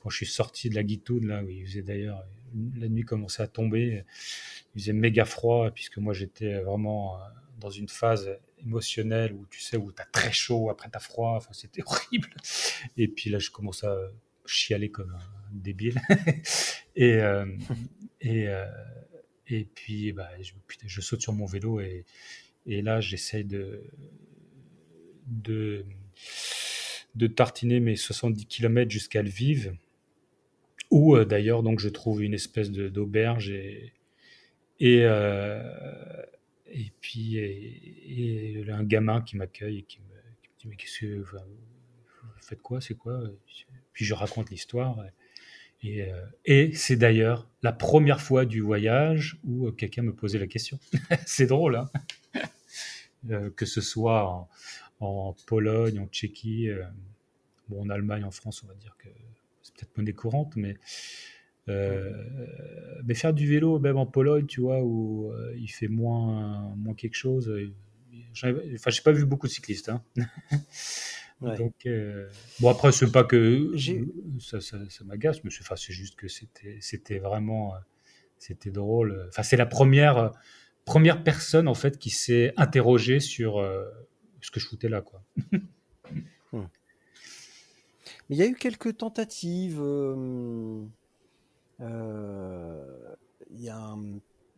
Quand 0.00 0.10
je 0.10 0.16
suis 0.16 0.26
sorti 0.26 0.70
de 0.70 0.74
la 0.74 0.82
Guitoune, 0.82 1.26
là 1.26 1.42
où 1.42 1.48
il 1.48 1.66
faisait 1.66 1.82
d'ailleurs 1.82 2.24
la 2.76 2.88
nuit 2.88 3.02
commençait 3.04 3.42
à 3.42 3.46
tomber. 3.46 4.04
Il 4.74 4.80
faisait 4.80 4.92
méga 4.92 5.24
froid, 5.24 5.70
puisque 5.70 5.98
moi 5.98 6.14
j'étais 6.14 6.60
vraiment 6.60 7.16
euh, 7.16 7.24
dans 7.58 7.70
une 7.70 7.88
phase 7.88 8.30
émotionnelle 8.58 9.32
où 9.32 9.46
tu 9.46 9.60
sais, 9.60 9.76
où 9.76 9.92
tu 9.92 10.02
as 10.02 10.06
très 10.06 10.32
chaud, 10.32 10.70
après 10.70 10.90
tu 10.90 10.96
as 10.96 11.00
froid, 11.00 11.34
enfin, 11.36 11.52
c'était 11.52 11.82
horrible. 11.86 12.30
Et 12.96 13.08
puis 13.08 13.30
là, 13.30 13.38
je 13.38 13.50
commence 13.50 13.84
à 13.84 13.96
chialer 14.46 14.90
comme 14.90 15.10
un 15.10 15.20
débile. 15.52 16.00
et, 16.96 17.14
euh, 17.14 17.46
euh, 18.24 18.66
et 19.46 19.64
puis, 19.64 20.12
bah, 20.12 20.30
je, 20.84 21.00
saute 21.00 21.20
sur 21.20 21.32
mon 21.32 21.46
vélo 21.46 21.80
et, 21.80 22.04
et 22.66 22.82
là, 22.82 23.00
j'essaye 23.00 23.44
de, 23.44 23.82
de 27.14 27.26
tartiner 27.26 27.80
mes 27.80 27.96
70 27.96 28.46
km 28.46 28.90
jusqu'à 28.90 29.22
Lviv 29.22 29.72
où 30.90 31.16
euh, 31.16 31.24
d'ailleurs 31.24 31.62
donc 31.62 31.78
je 31.80 31.88
trouve 31.88 32.22
une 32.22 32.34
espèce 32.34 32.70
d'auberge 32.70 33.50
et 33.50 33.92
et, 34.82 35.02
euh, 35.02 35.62
et 36.70 36.90
puis 37.02 37.38
un 38.70 38.82
gamin 38.82 39.20
qui 39.20 39.36
m'accueille 39.36 39.78
et 39.78 39.82
qui 39.82 39.98
me, 40.00 40.04
dit 40.58 40.68
mais 40.68 40.76
qu'est-ce 40.76 41.00
que 41.00 41.18
vous 41.18 41.38
faites 42.40 42.62
quoi? 42.62 42.80
C'est 42.80 42.96
quoi? 42.96 43.20
Puis 43.92 44.06
je 44.06 44.14
raconte 44.14 44.48
l'histoire 44.48 45.04
et, 45.82 46.02
euh, 46.02 46.24
et 46.46 46.72
c'est 46.72 46.96
d'ailleurs 46.96 47.46
la 47.62 47.72
première 47.72 48.22
fois 48.22 48.46
du 48.46 48.60
voyage 48.60 49.38
où 49.44 49.70
quelqu'un 49.70 50.02
me 50.02 50.14
posait 50.14 50.38
la 50.38 50.46
question. 50.46 50.78
C'est 51.26 51.46
drôle 51.46 51.76
hein? 51.76 51.90
Que 53.54 53.66
ce 53.66 53.82
soit 53.82 54.26
en, 54.26 54.48
en, 55.00 55.34
Pologne 55.46 55.98
en 55.98 56.06
Tchéquie 56.06 56.68
bon 57.68 57.82
en 57.82 57.90
Allemagne 57.90 58.24
en 58.24 58.30
France 58.30 58.62
on 58.64 58.68
va 58.68 58.74
dire 58.74 58.96
que 58.98 59.08
peut-être 59.80 59.96
monnaie 59.96 60.12
courante, 60.12 60.56
mais, 60.56 60.76
euh, 61.68 62.12
mais 63.04 63.14
faire 63.14 63.32
du 63.32 63.48
vélo, 63.48 63.78
même 63.78 63.96
en 63.96 64.06
Pologne, 64.06 64.46
tu 64.46 64.60
vois, 64.60 64.82
où 64.82 65.32
euh, 65.32 65.54
il 65.58 65.68
fait 65.68 65.88
moins, 65.88 66.74
moins 66.76 66.94
quelque 66.94 67.16
chose. 67.16 67.48
Euh, 67.48 67.72
enfin, 68.32 68.90
j'ai 68.90 69.02
pas 69.02 69.12
vu 69.12 69.24
beaucoup 69.24 69.46
de 69.46 69.52
cyclistes. 69.52 69.88
Hein. 69.88 70.02
Donc, 71.40 71.88
bon, 72.60 72.68
après, 72.68 72.92
c'est 72.92 73.10
pas 73.10 73.24
que 73.24 73.74
ça, 74.40 74.60
ça, 74.60 74.76
m'agace, 75.06 75.42
mais 75.42 75.50
c'est 75.50 75.92
juste 75.92 76.16
que 76.16 76.28
c'était 76.28 77.18
vraiment 77.18 77.72
c'était 78.36 78.70
drôle. 78.70 79.24
Enfin, 79.28 79.42
c'est 79.42 79.56
la 79.56 79.64
première, 79.64 80.32
première 80.84 81.24
personne 81.24 81.66
en 81.66 81.74
fait 81.74 81.98
qui 81.98 82.10
s'est 82.10 82.52
interrogée 82.58 83.20
sur 83.20 83.58
ce 84.42 84.50
que 84.50 84.60
je 84.60 84.66
foutais 84.66 84.88
là, 84.88 85.02
quoi. 85.02 85.22
il 88.30 88.36
y 88.36 88.42
a 88.42 88.46
eu 88.46 88.54
quelques 88.54 88.96
tentatives. 88.96 89.80
Euh, 89.80 90.84
euh, 91.80 93.14
il 93.50 93.60
y 93.60 93.68
a 93.68 93.94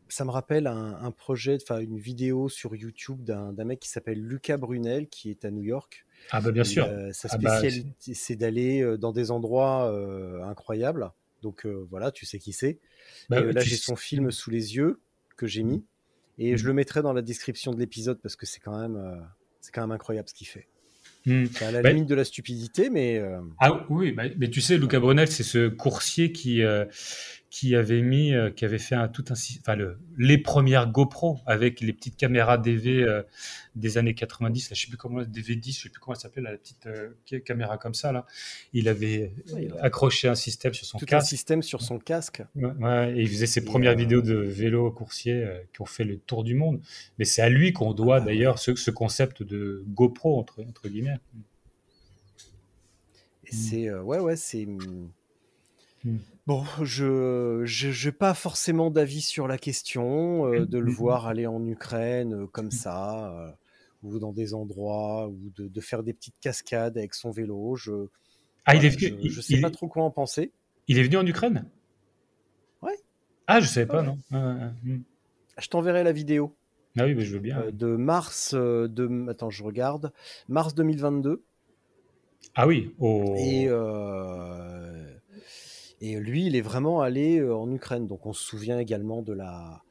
ça 0.09 0.27
me 0.27 0.31
rappelle 0.31 0.67
un, 0.67 1.11
projet, 1.11 1.57
enfin 1.63 1.81
une 1.81 1.99
vidéo 1.99 2.51
sur 2.51 2.77
YouTube 2.77 3.25
d'un 3.25 3.65
mec 3.65 3.81
qui 3.81 3.89
s'appelle 3.89 4.21
Lucas 4.21 4.59
Brunel, 4.59 5.09
qui 5.09 5.31
est 5.31 5.47
à 5.47 5.51
New 5.51 5.63
York. 5.63 6.05
Ah 6.31 6.43
bah 6.43 6.53
bien 6.53 6.65
sûr. 6.65 6.85
Euh, 6.85 7.11
sa 7.13 7.29
ah 7.33 7.39
bah, 7.39 7.59
spécialité, 7.59 8.13
c'est 8.13 8.37
d'aller 8.37 8.99
dans 8.99 9.13
des 9.13 9.31
endroits 9.31 9.91
incroyables. 10.45 11.11
Donc 11.41 11.65
voilà, 11.65 12.13
tu 12.13 12.27
sais 12.27 12.39
qui 12.39 12.53
c'est. 12.53 12.79
Bah 13.31 13.41
là, 13.41 13.63
j'ai 13.63 13.77
son 13.77 13.97
film 13.97 14.31
sous 14.31 14.51
les 14.51 14.77
yeux 14.77 15.01
que 15.39 15.47
j'ai 15.47 15.63
mis, 15.63 15.83
et 16.37 16.59
je 16.59 16.65
mm. 16.65 16.67
le 16.67 16.73
mettrai 16.75 17.01
dans 17.01 17.15
la 17.15 17.23
description 17.23 17.73
de 17.73 17.79
l'épisode 17.79 18.21
parce 18.21 18.37
que 18.37 18.45
c'est 18.45 18.61
quand 18.61 18.79
même, 18.79 19.27
c'est 19.63 19.73
quand 19.73 19.81
même 19.81 19.93
incroyable 19.93 20.29
ce 20.29 20.35
qu'il 20.35 20.47
fait. 20.47 20.67
Hmm. 21.25 21.47
C'est 21.53 21.65
à 21.65 21.71
la 21.71 21.83
limite 21.83 22.09
de 22.09 22.15
la 22.17 22.25
stupidité, 22.25 22.91
mais. 22.91 23.19
Euh, 23.19 23.41
ah 23.61 23.87
oui, 23.89 24.15
mais 24.37 24.51
tu 24.51 24.61
sais, 24.61 24.77
Luca 24.77 24.99
Brunel, 24.99 25.29
c'est 25.29 25.45
ce 25.45 25.69
coursier 25.69 26.33
qui, 26.33 26.63
euh, 26.63 26.85
qui 27.53 27.77
avait 27.77 28.01
mis, 28.01 28.33
euh, 28.33 28.51
qui 28.51 28.65
avait 28.65 28.79
fait 28.79 28.95
un, 28.95 29.09
tout 29.09 29.27
un, 29.29 29.35
enfin 29.35 29.77
le, 29.77 29.99
les 30.17 30.39
premières 30.39 30.91
GoPro 30.91 31.39
avec 31.45 31.83
les 31.83 31.93
petites 31.93 32.17
caméras 32.17 32.57
DV 32.57 33.03
euh, 33.03 33.23
des 33.77 33.99
années 33.99 34.15
90. 34.15 34.71
Là, 34.71 34.75
je 34.75 34.81
sais 34.81 34.89
plus 34.89 34.97
comment, 34.97 35.21
DV10, 35.21 35.77
je 35.77 35.83
sais 35.83 35.89
plus 35.91 36.01
comment 36.01 36.15
elle 36.15 36.21
s'appelle, 36.21 36.45
la 36.45 36.57
petite 36.57 36.87
euh, 36.87 37.11
caméra 37.41 37.77
comme 37.77 37.93
ça 37.93 38.11
là. 38.11 38.25
Il 38.73 38.89
avait 38.89 39.35
accroché 39.83 40.29
un 40.29 40.35
système 40.35 40.73
sur 40.73 40.87
son 40.87 40.97
tout 40.97 41.05
casque. 41.05 41.27
un 41.27 41.29
système 41.29 41.63
sur 41.63 41.83
son 41.83 41.99
casque. 41.99 42.43
Ouais, 42.55 43.13
et 43.19 43.21
il 43.21 43.29
faisait 43.29 43.47
ses 43.47 43.67
premières 43.67 43.97
vidéos 43.97 44.23
de 44.23 44.35
vélo 44.35 44.91
coursier 44.91 45.47
qui 45.75 45.83
ont 45.83 45.87
fait 45.87 46.05
le 46.05 46.17
tour 46.17 46.45
du 46.45 46.55
monde. 46.55 46.81
Mais 47.19 47.27
c'est 47.27 47.43
à 47.43 47.51
lui 47.51 47.75
qu'on 47.75 47.93
doit 47.93 48.17
ah 48.17 48.21
d'ailleurs 48.23 48.59
ce, 48.59 48.75
ce, 48.77 48.91
concept 48.91 49.43
de 49.43 49.85
GoPro 49.89 50.39
entre, 50.39 50.63
entre 50.67 50.89
guillemets. 50.89 51.19
Et 53.45 53.53
c'est 53.53 53.93
ouais 53.93 54.21
ouais 54.21 54.37
c'est 54.37 54.67
Hmm. 56.05 56.19
Bon, 56.47 56.65
je 56.83 58.07
n'ai 58.07 58.13
pas 58.13 58.35
forcément 58.35 58.91
d'avis 58.91 59.21
sur 59.21 59.47
la 59.47 59.59
question 59.59 60.47
euh, 60.47 60.67
de 60.67 60.79
le 60.79 60.91
hmm. 60.91 60.95
voir 60.95 61.27
aller 61.27 61.47
en 61.47 61.65
Ukraine 61.65 62.35
euh, 62.35 62.47
comme 62.47 62.67
hmm. 62.67 62.73
ça, 62.73 63.33
euh, 63.39 63.51
ou 64.03 64.19
dans 64.19 64.33
des 64.33 64.55
endroits, 64.55 65.29
ou 65.29 65.53
de, 65.57 65.81
faire 65.81 66.03
des 66.03 66.13
petites 66.13 66.39
cascades 66.41 66.99
avec 66.99 67.15
son 67.15 67.31
vélo. 67.31 67.77
Je 67.77 68.09
ah, 68.65 68.75
il 68.75 68.85
est 68.85 68.91
je, 69.29 69.41
sais 69.41 69.61
pas 69.61 69.71
trop 69.71 69.89
quoi 69.89 70.05
en 70.05 70.11
penser. 70.11 70.53
Il 70.89 70.99
est 70.99 71.03
venu 71.03 71.17
en 71.17 71.27
Ukraine? 71.27 71.65
Ouais. 72.81 72.97
Ah, 73.47 73.61
je 73.61 73.67
savais 73.67 73.87
pas, 73.87 74.03
non. 74.03 74.19
Je 75.59 75.69
t'enverrai 75.69 76.03
la 76.03 76.13
vidéo. 76.13 76.57
Ah 76.99 77.05
oui, 77.07 77.15
mais 77.15 77.25
je 77.25 77.35
veux 77.35 77.41
bien. 77.41 77.65
de 77.73 77.97
mars 77.97 78.55
de 78.55 79.31
attends, 79.31 79.51
je 79.51 79.63
regarde. 79.63 80.13
Mars 80.49 80.75
2022. 80.75 81.45
Ah 82.55 82.67
oui. 82.67 82.93
Et 83.39 83.69
et 86.03 86.19
lui, 86.19 86.47
il 86.47 86.57
est 86.57 86.63
vraiment 86.63 87.01
allé 87.01 87.39
euh, 87.39 87.55
en 87.55 87.71
Ukraine. 87.71 88.09
Donc 88.09 88.27
on 88.27 88.33
se 88.33 88.43
souvient 88.43 88.81
également 88.81 89.23
de 89.23 89.33
la, 89.33 89.85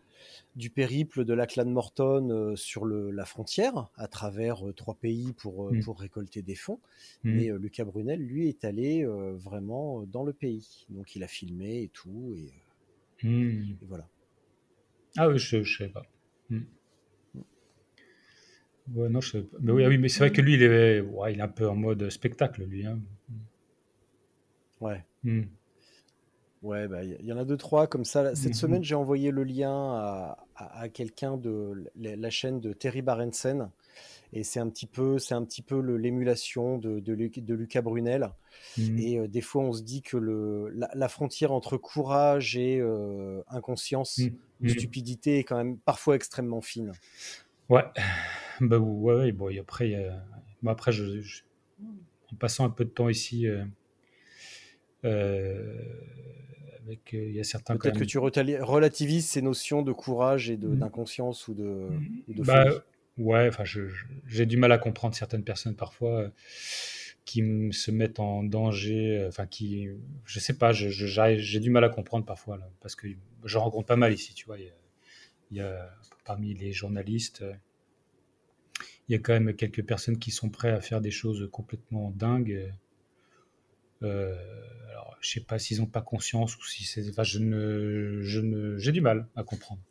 du 0.57 0.70
périple 0.70 1.24
de 1.24 1.34
la 1.34 1.47
clan 1.47 1.66
Morton 1.66 2.30
euh, 2.30 2.55
sur 2.57 2.84
le, 2.84 3.12
la 3.12 3.24
frontière, 3.24 3.88
à 3.95 4.09
travers 4.09 4.68
euh, 4.68 4.74
trois 4.74 4.95
pays 4.95 5.32
pour, 5.38 5.72
mmh. 5.72 5.80
pour 5.80 5.97
récolter 5.97 6.41
des 6.41 6.55
fonds. 6.55 6.82
Mmh. 7.24 7.32
Mais 7.32 7.49
Lucas 7.57 7.86
Brunel, 7.86 8.20
lui, 8.20 8.49
est 8.49 8.66
allé 8.66 9.05
vraiment 9.05 10.03
dans 10.03 10.24
le 10.24 10.34
pays. 10.34 10.86
Donc 10.89 11.16
il 11.16 11.24
a 11.24 11.28
filmé 11.28 11.84
et 11.84 11.88
tout. 11.88 12.36
Et, 12.36 13.26
mmh. 13.26 13.78
voilà. 13.88 14.09
Ah 15.16 15.30
oui, 15.30 15.39
je 15.39 15.57
ne 15.57 15.64
savais 15.64 15.89
pas. 15.89 16.05
Ouais, 18.93 19.07
non, 19.07 19.22
je 19.22 19.32
sais 19.32 19.43
pas. 19.43 19.57
Mais 19.62 19.72
oui, 19.72 19.86
ah 19.86 19.88
oui 19.88 19.97
mais 19.97 20.09
c'est 20.09 20.20
vrai 20.20 20.34
que 20.34 20.41
lui, 20.41 20.55
il 20.55 20.64
est, 20.64 20.99
ouais, 20.99 21.32
il 21.32 21.39
est 21.39 21.43
un 21.43 21.47
peu 21.47 21.70
en 21.70 21.76
mode 21.76 22.09
spectacle, 22.09 22.66
lui. 22.66 22.86
Hein. 22.86 22.99
Ouais. 24.82 25.05
Ouais, 26.62 26.88
bah, 26.88 27.03
il 27.03 27.26
y, 27.26 27.34
en 27.34 27.38
a 27.38 27.45
deux, 27.45 27.57
trois 27.57 27.88
comme 27.88 28.05
ça. 28.05 28.36
Cette 28.36 28.51
mmh 28.51 28.53
semaine, 28.53 28.84
j'ai 28.84 28.93
envoyé 28.93 29.32
le 29.32 29.43
lien 29.43 30.36
à, 30.55 30.89
quelqu'un 30.89 31.36
de 31.36 31.89
la, 31.95 32.30
chaîne 32.30 32.59
de 32.59 32.72
Terry 32.74 33.01
Barensen. 33.01 33.72
Et 34.34 34.43
c'est 34.43 34.59
un 34.59 34.70
petit 34.70 34.86
peu, 34.86 35.18
c'est 35.18 35.34
un 35.34 35.43
petit 35.43 35.64
peu 35.64 35.80
l'émulation 35.80 36.78
de, 36.78 36.99
de, 36.99 37.53
Lucas 37.53 37.82
Brunel. 37.82 38.30
Mmh 38.78 38.99
et 38.99 39.18
euh, 39.18 39.28
des 39.28 39.41
fois, 39.41 39.64
on 39.64 39.74
se 39.74 39.82
dit 39.82 40.03
que 40.03 40.18
le, 40.18 40.72
la, 40.93 41.07
frontière 41.07 41.51
entre 41.51 41.78
courage 41.78 42.55
et 42.55 42.80
euh, 42.80 43.41
inconscience, 43.47 44.20
mmh. 44.62 44.70
stupidité 44.70 45.39
est 45.39 45.43
quand 45.43 45.57
même 45.57 45.78
parfois 45.80 46.16
extrêmement 46.16 46.62
fine. 46.62 46.91
Ouais, 47.70 47.86
bah 48.62 48.78
ouais, 48.78 49.32
bon, 49.32 49.49
et 49.49 49.57
après, 49.57 49.95
après, 50.66 50.91
je, 50.91 51.41
en 52.32 52.36
passant 52.36 52.66
un 52.66 52.70
peu 52.70 52.86
de 52.86 52.91
temps 52.91 53.09
ici. 53.09 53.47
Euh, 55.06 55.08
euh 55.08 56.12
avec 56.84 57.14
il 57.14 57.32
y 57.32 57.39
a 57.39 57.43
certains. 57.43 57.78
Peut-être 57.78 57.99
que 57.99 58.04
tu 58.04 58.18
relativises 58.18 59.28
ces 59.28 59.41
notions 59.41 59.82
de 59.84 59.91
courage 59.91 60.49
et 60.49 60.58
mmh. 60.58 60.76
d'inconscience 60.78 61.47
ou 61.47 61.54
de. 61.54 61.89
Ou 62.28 62.43
bah, 62.43 62.66
ouais, 63.18 63.47
enfin, 63.47 63.64
j'ai 64.28 64.45
du 64.45 64.58
mal 64.58 64.72
à 64.72 64.78
comprendre 64.78 65.16
certaines 65.16 65.43
personnes 65.43 65.76
parfois 65.76 66.22
euh, 66.22 66.30
qui 67.24 67.43
se 67.72 67.91
mettent 67.91 68.20
en 68.20 68.43
danger, 68.43 69.24
enfin 69.28 69.45
qui, 69.45 69.89
je 70.26 70.39
sais 70.39 70.58
pas, 70.58 70.72
j'ai 70.74 71.60
du 71.60 71.70
mal 71.70 71.84
à 71.84 71.89
comprendre 71.89 72.26
parfois 72.26 72.58
là, 72.58 72.68
parce 72.82 72.95
que 72.95 73.08
je 73.45 73.58
rencontre 73.58 73.86
pas 73.86 73.95
mal 73.95 74.12
ici, 74.12 74.34
tu 74.34 74.45
vois. 74.45 74.58
Il 74.60 75.58
y 75.58 75.62
a, 75.62 75.89
parmi 76.26 76.54
les 76.54 76.72
journalistes, 76.72 77.43
il 79.08 79.14
y 79.14 79.16
a 79.16 79.20
quand 79.20 79.34
même 79.34 79.54
quelques 79.54 79.84
personnes 79.84 80.18
qui 80.18 80.32
sont 80.32 80.49
prêtes 80.49 80.74
à 80.74 80.82
faire 80.82 81.02
des 81.02 81.12
choses 81.12 81.47
complètement 81.52 82.12
dingues. 82.12 82.74
Euh, 84.04 84.36
alors, 84.89 85.18
je 85.22 85.30
sais 85.30 85.41
pas 85.41 85.60
s'ils 85.60 85.80
n'ont 85.80 85.88
pas 85.88 86.02
conscience 86.02 86.58
ou 86.58 86.66
si 86.66 86.84
c'est. 86.84 87.10
Enfin, 87.10 87.24
je 87.24 87.39
ne, 87.39 88.22
je 88.22 88.39
ne, 88.39 88.78
j'ai 88.78 88.91
du 88.91 89.02
mal 89.02 89.28
à 89.36 89.43
comprendre. 89.43 89.82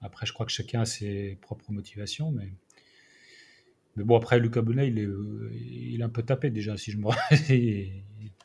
Après, 0.00 0.26
je 0.26 0.32
crois 0.32 0.46
que 0.46 0.52
chacun 0.52 0.80
a 0.80 0.84
ses 0.84 1.38
propres 1.40 1.72
motivations, 1.72 2.30
mais. 2.30 2.52
Mais 3.96 4.04
bon, 4.04 4.16
après, 4.16 4.38
Lucas 4.38 4.62
Bonnet, 4.62 4.88
il 4.88 4.98
est, 4.98 5.08
il 5.92 6.00
est 6.00 6.04
un 6.04 6.08
peu 6.08 6.22
tapé 6.22 6.50
déjà, 6.50 6.78
si 6.78 6.92
je 6.92 6.96
me 6.96 7.04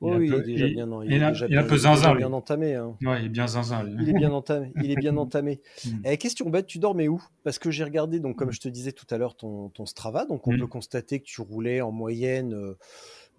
oui, 0.00 0.28
il 0.28 0.34
est 0.34 0.42
déjà 0.42 0.68
bien, 0.68 2.32
entamé. 2.32 2.74
Hein. 2.74 2.96
Ouais, 3.02 3.20
il 3.20 3.26
est 3.26 3.28
bien 3.30 3.46
zinzin. 3.46 3.86
Il 4.00 4.08
est 4.08 4.12
bien 4.12 4.30
entamé. 4.30 4.72
Il 4.82 4.90
est 4.90 4.96
bien 4.96 5.16
entamé. 5.16 5.60
Eh, 6.04 6.18
question 6.18 6.50
bête, 6.50 6.66
tu 6.66 6.78
dormais 6.78 7.08
où? 7.08 7.22
Parce 7.44 7.58
que 7.58 7.70
j'ai 7.70 7.84
regardé, 7.84 8.20
donc 8.20 8.36
comme 8.36 8.48
mm. 8.48 8.52
je 8.52 8.60
te 8.60 8.68
disais 8.68 8.92
tout 8.92 9.06
à 9.10 9.18
l'heure, 9.18 9.36
ton, 9.36 9.70
ton 9.70 9.86
Strava. 9.86 10.26
Donc 10.26 10.46
on 10.46 10.52
mm. 10.52 10.60
peut 10.60 10.66
constater 10.66 11.20
que 11.20 11.24
tu 11.24 11.40
roulais 11.40 11.80
en 11.80 11.92
moyenne 11.92 12.74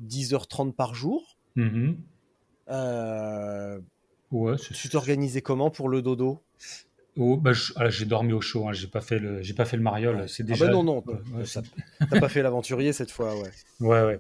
10h30 0.03 0.69
euh, 0.69 0.71
par 0.71 0.95
jour. 0.95 1.37
Mm-hmm. 1.57 1.95
Euh, 2.69 3.79
ouais, 4.31 4.55
tu 4.57 4.89
t'organisais 4.89 5.41
comment 5.41 5.69
pour 5.69 5.89
le 5.89 6.01
dodo? 6.01 6.41
Oh, 7.19 7.35
bah, 7.35 7.51
ah, 7.77 7.89
j'ai 7.89 8.05
dormi 8.05 8.31
au 8.33 8.41
chaud, 8.41 8.67
hein. 8.67 8.73
j'ai 8.73 8.85
pas 8.85 9.01
fait 9.01 9.17
le, 9.17 9.41
j'ai 9.41 9.55
pas 9.55 9.65
fait 9.65 9.75
le 9.75 9.81
mariole. 9.81 10.29
C'est 10.29 10.43
déjà. 10.43 10.65
Ah 10.65 10.67
bah 10.67 10.73
non 10.73 10.83
non, 10.83 11.03
t'as 11.51 12.19
pas 12.19 12.29
fait 12.29 12.43
l'aventurier 12.43 12.93
cette 12.93 13.09
fois, 13.09 13.35
ouais. 13.35 13.49
Ouais 13.79 14.03
ouais. 14.03 14.19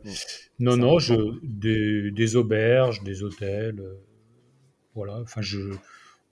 Non 0.57 0.77
non, 0.77 0.97
je 0.97 1.13
des, 1.43 2.09
des, 2.09 2.35
auberges, 2.35 3.03
des 3.03 3.21
hôtels, 3.21 3.79
euh, 3.79 4.01
voilà. 4.95 5.19
Enfin 5.19 5.41
je, 5.41 5.59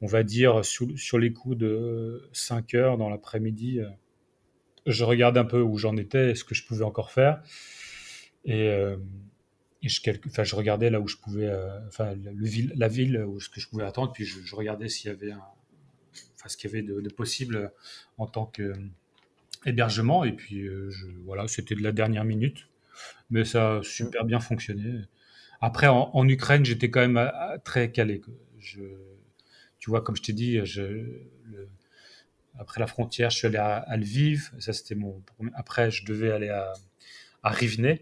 on 0.01 0.07
va 0.07 0.23
dire 0.23 0.65
sur, 0.65 0.87
sur 0.97 1.19
les 1.19 1.33
coups 1.33 1.57
de 1.57 2.27
5 2.33 2.73
heures 2.73 2.97
dans 2.97 3.09
l'après-midi, 3.09 3.79
euh, 3.79 3.89
je 4.87 5.03
regarde 5.03 5.37
un 5.37 5.45
peu 5.45 5.61
où 5.61 5.77
j'en 5.77 5.95
étais, 5.97 6.33
ce 6.33 6.43
que 6.43 6.55
je 6.55 6.65
pouvais 6.65 6.83
encore 6.83 7.11
faire, 7.11 7.43
et, 8.43 8.69
euh, 8.69 8.97
et 9.83 9.89
je, 9.89 10.01
enfin, 10.25 10.43
je 10.43 10.55
regardais 10.55 10.89
là 10.89 10.99
où 10.99 11.07
je 11.07 11.17
pouvais, 11.17 11.51
enfin 11.87 12.15
le, 12.15 12.45
ville, 12.45 12.73
la 12.75 12.87
ville 12.87 13.23
où 13.23 13.39
ce 13.39 13.49
que 13.49 13.59
je 13.59 13.69
pouvais 13.69 13.83
attendre, 13.85 14.11
puis 14.13 14.25
je, 14.25 14.39
je 14.43 14.55
regardais 14.55 14.89
s'il 14.89 15.11
y 15.11 15.13
avait 15.13 15.31
un 15.31 15.43
ce 16.49 16.57
qu'il 16.57 16.69
y 16.69 16.73
avait 16.73 16.83
de, 16.83 17.09
possible 17.09 17.71
en 18.17 18.27
tant 18.27 18.51
qu'hébergement. 19.63 20.23
Et 20.23 20.33
puis, 20.33 20.61
euh, 20.61 20.89
voilà, 21.25 21.47
c'était 21.47 21.75
de 21.75 21.83
la 21.83 21.91
dernière 21.91 22.25
minute, 22.25 22.67
mais 23.29 23.45
ça 23.45 23.77
a 23.77 23.83
super 23.83 24.25
bien 24.25 24.39
fonctionné. 24.39 25.01
Après, 25.61 25.87
en, 25.87 26.27
Ukraine, 26.27 26.65
j'étais 26.65 26.89
quand 26.91 27.07
même 27.07 27.31
très 27.63 27.91
calé. 27.91 28.21
Je, 28.59 28.81
tu 29.79 29.89
vois, 29.89 30.01
comme 30.01 30.15
je 30.15 30.21
t'ai 30.21 30.33
dit, 30.33 30.59
je, 30.65 31.05
après 32.59 32.79
la 32.79 32.87
frontière, 32.87 33.29
je 33.29 33.37
suis 33.37 33.47
allé 33.47 33.57
à, 33.57 33.97
Lviv. 33.97 34.51
Ça, 34.59 34.73
c'était 34.73 34.95
mon 34.95 35.21
Après, 35.53 35.91
je 35.91 36.05
devais 36.05 36.31
aller 36.31 36.49
à, 36.49 36.73
à 37.43 37.49
Rivne. 37.49 37.97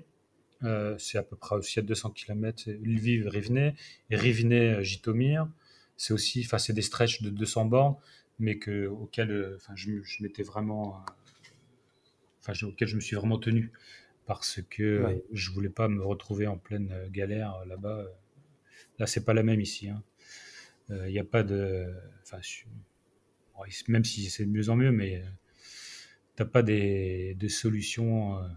Euh, 0.63 0.95
c'est 0.97 1.17
à 1.17 1.23
peu 1.23 1.35
près 1.35 1.55
aussi 1.55 1.79
à 1.79 1.81
200 1.81 2.11
km. 2.11 2.69
Lviv, 2.69 3.27
Rivne. 3.27 3.73
Et 4.09 4.15
Rivne, 4.15 4.81
Jitomir. 4.81 5.47
C'est 5.97 6.13
aussi, 6.13 6.43
enfin, 6.45 6.57
c'est 6.57 6.73
des 6.73 6.81
stretches 6.81 7.21
de 7.21 7.29
200 7.29 7.65
bornes 7.65 7.95
mais 8.39 8.57
que, 8.57 8.87
auquel 8.87 9.31
euh, 9.31 9.55
enfin, 9.57 9.73
je, 9.75 10.01
je 10.03 10.23
m'étais 10.23 10.43
vraiment. 10.43 10.97
Euh, 10.97 11.11
enfin, 12.41 12.53
auquel 12.67 12.87
je 12.87 12.95
me 12.95 13.01
suis 13.01 13.15
vraiment 13.15 13.39
tenu 13.39 13.71
parce 14.25 14.61
que 14.69 15.21
je 15.31 15.51
voulais 15.51 15.69
pas 15.69 15.89
me 15.89 16.03
retrouver 16.03 16.47
en 16.47 16.57
pleine 16.57 16.91
euh, 16.91 17.09
galère 17.09 17.65
là-bas. 17.65 18.05
Là, 18.99 19.07
c'est 19.07 19.25
pas 19.25 19.33
la 19.33 19.43
même 19.43 19.59
ici. 19.59 19.87
Il 20.89 20.95
hein. 20.95 21.07
n'y 21.09 21.19
a 21.19 21.23
pas 21.23 21.43
de. 21.43 21.93
Enfin, 22.23 22.39
même 23.87 24.03
si 24.03 24.29
c'est 24.29 24.45
de 24.45 24.51
mieux 24.51 24.69
en 24.69 24.75
mieux, 24.75 24.91
mais 24.91 25.23
t'as 26.35 26.45
pas 26.45 26.63
des, 26.63 27.35
des 27.35 27.49
solutions. 27.49 28.39
Euh, 28.39 28.47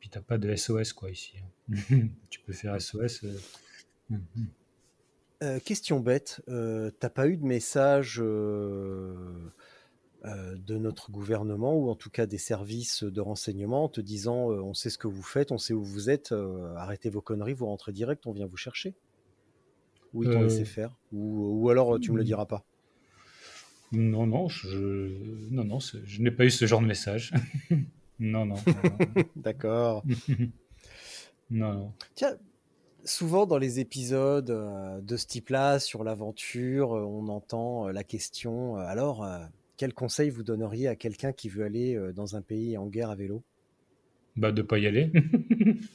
puis 0.00 0.08
t'as 0.08 0.20
pas 0.20 0.38
de 0.38 0.54
SOS 0.54 0.92
quoi 0.92 1.10
ici. 1.10 1.34
Hein. 1.38 2.08
tu 2.30 2.40
peux 2.40 2.52
faire 2.52 2.80
SOS. 2.80 3.24
Euh, 5.44 5.60
question 5.60 6.00
bête, 6.00 6.40
euh, 6.48 6.90
t'as 6.98 7.10
pas 7.10 7.28
eu 7.28 7.36
de 7.36 7.44
message 7.44 8.20
euh, 8.20 9.22
de 10.24 10.76
notre 10.78 11.12
gouvernement 11.12 11.76
ou 11.76 11.90
en 11.90 11.94
tout 11.94 12.10
cas 12.10 12.26
des 12.26 12.38
services 12.38 13.04
de 13.04 13.20
renseignement 13.20 13.88
te 13.88 14.00
disant 14.00 14.48
on 14.48 14.74
sait 14.74 14.90
ce 14.90 14.98
que 14.98 15.06
vous 15.06 15.22
faites, 15.22 15.52
on 15.52 15.58
sait 15.58 15.74
où 15.74 15.84
vous 15.84 16.10
êtes, 16.10 16.34
arrêtez 16.76 17.08
vos 17.08 17.20
conneries, 17.20 17.54
vous 17.54 17.66
rentrez 17.66 17.92
direct, 17.92 18.26
on 18.26 18.32
vient 18.32 18.46
vous 18.46 18.56
chercher 18.56 18.94
Ou 20.12 20.24
ils 20.24 20.30
t'ont 20.30 20.42
laissé 20.42 20.64
faire 20.64 20.96
ou, 21.12 21.70
alors 21.70 22.00
tu 22.00 22.10
me 22.10 22.18
le 22.18 22.24
diras 22.24 22.46
pas 22.46 22.64
Non, 23.92 24.26
non, 24.26 24.48
je, 24.48 25.46
non, 25.52 25.62
non, 25.62 25.78
je 25.78 26.20
n'ai 26.20 26.32
pas 26.32 26.46
eu 26.46 26.50
ce 26.50 26.66
genre 26.66 26.80
de 26.80 26.86
message. 26.86 27.32
non, 28.18 28.44
non. 28.44 28.56
D'accord. 29.36 30.04
non, 31.50 31.74
non. 31.74 31.92
Tiens, 32.16 32.36
souvent 33.04 33.46
dans 33.46 33.58
les 33.58 33.80
épisodes 33.80 34.50
euh, 34.50 35.00
de 35.00 35.16
ce 35.16 35.26
type-là, 35.26 35.78
sur 35.78 36.04
l'aventure, 36.04 36.96
euh, 36.96 37.04
on 37.04 37.28
entend 37.28 37.88
euh, 37.88 37.92
la 37.92 38.04
question 38.04 38.76
alors, 38.76 39.26
quel 39.76 39.94
conseil 39.94 40.30
vous 40.30 40.42
donneriez 40.42 40.88
à 40.88 40.96
quelqu'un 40.96 41.32
qui 41.32 41.48
veut 41.48 41.64
aller 41.64 41.98
dans 42.14 42.36
un 42.36 42.42
pays 42.42 42.76
en 42.76 42.86
guerre 42.86 43.10
à 43.10 43.16
vélo? 43.16 43.42
Bah, 44.36 44.52
de 44.52 44.62
pas 44.62 44.78
y 44.78 44.86
aller. 44.86 45.10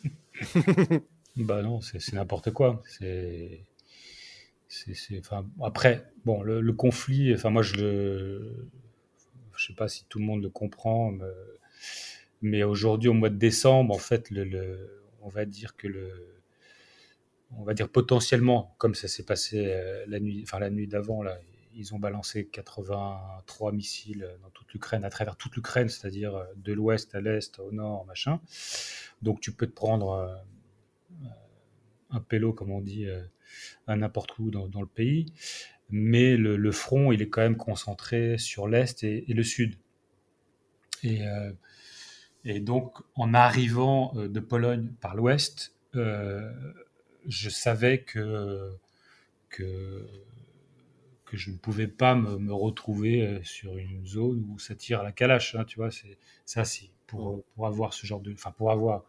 bah 1.35 1.61
non, 1.61 1.81
c'est 1.81 2.13
n'importe 2.13 2.51
quoi. 2.51 2.81
C'est. 2.85 3.65
Enfin, 5.19 5.45
après, 5.61 6.11
bon, 6.25 6.41
le, 6.41 6.61
le 6.61 6.73
conflit, 6.73 7.33
enfin, 7.33 7.49
moi, 7.49 7.61
je 7.61 7.75
le. 7.75 8.69
Je 9.55 9.67
sais 9.67 9.73
pas 9.73 9.87
si 9.87 10.05
tout 10.09 10.19
le 10.19 10.25
monde 10.25 10.41
le 10.43 10.49
comprend, 10.49 11.11
mais, 11.11 11.25
mais 12.41 12.63
aujourd'hui, 12.63 13.09
au 13.09 13.13
mois 13.13 13.29
de 13.29 13.37
décembre, 13.37 13.93
en 13.93 13.97
fait, 13.99 14.29
le, 14.29 14.43
le- 14.43 15.03
on 15.21 15.29
va 15.29 15.45
dire 15.45 15.75
que 15.75 15.87
le. 15.87 16.42
On 17.57 17.63
va 17.63 17.73
dire 17.73 17.89
potentiellement, 17.89 18.75
comme 18.77 18.95
ça 18.95 19.07
s'est 19.07 19.23
passé 19.23 19.65
euh, 19.67 20.05
la 20.07 20.19
nuit, 20.19 20.41
enfin 20.43 20.59
la 20.59 20.69
nuit 20.69 20.87
d'avant, 20.87 21.23
là, 21.23 21.37
ils 21.75 21.93
ont 21.93 21.99
balancé 21.99 22.47
83 22.47 23.71
missiles 23.71 24.27
dans 24.41 24.49
toute 24.51 24.71
l'Ukraine, 24.73 25.03
à 25.03 25.09
travers 25.09 25.35
toute 25.35 25.55
l'Ukraine, 25.55 25.89
c'est-à-dire 25.89 26.35
euh, 26.35 26.45
de 26.55 26.73
l'ouest 26.73 27.13
à 27.15 27.21
l'est, 27.21 27.59
au 27.59 27.71
nord, 27.71 28.05
machin. 28.05 28.39
Donc 29.21 29.39
tu 29.39 29.51
peux 29.51 29.67
te 29.67 29.73
prendre 29.73 30.11
euh, 30.11 30.35
un 32.11 32.19
pélo, 32.19 32.53
comme 32.53 32.71
on 32.71 32.81
dit, 32.81 33.07
à 33.87 33.95
n'importe 33.95 34.37
où 34.37 34.51
dans, 34.51 34.81
le 34.81 34.87
pays. 34.87 35.33
Mais 35.89 36.37
le, 36.37 36.71
front, 36.71 37.11
il 37.11 37.23
est 37.23 37.29
quand 37.29 37.41
même 37.41 37.57
concentré 37.57 38.37
sur 38.37 38.67
l'est 38.67 39.03
et, 39.03 39.25
le 39.27 39.43
sud. 39.43 39.77
Et, 41.03 41.23
donc, 42.59 42.99
en 43.15 43.33
arrivant 43.33 44.13
de 44.13 44.39
Pologne 44.39 44.89
par 45.01 45.15
l'ouest, 45.15 45.75
je 47.27 47.49
savais 47.49 48.01
que, 48.03 48.71
que, 49.49 50.07
que 51.25 51.37
je 51.37 51.51
ne 51.51 51.57
pouvais 51.57 51.87
pas 51.87 52.15
me, 52.15 52.37
me 52.37 52.53
retrouver 52.53 53.21
euh, 53.25 53.43
sur 53.43 53.77
une 53.77 54.05
zone 54.05 54.45
où 54.49 54.59
ça 54.59 54.75
tire 54.75 54.99
à 55.01 55.03
la 55.03 55.11
calache. 55.11 55.55
hein, 55.55 55.65
tu 55.65 55.77
vois, 55.77 55.91
c'est 55.91 56.17
ça, 56.45 56.65
c'est 56.65 56.89
pour, 57.07 57.43
pour 57.55 57.67
avoir 57.67 57.93
ce 57.93 58.05
genre 58.05 58.19
de, 58.21 58.33
enfin 58.33 58.51
pour 58.51 58.71
avoir, 58.71 59.05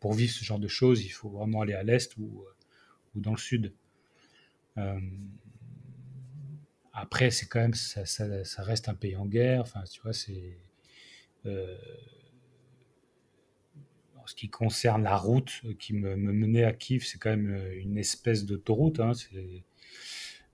pour 0.00 0.14
vivre 0.14 0.32
ce 0.32 0.44
genre 0.44 0.58
de 0.60 0.68
choses, 0.68 1.04
il 1.04 1.10
faut 1.10 1.30
vraiment 1.30 1.62
aller 1.62 1.74
à 1.74 1.82
l'est 1.82 2.16
ou, 2.18 2.44
ou 3.16 3.20
dans 3.20 3.32
le 3.32 3.38
sud. 3.38 3.72
Euh, 4.78 5.00
après, 6.92 7.30
c'est 7.30 7.46
quand 7.46 7.60
même, 7.60 7.74
ça, 7.74 8.04
ça, 8.04 8.44
ça 8.44 8.62
reste 8.62 8.88
un 8.88 8.94
pays 8.94 9.16
en 9.16 9.26
guerre. 9.26 9.62
Enfin, 9.62 9.82
tu 9.90 10.00
vois, 10.02 10.12
c'est 10.12 10.58
euh, 11.46 11.76
en 14.22 14.26
ce 14.26 14.34
qui 14.34 14.48
concerne 14.48 15.02
la 15.02 15.16
route 15.16 15.62
qui 15.78 15.94
me, 15.94 16.16
me 16.16 16.32
menait 16.32 16.64
à 16.64 16.72
Kiev, 16.72 17.04
c'est 17.04 17.18
quand 17.18 17.30
même 17.30 17.60
une 17.74 17.98
espèce 17.98 18.44
d'autoroute. 18.44 19.00
Hein, 19.00 19.12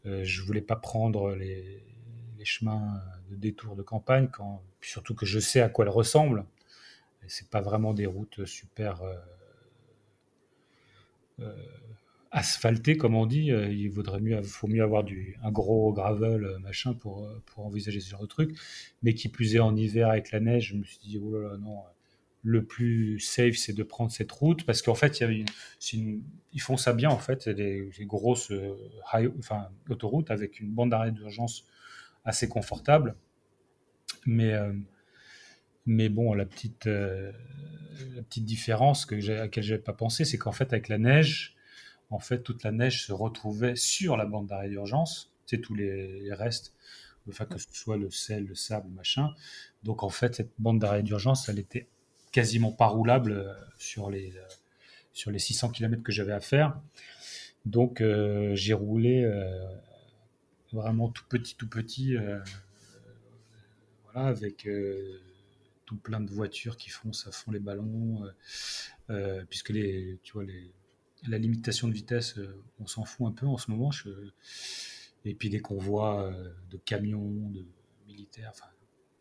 euh, 0.06 0.24
je 0.24 0.42
voulais 0.42 0.60
pas 0.60 0.76
prendre 0.76 1.34
les, 1.34 1.82
chemins 2.44 3.02
de 3.30 3.36
détour 3.36 3.76
de 3.76 3.82
campagne, 3.82 4.28
surtout 4.80 5.14
que 5.14 5.26
je 5.26 5.38
sais 5.38 5.60
à 5.60 5.68
quoi 5.68 5.84
elles 5.84 5.90
ressemblent. 5.90 6.46
C'est 7.26 7.50
pas 7.50 7.60
vraiment 7.60 7.92
des 7.92 8.06
routes 8.06 8.46
super 8.46 9.02
euh, 9.02 9.14
euh, 11.40 11.52
asphaltées, 12.30 12.96
comme 12.96 13.14
on 13.14 13.26
dit. 13.26 13.52
Euh, 13.52 13.72
Il 13.72 13.90
vaudrait 13.90 14.20
mieux, 14.20 14.42
faut 14.42 14.66
mieux 14.68 14.82
avoir 14.82 15.04
un 15.42 15.50
gros 15.50 15.92
gravel 15.92 16.44
euh, 16.44 16.58
machin 16.58 16.94
pour, 16.94 17.24
euh, 17.24 17.42
pour 17.46 17.66
envisager 17.66 18.00
ce 18.00 18.10
genre 18.10 18.22
de 18.22 18.26
truc. 18.26 18.56
Mais 19.02 19.14
qui 19.14 19.28
plus 19.28 19.56
est 19.56 19.60
en 19.60 19.76
hiver 19.76 20.08
avec 20.08 20.30
la 20.32 20.40
neige, 20.40 20.68
je 20.70 20.76
me 20.76 20.84
suis 20.84 20.98
dit 20.98 21.20
oh 21.22 21.32
là 21.32 21.50
là 21.50 21.56
non. 21.58 21.78
Le 22.44 22.64
plus 22.64 23.18
safe, 23.20 23.56
c'est 23.56 23.72
de 23.72 23.82
prendre 23.82 24.12
cette 24.12 24.30
route 24.30 24.64
parce 24.64 24.80
qu'en 24.82 24.94
fait, 24.94 25.18
y 25.20 25.24
une- 25.98 26.22
ils 26.52 26.60
font 26.60 26.76
ça 26.76 26.92
bien 26.92 27.10
en 27.10 27.18
fait, 27.18 27.48
des 27.48 27.90
grosses 28.06 28.50
euh, 28.52 28.74
autoroutes 29.88 30.30
avec 30.30 30.60
une 30.60 30.70
bande 30.70 30.90
d'arrêt 30.90 31.10
d'urgence 31.12 31.66
assez 32.24 32.48
confortable. 32.48 33.16
Mais, 34.26 34.52
euh, 34.52 34.72
mais 35.86 36.08
bon, 36.08 36.34
la 36.34 36.44
petite, 36.44 36.86
euh, 36.86 37.32
différence 38.46 39.06
que 39.06 39.16
à 39.30 39.40
laquelle 39.42 39.64
je 39.64 39.72
n'avais 39.72 39.82
pas 39.82 39.92
pensé, 39.92 40.24
c'est 40.24 40.38
qu'en 40.38 40.52
fait, 40.52 40.72
avec 40.72 40.88
la 40.88 40.98
neige, 40.98 41.56
en 42.10 42.20
fait, 42.20 42.42
toute 42.42 42.62
la 42.62 42.72
neige 42.72 43.06
se 43.06 43.12
retrouvait 43.12 43.76
sur 43.76 44.16
la 44.16 44.24
bande 44.26 44.46
d'arrêt 44.46 44.68
d'urgence, 44.68 45.32
tu 45.46 45.56
sais, 45.56 45.62
tous 45.62 45.74
les, 45.74 46.20
les 46.20 46.34
restes, 46.34 46.74
que 47.26 47.58
ce 47.58 47.66
soit 47.72 47.96
le 47.96 48.10
sel, 48.10 48.44
le 48.46 48.54
sable, 48.54 48.88
machin. 48.90 49.34
Donc, 49.82 50.02
en 50.02 50.08
fait, 50.08 50.34
cette 50.36 50.52
bande 50.58 50.78
d'arrêt 50.78 51.02
d'urgence, 51.02 51.48
elle 51.48 51.58
était 51.58 51.88
quasiment 52.32 52.72
pas 52.72 52.86
roulable 52.86 53.32
euh, 53.32 53.54
sur 53.78 54.10
les, 54.10 54.36
euh, 54.36 54.42
sur 55.12 55.30
les 55.30 55.38
600 55.38 55.70
km 55.70 56.02
que 56.02 56.12
j'avais 56.12 56.32
à 56.32 56.40
faire. 56.40 56.80
Donc, 57.64 58.00
euh, 58.00 58.54
j'ai 58.54 58.72
roulé 58.72 59.30
vraiment 60.72 61.08
tout 61.08 61.24
petit, 61.28 61.54
tout 61.56 61.68
petit, 61.68 62.16
voilà, 64.04 64.28
avec 64.28 64.68
tout 65.84 65.96
plein 65.96 66.20
de 66.20 66.30
voitures 66.30 66.76
qui 66.76 66.88
foncent 66.88 67.26
à 67.26 67.32
fond 67.32 67.50
les 67.50 67.58
ballons, 67.58 68.22
puisque 69.48 69.70
les, 69.70 70.18
tu 70.22 70.34
vois, 70.34 70.44
les, 70.44 70.70
la 71.26 71.36
limitation 71.38 71.88
de 71.88 71.92
vitesse, 71.92 72.36
on 72.78 72.86
s'en 72.86 73.04
fout 73.04 73.26
un 73.26 73.32
peu 73.32 73.46
en 73.46 73.58
ce 73.58 73.70
moment. 73.70 73.90
et 75.24 75.34
puis 75.34 75.50
des 75.50 75.60
convois 75.60 76.32
de 76.70 76.76
camions, 76.78 77.50
de 77.50 77.66
militaires. 78.06 78.52
Enfin, 78.54 78.66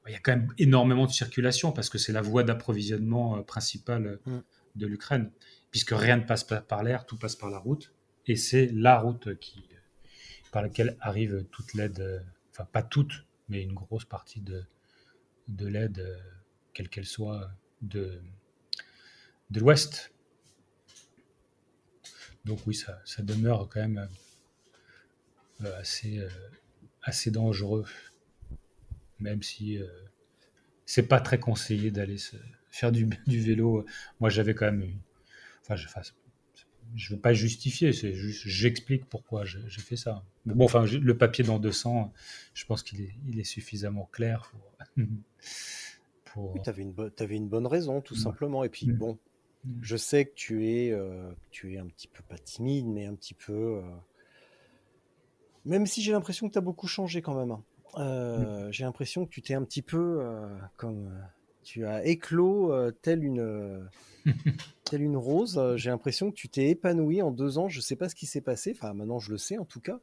il 0.08 0.14
y 0.14 0.16
a 0.16 0.20
quand 0.20 0.32
même 0.36 0.54
énormément 0.58 1.06
de 1.06 1.12
circulation 1.12 1.72
parce 1.72 1.90
que 1.90 1.98
c'est 1.98 2.14
la 2.14 2.22
voie 2.22 2.44
d'approvisionnement 2.44 3.38
euh, 3.38 3.42
principale 3.42 4.20
Mm. 4.26 4.40
de 4.76 4.88
l'Ukraine, 4.88 5.32
puisque 5.72 5.92
rien 5.92 6.18
ne 6.18 6.24
passe 6.24 6.44
pas 6.44 6.62
par 6.62 6.84
l'air, 6.84 7.06
tout 7.06 7.18
passe 7.18 7.36
par 7.36 7.50
la 7.50 7.58
route. 7.58 7.94
Et 8.28 8.36
c'est 8.36 8.68
la 8.68 9.00
route 9.00 9.38
qui, 9.40 9.68
par 10.52 10.62
laquelle 10.62 10.98
arrive 11.00 11.46
toute 11.52 11.74
l'aide, 11.74 12.00
euh, 12.00 12.20
enfin 12.52 12.66
pas 12.66 12.84
toute, 12.84 13.26
mais 13.50 13.64
une 13.64 13.74
grosse 13.74 14.06
partie 14.06 14.42
de, 14.42 14.64
de 15.48 15.68
l'aide, 15.68 16.00
euh, 16.00 16.18
quelle 16.74 16.90
qu'elle 16.90 17.06
soit, 17.06 17.50
de, 17.82 18.22
de 19.50 19.60
l'Ouest. 19.60 20.14
Donc 22.46 22.60
oui, 22.68 22.76
ça, 22.76 23.02
ça 23.06 23.24
demeure 23.24 23.68
quand 23.70 23.82
même 23.82 24.10
euh, 25.64 25.80
assez, 25.80 26.20
euh, 26.20 26.30
assez 27.02 27.32
dangereux, 27.32 27.86
même 29.20 29.42
si 29.44 29.78
euh, 29.78 29.88
c'est 30.86 31.08
pas 31.08 31.20
très 31.20 31.40
conseillé 31.40 31.92
d'aller 31.92 32.18
se- 32.18 32.38
faire 32.72 32.92
du, 32.92 33.06
du 33.28 33.40
vélo. 33.40 33.86
Moi, 34.20 34.30
j'avais 34.30 34.54
quand 34.54 34.66
même, 34.66 34.82
eu- 34.84 34.98
enfin, 35.62 35.76
je, 35.76 35.88
enfin, 35.88 36.02
je 36.96 37.14
veux 37.14 37.20
pas 37.20 37.34
justifier, 37.34 37.92
c'est 37.94 38.14
juste, 38.14 38.44
j'explique 38.48 39.06
pourquoi 39.06 39.44
j'ai 39.46 39.60
fait 39.82 39.98
ça. 39.98 40.24
Mais 40.46 40.54
bon, 40.54 40.66
enfin, 40.66 40.86
le 40.86 41.18
papier 41.18 41.44
dans 41.44 41.60
200, 41.60 42.14
je 42.54 42.66
pense 42.66 42.82
qu'il 42.84 43.02
est, 43.02 43.14
il 43.28 43.40
est 43.40 43.44
suffisamment 43.44 44.10
clair 44.12 44.50
pour. 44.52 44.72
pour- 46.26 46.54
Oui, 46.56 46.62
tu 46.64 46.70
avais, 46.70 47.36
une 47.36 47.48
bonne 47.50 47.68
raison, 47.68 48.02
tout 48.02 48.14
Ouais. 48.14 48.20
simplement. 48.20 48.64
Et 48.64 48.70
puis, 48.70 48.88
Mm. 48.88 48.94
bon, 48.94 49.18
Mm. 49.66 49.80
je 49.82 49.98
sais 49.98 50.26
que 50.26 50.34
tu 50.36 50.68
es, 50.68 50.92
euh, 50.92 51.32
tu 51.52 51.74
es 51.74 51.78
un 51.78 51.88
petit 51.88 52.08
peu, 52.08 52.24
pas 52.24 52.38
timide, 52.38 52.86
mais 52.88 53.06
un 53.06 53.16
petit 53.16 53.34
peu. 53.34 53.54
euh, 53.54 53.82
Même 55.66 55.86
si 55.86 56.02
j'ai 56.02 56.12
l'impression 56.14 56.48
que 56.48 56.54
tu 56.54 56.58
as 56.58 56.62
beaucoup 56.62 56.88
changé 56.88 57.22
quand 57.22 57.36
même. 57.36 57.58
Hein. 57.98 58.02
Euh, 58.06 58.72
J'ai 58.72 58.84
l'impression 58.84 59.26
que 59.26 59.30
tu 59.32 59.42
t'es 59.42 59.54
un 59.54 59.64
petit 59.64 59.82
peu 59.82 60.20
euh, 60.22 60.48
comme. 60.78 61.08
euh, 61.08 61.20
tu 61.64 61.86
as 61.86 62.06
éclos 62.06 62.72
euh, 62.72 62.92
tel 63.02 63.24
une. 63.26 63.88
telle 64.86 65.02
une 65.02 65.18
rose, 65.18 65.62
j'ai 65.76 65.90
l'impression 65.90 66.30
que 66.32 66.36
tu 66.36 66.48
t'es 66.50 66.70
épanoui 66.70 67.22
en 67.22 67.32
deux 67.32 67.58
ans. 67.58 67.68
Je 67.70 67.82
sais 67.82 67.96
pas 67.98 68.08
ce 68.10 68.16
qui 68.16 68.26
s'est 68.26 68.42
passé. 68.42 68.74
Enfin, 68.76 68.94
maintenant 68.94 69.20
je 69.20 69.32
le 69.32 69.38
sais 69.38 69.58
en 69.58 69.66
tout 69.66 69.82
cas. 69.82 70.00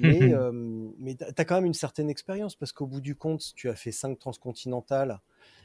Mais, 0.00 0.32
mais 0.98 1.14
tu 1.16 1.24
as 1.36 1.44
quand 1.44 1.54
même 1.56 1.64
une 1.66 1.74
certaine 1.74 2.10
expérience 2.10 2.56
parce 2.56 2.72
qu'au 2.72 2.86
bout 2.86 3.00
du 3.00 3.14
compte, 3.14 3.42
tu 3.56 3.68
as 3.70 3.74
fait 3.74 3.92
cinq 3.92 4.18
transcontinentales 4.18 5.20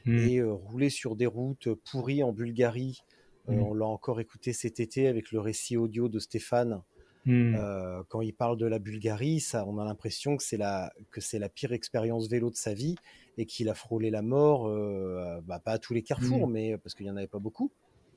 Mm. 0.06 0.18
et 0.18 0.42
rouler 0.42 0.90
sur 0.90 1.16
des 1.16 1.24
routes 1.24 1.68
pourries 1.90 2.22
en 2.22 2.30
Bulgarie. 2.32 3.02
Euh, 3.48 3.52
Mm. 3.54 3.62
on 3.62 3.72
l'a 3.74 3.86
encore 3.86 4.20
écouté 4.20 4.52
cet 4.52 4.78
été 4.80 5.06
avec 5.08 5.32
le 5.32 5.40
récit 5.40 5.78
audio 5.78 6.08
de 6.10 6.18
Stéphane. 6.18 6.82
Mm. 7.26 7.54
Euh, 7.56 8.02
quand 8.08 8.20
il 8.20 8.32
parle 8.34 8.56
de 8.58 8.66
la 8.66 8.78
Bulgarie, 8.78 9.40
ça, 9.40 9.64
on 9.66 9.78
a 9.78 9.84
l'impression 9.84 10.36
que 10.36 10.42
c'est 10.42 10.56
la, 10.56 10.92
que 11.10 11.20
c'est 11.20 11.38
la 11.38 11.48
pire 11.48 11.72
expérience 11.72 12.28
vélo 12.28 12.50
de 12.50 12.56
sa 12.56 12.74
vie 12.74 12.96
et 13.38 13.46
qu'il 13.46 13.68
a 13.68 13.74
frôlé 13.74 14.10
la 14.10 14.22
mort, 14.22 14.68
euh, 14.68 15.40
bah, 15.44 15.58
pas 15.58 15.72
à 15.72 15.78
tous 15.78 15.94
les 15.94 16.02
carrefours, 16.02 16.48
Mm. 16.48 16.52
mais 16.52 16.78
parce 16.78 16.94
qu'il 16.94 17.06
n'y 17.06 17.10
en 17.10 17.16
avait 17.16 17.26
pas 17.26 17.38
beaucoup. 17.38 17.70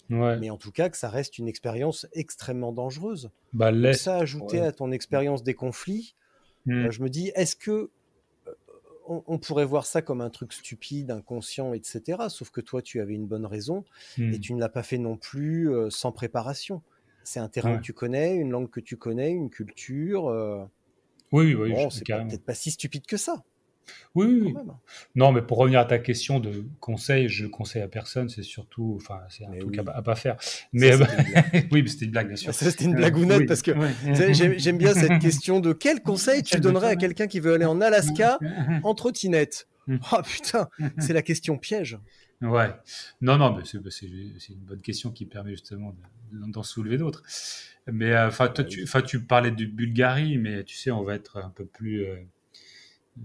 Ouais. 0.09 0.37
Mais 0.39 0.49
en 0.49 0.57
tout 0.57 0.71
cas, 0.71 0.89
que 0.89 0.97
ça 0.97 1.09
reste 1.09 1.37
une 1.37 1.47
expérience 1.49 2.07
extrêmement 2.13 2.71
dangereuse. 2.71 3.29
Bah, 3.53 3.71
Donc 3.71 3.93
ça, 3.95 4.17
ajouté 4.17 4.59
ouais. 4.61 4.67
à 4.67 4.71
ton 4.71 4.91
expérience 4.91 5.43
des 5.43 5.53
conflits, 5.53 6.15
Mm. 6.65 6.85
euh, 6.87 6.91
je 6.91 7.01
me 7.01 7.09
dis, 7.09 7.31
est-ce 7.35 7.55
que 7.55 7.89
euh, 8.47 8.51
on, 9.07 9.37
pourrait 9.37 9.65
voir 9.65 9.85
ça 9.85 10.01
comme 10.01 10.19
un 10.19 10.29
truc 10.29 10.51
stupide, 10.51 11.11
inconscient, 11.11 11.73
etc. 11.73 12.23
Sauf 12.27 12.49
que 12.51 12.59
toi, 12.59 12.81
tu 12.81 12.99
avais 12.99 13.13
une 13.13 13.25
bonne 13.25 13.45
raison 13.45 13.85
et 14.17 14.37
tu 14.39 14.53
ne 14.53 14.59
l'as 14.59 14.67
pas 14.67 14.83
fait 14.83 14.97
non 14.97 15.15
plus 15.15 15.71
euh, 15.71 15.89
sans 15.89 16.11
préparation. 16.11 16.81
C'est 17.29 17.41
un 17.41 17.49
terrain 17.49 17.71
Ouais. 17.73 17.77
que 17.79 17.81
tu 17.83 17.91
connais, 17.91 18.35
une 18.35 18.51
langue 18.51 18.69
que 18.69 18.79
tu 18.79 18.95
connais, 18.95 19.31
une 19.31 19.49
culture. 19.49 20.29
euh, 20.29 20.63
Oui, 21.33 21.47
oui, 21.47 21.55
oui, 21.55 21.73
bon, 21.73 21.89
c'est 21.89 22.05
peut-être 22.05 22.45
pas 22.45 22.53
si 22.53 22.71
stupide 22.71 23.05
que 23.05 23.17
ça. 23.17 23.43
Oui, 24.15 24.25
oui, 24.27 24.41
oui. 24.45 24.53
même. 24.53 24.71
Non, 25.15 25.33
mais 25.33 25.41
pour 25.41 25.57
revenir 25.57 25.79
à 25.81 25.85
ta 25.85 25.99
question 25.99 26.39
de 26.39 26.63
conseil, 26.79 27.27
je 27.27 27.43
le 27.43 27.49
conseille 27.49 27.81
à 27.81 27.89
personne. 27.89 28.29
C'est 28.29 28.43
surtout, 28.43 28.93
enfin, 28.95 29.19
c'est 29.29 29.43
un 29.45 29.49
Mais 29.49 29.59
truc 29.59 29.75
oui. 29.77 29.83
à, 29.87 29.97
à 29.97 30.01
pas 30.01 30.15
faire. 30.15 30.37
Mais 30.71 30.91
blague. 30.97 31.67
oui, 31.71 31.83
mais 31.83 31.87
c'était 31.89 32.05
une 32.05 32.11
blague, 32.11 32.27
bien 32.27 32.35
sûr. 32.37 32.53
Ça, 32.53 32.69
c'était 32.71 32.85
une 32.85 32.95
blagounette 32.95 33.39
Oui. 33.39 33.45
parce 33.45 33.61
que 33.61 33.73
j'aime 34.57 34.77
bien 34.77 34.93
cette 34.93 35.19
question 35.19 35.59
de 35.59 35.73
quel 35.73 36.01
conseil 36.01 36.43
tu 36.43 36.59
donnerais 36.61 36.87
à 36.91 36.95
quelqu'un 36.97 37.27
qui 37.27 37.41
veut 37.41 37.53
aller 37.55 37.65
en 37.65 37.81
Alaska 37.81 38.39
en 38.83 38.93
trottinette? 38.95 39.67
Mm. 39.87 39.97
Oh 40.13 40.17
putain, 40.23 40.67
c'est 40.97 41.13
la 41.13 41.21
question 41.21 41.57
piège. 41.57 41.97
Ouais. 42.41 42.69
Non, 43.21 43.37
non, 43.37 43.55
mais 43.55 43.63
c'est 43.65 43.79
c'est- 43.89 44.53
une 44.53 44.59
bonne 44.59 44.81
question 44.81 45.11
qui 45.11 45.25
permet 45.25 45.51
justement 45.51 45.95
de- 46.31 46.37
de- 46.45 46.51
d'en 46.51 46.61
soulever 46.63 46.97
d'autres. 46.97 47.23
Mais 47.87 48.11
euh, 48.13 48.27
enfin, 48.27 48.53
Ah 48.57 49.01
tu, 49.01 49.25
parlais 49.25 49.51
de 49.51 49.65
Bulgarie, 49.65 50.37
mais 50.37 50.63
tu 50.63 50.75
sais, 50.75 50.91
on 50.91 51.03
va 51.03 51.15
être 51.15 51.37
un 51.37 51.49
peu 51.49 51.65
plus 51.65 52.05
euh, 52.05 52.15
euh, 53.17 53.21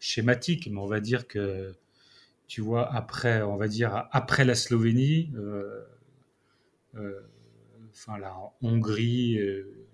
schématique, 0.00 0.68
mais 0.70 0.78
on 0.78 0.86
va 0.86 1.00
dire 1.00 1.26
que, 1.28 1.74
tu 2.48 2.60
vois, 2.62 2.92
après, 2.94 3.42
on 3.42 3.56
va 3.56 3.68
dire 3.68 4.08
après 4.12 4.44
la 4.46 4.54
Slovénie, 4.56 5.32
euh, 5.36 5.84
euh, 6.96 7.20
enfin 7.92 8.18
la 8.18 8.34
Hongrie 8.62 9.38
euh, 9.38 9.86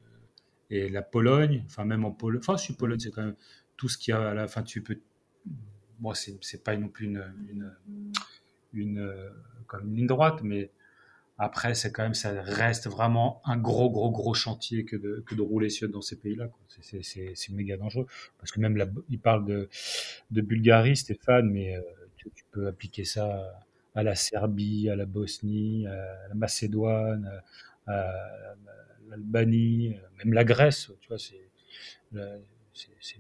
et 0.70 0.88
la 0.88 1.03
Pologne, 1.03 1.64
enfin 1.66 1.84
même 1.84 2.05
en 2.05 2.12
Pologne, 2.12 2.40
enfin, 2.43 2.59
si 2.59 2.74
Pologne, 2.74 3.01
c'est 3.01 3.11
quand 3.12 3.24
même 3.24 3.36
tout 3.76 3.88
ce 3.88 3.99
qu'il 3.99 4.12
y 4.12 4.16
a 4.16 4.30
à 4.30 4.34
la 4.34 4.49
fin, 4.49 4.62
tu 4.62 4.82
peux. 4.82 4.99
Bon, 6.01 6.14
c'est 6.14 6.36
c'est 6.43 6.64
pas 6.64 6.76
non 6.76 6.88
plus 6.88 7.07
une, 7.07 7.24
une, 7.51 7.72
une, 8.73 8.99
euh, 8.99 9.31
comme 9.66 9.89
une 9.89 9.97
ligne 9.97 10.07
droite, 10.07 10.41
mais 10.43 10.70
après, 11.39 11.75
c'est 11.75 11.93
quand 11.93 12.03
même, 12.03 12.14
ça 12.14 12.31
reste 12.43 12.89
vraiment 12.89 13.41
un 13.45 13.57
gros, 13.57 13.91
gros, 13.91 14.11
gros 14.11 14.35
chantier 14.35 14.85
que 14.85 14.97
de, 14.97 15.23
que 15.27 15.35
de 15.35 15.43
rouler 15.43 15.68
dans 15.93 16.03
ces 16.03 16.16
pays-là. 16.16 16.49
C'est- 16.68 17.49
méga 17.51 17.77
dangereux. 17.77 18.07
Parce 18.39 18.53
que 18.53 18.61
même 18.61 18.77
là, 18.77 18.87
il 19.09 19.18
parle 19.18 19.45
de, 19.47 19.68
de 20.31 20.41
Bulgarie, 20.41 20.97
Stéphane, 20.97 21.51
mais 21.51 21.77
euh, 21.77 21.81
tu, 22.16 22.31
peux 22.53 22.68
appliquer 22.68 23.05
ça 23.05 23.64
à 23.95 24.03
la 24.03 24.14
Serbie, 24.14 24.89
à 24.89 24.97
la 24.97 25.07
Bosnie, 25.07 25.87
à 25.87 26.29
la 26.29 26.35
Macédoine, 26.35 27.43
à, 27.87 28.55
l'Albanie, 29.11 29.97
même 30.18 30.33
la 30.35 30.45
Grèce. 30.45 30.91
Tu 31.01 31.09
vois, 31.09 31.18
c'est 31.18 31.41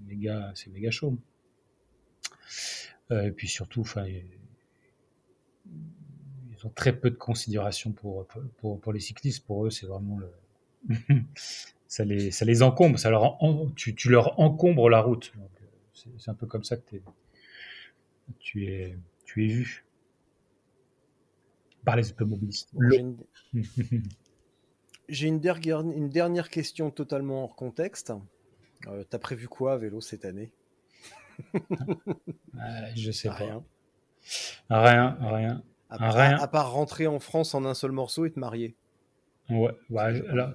méga, 0.06 0.52
méga 0.72 0.90
chaud. 0.90 1.18
Euh, 3.10 3.24
et 3.24 3.30
puis 3.30 3.48
surtout, 3.48 3.82
enfin, 3.82 4.06
ont 6.66 6.70
très 6.70 6.92
peu 6.98 7.10
de 7.10 7.16
considération 7.16 7.92
pour, 7.92 8.26
pour, 8.58 8.80
pour 8.80 8.92
les 8.92 9.00
cyclistes. 9.00 9.44
Pour 9.46 9.66
eux, 9.66 9.70
c'est 9.70 9.86
vraiment 9.86 10.18
le. 10.18 10.32
ça, 11.86 12.04
les, 12.04 12.30
ça 12.30 12.44
les 12.44 12.62
encombre, 12.62 12.98
ça 12.98 13.10
leur 13.10 13.42
en- 13.42 13.68
tu, 13.76 13.94
tu 13.94 14.08
leur 14.10 14.38
encombres 14.40 14.88
la 14.90 15.00
route. 15.00 15.32
Euh, 15.38 16.08
C'est 16.16 16.30
un 16.30 16.34
peu 16.34 16.46
comme 16.46 16.64
ça 16.64 16.76
que 16.76 16.82
t'es- 16.90 17.02
tu, 18.38 18.66
es, 18.66 18.98
tu 19.24 19.44
es 19.44 19.48
vu 19.48 19.84
par 21.84 21.96
les 21.96 22.10
automobilistes. 22.10 22.70
J'ai 22.90 22.98
une, 22.98 23.16
j'ai 25.08 25.28
une 25.28 25.40
dernière, 25.40 25.80
une 25.80 26.08
dernière 26.10 26.48
question 26.48 26.90
totalement 26.90 27.44
hors 27.44 27.56
contexte. 27.56 28.12
Euh, 28.88 29.04
T'as 29.08 29.18
prévu 29.18 29.48
quoi 29.48 29.74
à 29.74 29.76
vélo 29.78 30.00
cette 30.00 30.24
année? 30.24 30.50
Ah, 32.58 32.94
je 32.94 33.10
sais 33.10 33.28
pas. 33.28 33.34
Rien. 33.34 33.64
Rien, 34.70 35.16
rien. 35.20 35.62
À, 35.92 35.96
Ah, 36.00 36.08
à- 36.08 36.28
rien. 36.28 36.36
à 36.38 36.48
part 36.48 36.72
rentrer 36.72 37.06
en 37.06 37.18
France 37.20 37.54
en 37.54 37.64
un 37.66 37.74
seul 37.74 37.92
morceau 37.92 38.24
et 38.24 38.30
te 38.32 38.38
marier. 38.40 38.74
Ouais, 39.50 39.72
ouais, 39.90 40.02
alors, 40.30 40.52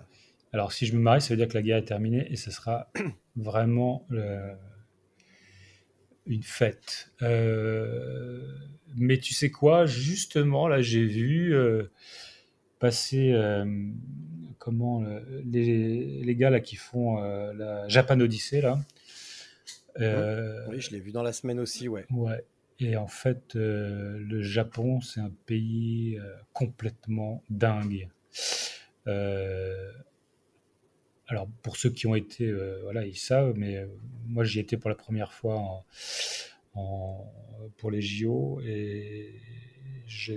alors, 0.53 0.71
si 0.71 0.85
je 0.87 0.95
me 0.95 0.99
marie, 0.99 1.21
ça 1.21 1.29
veut 1.29 1.37
dire 1.37 1.47
que 1.47 1.53
la 1.53 1.61
guerre 1.61 1.77
est 1.77 1.85
terminée 1.85 2.25
et 2.31 2.35
ce 2.35 2.49
sera 2.51 2.89
vraiment 3.35 4.05
le- 4.09 4.55
une 6.25 6.43
fête. 6.43 7.11
Euh, 7.21 8.41
mais 8.95 9.17
tu 9.19 9.33
sais 9.33 9.51
quoi, 9.51 9.85
justement, 9.85 10.67
là, 10.67 10.81
j'ai 10.81 11.05
vu 11.05 11.53
euh, 11.55 11.83
passer 12.79 13.31
euh, 13.33 13.65
comment 14.57 15.03
euh, 15.03 15.19
les, 15.45 16.23
les 16.23 16.35
gars 16.35 16.49
là 16.49 16.59
qui 16.59 16.75
font 16.75 17.21
euh, 17.23 17.53
la 17.53 17.87
Japan 17.87 18.19
Odyssey 18.19 18.61
là. 18.61 18.79
Euh, 19.99 20.65
Oui, 20.69 20.79
je 20.81 20.91
l'ai 20.91 20.99
vu 20.99 21.11
dans 21.11 21.23
la 21.23 21.33
semaine 21.33 21.59
aussi, 21.59 21.87
ouais. 21.87 22.05
Ouais. 22.11 22.43
Et 22.79 22.95
en 22.97 23.07
fait, 23.07 23.55
euh, 23.55 24.17
le 24.19 24.41
Japon, 24.41 25.01
c'est 25.01 25.19
un 25.19 25.31
pays 25.45 26.17
euh, 26.19 26.35
complètement 26.53 27.43
dingue. 27.49 28.07
Euh, 29.07 29.91
alors, 31.27 31.47
pour 31.61 31.75
ceux 31.75 31.89
qui 31.89 32.07
ont 32.07 32.15
été, 32.15 32.51
voilà, 32.83 33.05
ils 33.05 33.17
savent, 33.17 33.53
mais 33.57 33.85
moi, 34.27 34.43
j'y 34.45 34.59
étais 34.59 34.77
pour 34.77 34.89
la 34.89 34.95
première 34.95 35.33
fois 35.33 35.55
en, 35.57 35.85
en- 36.75 37.31
pour 37.77 37.91
les 37.91 38.01
JO 38.01 38.61
et 38.65 39.33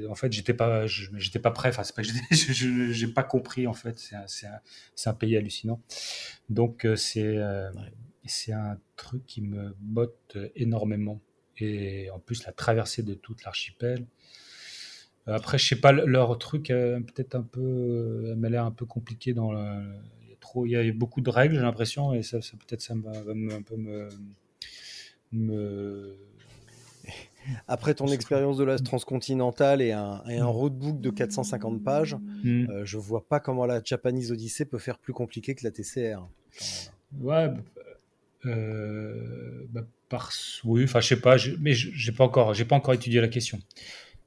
en 0.09 0.17
fait, 0.17 0.33
j'étais 0.33 0.55
pas, 0.55 0.87
j'étais 0.89 1.39
pas 1.39 1.53
prêt. 1.53 1.69
Enfin, 1.69 1.85
pas 1.95 2.03
j'ai 2.33 3.07
pas 3.09 3.23
compris 3.23 3.67
en 3.69 3.73
fait. 3.75 3.99
C'est 3.99 4.47
un, 5.07 5.15
pays 5.15 5.37
hallucinant. 5.37 5.81
Donc, 6.51 6.87
c'est 6.97 7.39
Ouais. 7.39 7.93
c'est 8.27 8.53
un 8.53 8.79
truc 8.97 9.25
qui 9.27 9.43
me 9.43 9.75
botte 9.81 10.37
énormément. 10.57 11.21
Et 11.63 12.11
en 12.11 12.19
plus, 12.19 12.45
la 12.45 12.53
traversée 12.53 13.03
de 13.03 13.15
toute 13.15 13.45
l'archipel. 13.45 14.07
Euh, 15.29 15.35
Après, 15.35 15.59
je 15.59 15.67
sais 15.69 15.77
pas, 15.77 15.93
le- 15.93 16.07
leur 16.07 16.39
truc, 16.39 16.71
euh, 16.71 16.99
peut-être 17.01 17.35
un 17.35 17.43
peu, 17.43 17.61
euh, 17.61 18.35
m'a 18.37 18.49
l'air 18.49 18.65
un 18.65 18.71
peu 18.71 18.87
compliqué 18.87 19.35
dans 19.35 19.53
le, 19.53 19.59
il 20.25 20.31
y 20.31 20.33
a 20.33 20.37
trop, 20.41 20.67
il 20.67 20.71
y 20.71 20.77
a 20.77 20.93
beaucoup 20.93 21.21
de 21.21 21.31
règles, 21.31 21.55
j'ai 21.57 21.61
l'impression, 21.61 22.15
et 22.15 22.23
ça, 22.23 22.41
ça 22.41 22.53
peut-être 22.57 22.81
ça 22.81 22.95
va, 22.97 23.11
un 23.19 23.63
peu 23.63 23.77
me, 23.77 24.09
me, 25.33 26.17
Après 27.69 27.95
ton 27.95 28.07
expérience 28.09 28.57
de 28.59 28.65
la 28.65 28.79
transcontinentale 28.79 29.83
et 29.83 29.93
un, 29.93 30.23
et 30.29 30.39
un 30.39 30.47
roadbook 30.47 31.01
de 31.01 31.11
450 31.11 31.83
pages, 31.83 32.17
Hmm. 32.43 32.71
euh, 32.71 32.85
je 32.87 32.97
vois 32.97 33.27
pas 33.27 33.39
comment 33.41 33.67
la 33.67 33.83
Japanese 33.85 34.33
Odyssey 34.33 34.65
peut 34.65 34.79
faire 34.79 34.99
plus 34.99 35.13
compliqué 35.13 35.55
que 35.55 35.63
la 35.65 35.71
TCR. 35.71 36.27
Ouais, 37.21 37.49
bah, 37.49 37.61
euh, 38.47 39.67
bah, 39.71 39.83
par, 40.09 40.31
oui, 40.65 40.85
enfin, 40.85 41.01
je 41.01 41.09
sais 41.09 41.21
pas, 41.21 41.37
je- 41.37 41.53
mais 41.61 41.73
je- 41.75 41.91
j'ai 41.93 42.13
pas 42.13 42.25
encore, 42.25 42.55
j'ai 42.55 42.65
pas 42.65 42.77
encore 42.77 42.95
étudié 42.95 43.21
la 43.21 43.29
question. 43.29 43.59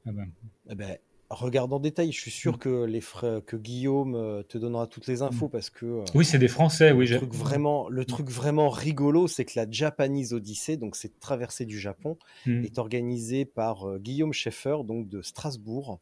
Ah 0.05 0.11
ben, 0.11 0.27
Eh 0.69 0.75
ben, 0.75 0.97
regarde 1.29 1.73
en 1.73 1.79
détail, 1.79 2.11
je 2.11 2.19
suis 2.19 2.29
Mm. 2.31 2.33
sûr 2.33 2.59
que, 2.59 2.85
les 2.85 3.01
frères, 3.01 3.41
que 3.45 3.57
Guillaume 3.57 4.15
euh, 4.15 4.43
te 4.43 4.57
donnera 4.57 4.87
toutes 4.87 5.07
les 5.07 5.21
infos 5.21 5.49
parce 5.49 5.69
que 5.69 5.85
euh, 5.85 6.03
Oui, 6.15 6.23
c'est 6.25 6.39
des 6.39 6.47
Français, 6.47 6.91
oui. 6.91 7.07
le, 7.07 7.17
truc 7.17 7.33
vraiment, 7.33 7.89
le 7.89 8.05
truc 8.05 8.29
vraiment 8.29 8.69
rigolo, 8.69 9.27
c'est 9.27 9.43
que 9.45 9.53
la 9.57 9.69
Japanese 9.69 10.33
Odyssey, 10.33 10.77
donc 10.77 10.95
cette 10.95 11.19
traversée 11.19 11.65
du 11.65 11.79
Japon, 11.79 12.17
est 12.45 12.77
organisée 12.77 13.45
par 13.45 13.89
euh, 13.89 13.97
Guillaume 13.99 14.33
Schaeffer, 14.33 14.77
donc 14.85 15.09
de 15.09 15.21
Strasbourg. 15.21 15.99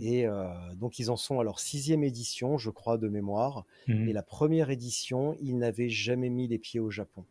Et 0.00 0.26
euh, 0.26 0.48
donc 0.74 0.98
ils 0.98 1.08
en 1.12 1.16
sont 1.16 1.38
à 1.38 1.44
leur 1.44 1.60
sixième 1.60 2.02
édition, 2.02 2.58
je 2.58 2.70
crois, 2.70 2.98
de 2.98 3.08
mémoire. 3.08 3.64
Et 3.88 4.12
la 4.12 4.22
première 4.24 4.70
édition, 4.70 5.36
ils 5.40 5.56
n'avaient 5.58 5.88
jamais 5.90 6.28
mis 6.30 6.48
les 6.48 6.58
pieds 6.58 6.80
au 6.80 6.90
Japon. 6.90 7.24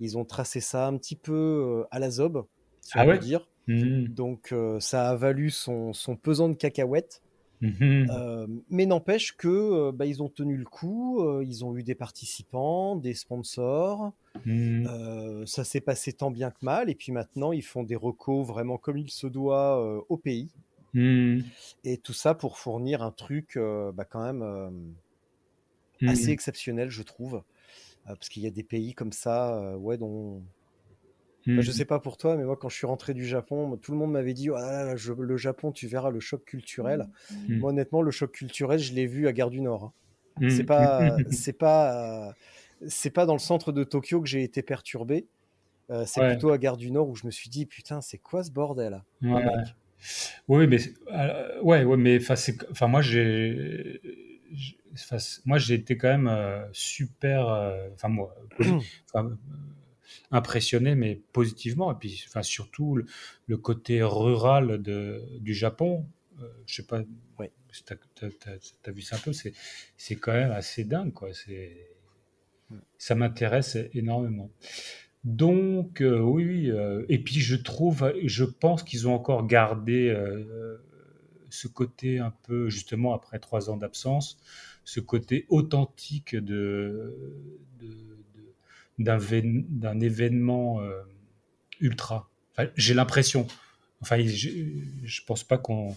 Ils 0.00 0.18
ont 0.18 0.24
tracé 0.24 0.60
ça 0.60 0.86
un 0.86 0.96
petit 0.96 1.16
peu 1.16 1.32
euh, 1.32 1.84
à 1.90 1.98
la 1.98 2.10
zob, 2.10 2.44
si 2.80 2.92
Ah 2.94 3.02
on 3.02 3.04
peut 3.06 3.10
ouais? 3.12 3.18
dire. 3.18 3.48
Hmm. 3.66 4.04
Donc 4.04 4.52
euh, 4.52 4.78
ça 4.80 5.08
a 5.08 5.16
valu 5.16 5.50
son, 5.50 5.92
son 5.92 6.16
pesant 6.16 6.48
de 6.48 6.54
cacahuètes. 6.54 7.22
Mhm. 7.60 8.08
Euh, 8.10 8.46
mais 8.68 8.84
n'empêche 8.84 9.36
que 9.36 9.48
euh, 9.48 9.92
bah, 9.92 10.04
ils 10.04 10.22
ont 10.22 10.28
tenu 10.28 10.56
le 10.56 10.66
coup, 10.66 11.40
ils 11.40 11.64
ont 11.64 11.74
eu 11.76 11.82
des 11.82 11.94
participants, 11.94 12.96
des 12.96 13.14
sponsors. 13.14 14.12
Euh, 14.46 15.46
ça 15.46 15.64
s'est 15.64 15.80
passé 15.80 16.12
tant 16.12 16.30
bien 16.30 16.50
que 16.50 16.62
mal. 16.62 16.90
Et 16.90 16.94
puis 16.94 17.10
maintenant, 17.12 17.52
ils 17.52 17.62
font 17.62 17.82
des 17.82 17.96
recos 17.96 18.46
vraiment 18.46 18.76
comme 18.76 18.98
il 18.98 19.10
se 19.10 19.26
doit 19.26 20.04
au 20.08 20.16
pays. 20.18 20.50
Et 21.84 21.98
tout 21.98 22.12
ça 22.12 22.34
pour 22.34 22.58
fournir 22.58 23.02
un 23.02 23.12
truc 23.12 23.58
bah, 23.94 24.04
quand 24.04 24.22
même 24.22 24.94
assez 26.06 26.30
exceptionnel, 26.30 26.90
je 26.90 27.02
trouve. 27.02 27.42
Euh, 28.06 28.14
parce 28.14 28.28
qu'il 28.28 28.42
y 28.42 28.46
a 28.46 28.50
des 28.50 28.62
pays 28.62 28.94
comme 28.94 29.12
ça, 29.12 29.56
euh, 29.58 29.76
ouais, 29.76 29.96
dont. 29.96 30.42
Hmm. 31.46 31.52
Enfin, 31.52 31.60
je 31.60 31.70
sais 31.72 31.84
pas 31.84 31.98
pour 32.00 32.16
toi, 32.16 32.36
mais 32.36 32.44
moi, 32.44 32.56
quand 32.56 32.68
je 32.70 32.76
suis 32.76 32.86
rentré 32.86 33.12
du 33.14 33.26
Japon, 33.26 33.76
tout 33.76 33.92
le 33.92 33.98
monde 33.98 34.12
m'avait 34.12 34.32
dit 34.34 34.48
Ah 34.50 34.60
là 34.60 34.84
là, 34.84 34.96
je- 34.96 35.12
le 35.12 35.36
Japon, 35.36 35.72
tu 35.72 35.86
verras 35.86 36.10
le 36.10 36.20
choc 36.20 36.44
culturel. 36.44 37.06
Hmm. 37.30 37.58
Moi, 37.58 37.70
honnêtement, 37.70 38.02
le 38.02 38.10
choc 38.10 38.32
culturel, 38.32 38.78
je 38.78 38.92
l'ai 38.94 39.06
vu 39.06 39.26
à 39.28 39.32
Gare 39.32 39.50
du 39.50 39.60
Nord. 39.60 39.84
hein. 39.84 39.92
Hmm. 40.40 40.50
C'est 40.50 40.64
pas, 40.64 41.16
c'est 41.30 41.52
pas, 41.52 42.34
c'est 42.88 43.10
pas 43.10 43.24
dans 43.26 43.34
le 43.34 43.38
centre 43.38 43.72
de 43.72 43.84
Tokyo 43.84 44.20
que 44.20 44.26
j'ai 44.28 44.42
été 44.42 44.62
perturbé. 44.62 45.26
Euh, 45.90 46.04
c'est 46.06 46.20
Ouais. 46.22 46.30
plutôt 46.30 46.50
à 46.50 46.56
Gare 46.58 46.78
du 46.78 46.90
Nord 46.90 47.08
où 47.10 47.14
je 47.14 47.26
me 47.26 47.30
suis 47.30 47.50
dit 47.50 47.66
putain, 47.66 48.00
c'est 48.00 48.16
quoi 48.18 48.42
ce 48.42 48.50
bordel 48.50 49.02
Ouais. 49.22 49.44
Ah. 49.46 49.62
Oui, 50.48 50.66
mais 50.66 50.78
euh, 51.12 51.60
ouais, 51.62 51.84
ouais, 51.84 51.96
mais 51.98 52.18
enfin, 52.30 52.86
moi 52.88 53.00
j'ai, 53.02 54.00
enfin, 54.94 55.16
moi 55.44 55.58
j'ai 55.58 55.74
été 55.74 55.96
quand 55.96 56.08
même 56.08 56.28
euh, 56.28 56.66
super, 56.72 57.48
euh, 57.48 57.88
enfin 57.94 58.08
moi, 58.08 58.34
enfin, 59.08 59.26
euh, 59.26 59.36
impressionné, 60.30 60.94
mais 60.94 61.20
positivement, 61.32 61.92
et 61.92 61.96
puis 61.98 62.24
enfin 62.28 62.42
surtout 62.42 62.96
le, 62.96 63.06
le 63.46 63.56
côté 63.58 64.02
rural 64.02 64.82
de 64.82 65.22
du 65.40 65.54
Japon. 65.54 66.06
euh, 66.42 66.48
je 66.66 66.76
sais 66.76 66.86
pas, 66.86 67.02
Ouais. 67.38 67.50
si 67.72 67.84
t'as- 67.84 67.96
t'as 68.82 68.92
vu 68.92 69.02
ça 69.02 69.16
un 69.16 69.18
peu, 69.20 69.32
c'est 69.32 69.52
c'est 69.96 70.16
quand 70.16 70.32
même 70.32 70.52
assez 70.52 70.84
dingue, 70.84 71.12
quoi. 71.12 71.32
C'est 71.34 71.90
Ouais. 72.70 72.78
ça 72.98 73.14
m'intéresse 73.14 73.76
énormément. 73.92 74.50
Donc, 75.24 76.02
euh, 76.02 76.20
oui, 76.20 76.44
oui. 76.46 76.70
euh, 76.70 77.04
et 77.08 77.18
puis, 77.18 77.40
je 77.40 77.56
trouve, 77.56 78.12
je 78.24 78.44
pense 78.44 78.82
qu'ils 78.82 79.08
ont 79.08 79.14
encore 79.14 79.46
gardé 79.46 80.08
ce 81.54 81.68
côté 81.68 82.18
un 82.18 82.32
peu, 82.46 82.68
justement, 82.68 83.14
après 83.14 83.38
trois 83.38 83.70
ans 83.70 83.76
d'absence, 83.76 84.38
ce 84.84 85.00
côté 85.00 85.46
authentique 85.48 86.34
de, 86.34 87.16
d'un, 88.98 89.18
d'un 89.22 90.00
événement 90.00 90.80
euh, 90.80 91.02
ultra. 91.80 92.28
J'ai 92.76 92.94
l'impression. 92.94 93.46
Enfin, 94.00 94.18
je, 94.20 94.50
je 95.02 95.20
pense 95.24 95.44
pas 95.44 95.58
qu'on, 95.58 95.96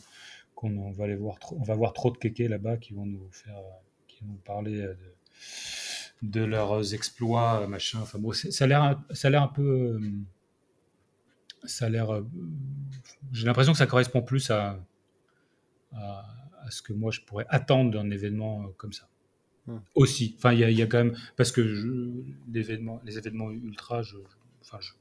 qu'on 0.55 0.91
va 0.91 1.03
aller 1.05 1.15
voir 1.15 1.39
trop, 1.39 1.57
on 1.59 1.63
va 1.63 1.75
voir 1.75 1.93
trop 1.93 2.11
de 2.11 2.17
kékés 2.17 2.47
là-bas 2.47 2.77
qui 2.77 2.93
vont 2.93 3.05
nous 3.05 3.27
faire, 3.31 3.59
qui 4.07 4.23
vont 4.23 4.31
nous 4.31 4.43
parler 4.45 4.79
euh, 4.79 4.93
de, 6.21 6.39
de 6.39 6.45
leurs 6.45 6.93
exploits, 6.93 7.67
machin. 7.67 7.99
Enfin 8.01 8.19
bon, 8.19 8.31
ça 8.31 8.63
a 8.63 8.67
l'air, 8.67 9.01
ça 9.11 9.27
a 9.27 9.31
l'air 9.31 9.43
un 9.43 9.47
peu, 9.47 9.99
euh, 10.01 10.11
ça 11.65 11.87
a 11.87 11.89
l'air. 11.89 12.23
J'ai 13.33 13.45
l'impression 13.45 13.73
que 13.73 13.77
ça 13.79 13.87
correspond 13.87 14.21
plus 14.21 14.49
à, 14.49 14.79
à, 15.97 16.25
à 16.65 16.71
ce 16.71 16.81
que 16.81 16.93
moi 16.93 17.11
je 17.11 17.21
pourrais 17.21 17.45
attendre 17.49 17.91
d'un 17.91 18.09
événement 18.11 18.63
euh, 18.63 18.67
comme 18.77 18.93
ça. 18.93 19.07
Hmm. 19.67 19.79
Aussi, 19.95 20.35
enfin, 20.37 20.53
il 20.53 20.59
y, 20.59 20.63
a- 20.63 20.69
il 20.71 20.77
y 20.77 20.81
a 20.81 20.87
quand 20.87 21.03
même 21.03 21.17
parce 21.35 21.51
que 21.51 21.67
je, 21.67 21.87
les 22.53 23.17
événements 23.17 23.51
ultra, 23.51 24.01
je, 24.01 24.15
enfin, 24.61 24.77
je, 24.79 24.91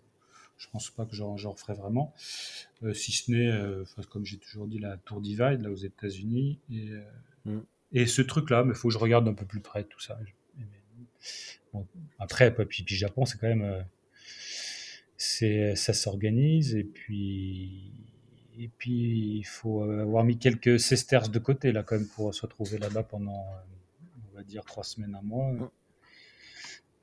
je 0.58 0.66
pense 0.72 0.90
pas 0.90 1.04
que 1.06 1.14
j'en, 1.14 1.36
j'en 1.36 1.54
ferai 1.54 1.74
vraiment, 1.74 2.12
Euh, 2.82 2.92
si 2.92 3.12
ce 3.12 3.30
n'est, 3.30 3.48
euh, 3.50 3.84
comme 4.10 4.24
j'ai 4.26 4.38
toujours 4.38 4.66
dit, 4.66 4.78
la 4.78 4.96
Tour 4.98 5.20
Divide 5.20 5.60
là 5.62 5.70
aux 5.70 5.76
États-Unis 5.76 6.58
et, 6.70 6.90
euh, 6.90 7.02
Hmm. 7.44 7.60
et 7.92 8.06
ce 8.06 8.22
truc-là, 8.22 8.64
mais 8.64 8.72
il 8.72 8.76
faut 8.76 8.88
que 8.88 8.94
je 8.94 8.98
regarde 8.98 9.28
un 9.28 9.34
peu 9.34 9.46
plus 9.46 9.60
près 9.60 9.84
tout 9.84 10.00
ça. 10.00 10.18
Bon, 11.72 11.86
après, 12.18 12.52
puis, 12.54 12.82
puis 12.82 12.96
Japon, 12.96 13.24
c'est 13.24 13.38
quand 13.38 13.46
même, 13.54 13.84
c'est, 15.16 15.76
ça 15.76 15.92
s'organise 15.92 16.74
et 16.74 16.84
puis, 16.84 17.92
et 18.58 18.68
puis 18.78 19.36
il 19.38 19.44
faut 19.44 19.82
avoir 19.82 20.24
mis 20.24 20.38
quelques 20.38 20.78
sesterces 20.80 21.30
de 21.30 21.38
côté 21.38 21.72
là 21.72 21.82
quand 21.82 21.96
même 21.96 22.08
pour 22.08 22.34
se 22.34 22.42
retrouver 22.42 22.78
là-bas 22.78 23.02
pendant, 23.02 23.44
on 24.32 24.36
va 24.36 24.42
dire 24.42 24.64
trois 24.64 24.84
semaines, 24.84 25.14
un 25.14 25.22
mois. 25.22 25.52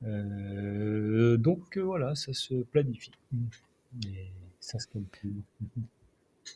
Euh, 0.02 1.36
donc 1.36 1.78
voilà, 1.78 2.14
ça 2.14 2.32
se 2.32 2.54
planifie. 2.54 3.12
Et 4.06 4.28
ça 4.60 4.78
se 4.78 4.86
calcule. 4.86 5.36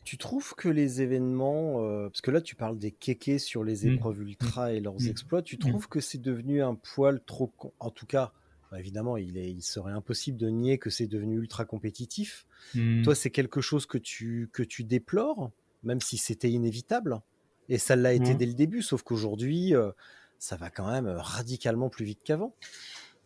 Tu 0.04 0.18
trouves 0.18 0.54
que 0.54 0.68
les 0.68 1.00
événements, 1.00 1.82
euh, 1.82 2.08
parce 2.08 2.20
que 2.20 2.30
là 2.30 2.40
tu 2.42 2.54
parles 2.56 2.78
des 2.78 2.90
kékés 2.90 3.38
sur 3.38 3.64
les 3.64 3.86
Mm. 3.86 3.94
épreuves 3.94 4.20
ultra 4.20 4.72
et 4.72 4.80
leurs 4.80 5.00
Mm. 5.00 5.06
exploits, 5.08 5.42
tu 5.42 5.56
trouves 5.58 5.88
que 5.88 6.00
c'est 6.00 6.18
devenu 6.20 6.62
un 6.62 6.74
poil 6.74 7.22
trop... 7.24 7.52
En 7.80 7.90
tout 7.90 8.06
cas, 8.06 8.32
évidemment, 8.76 9.16
il, 9.16 9.36
est, 9.38 9.50
il 9.50 9.62
serait 9.62 9.92
impossible 9.92 10.36
de 10.36 10.48
nier 10.48 10.78
que 10.78 10.90
c'est 10.90 11.06
devenu 11.06 11.36
ultra 11.38 11.64
compétitif. 11.64 12.46
Mm. 12.74 13.02
Toi, 13.02 13.14
c'est 13.14 13.30
quelque 13.30 13.60
chose 13.60 13.86
que 13.86 13.98
tu, 13.98 14.50
que 14.52 14.62
tu 14.62 14.84
déplores, 14.84 15.50
même 15.84 16.00
si 16.00 16.16
c'était 16.18 16.50
inévitable. 16.50 17.20
Et 17.68 17.78
ça 17.78 17.96
l'a 17.96 18.12
été 18.12 18.34
Mm. 18.34 18.36
dès 18.38 18.46
le 18.46 18.54
début, 18.54 18.82
sauf 18.82 19.02
qu'aujourd'hui, 19.02 19.74
euh, 19.74 19.90
ça 20.38 20.56
va 20.56 20.70
quand 20.70 20.90
même 20.90 21.06
radicalement 21.08 21.88
plus 21.88 22.04
vite 22.04 22.20
qu'avant. 22.24 22.54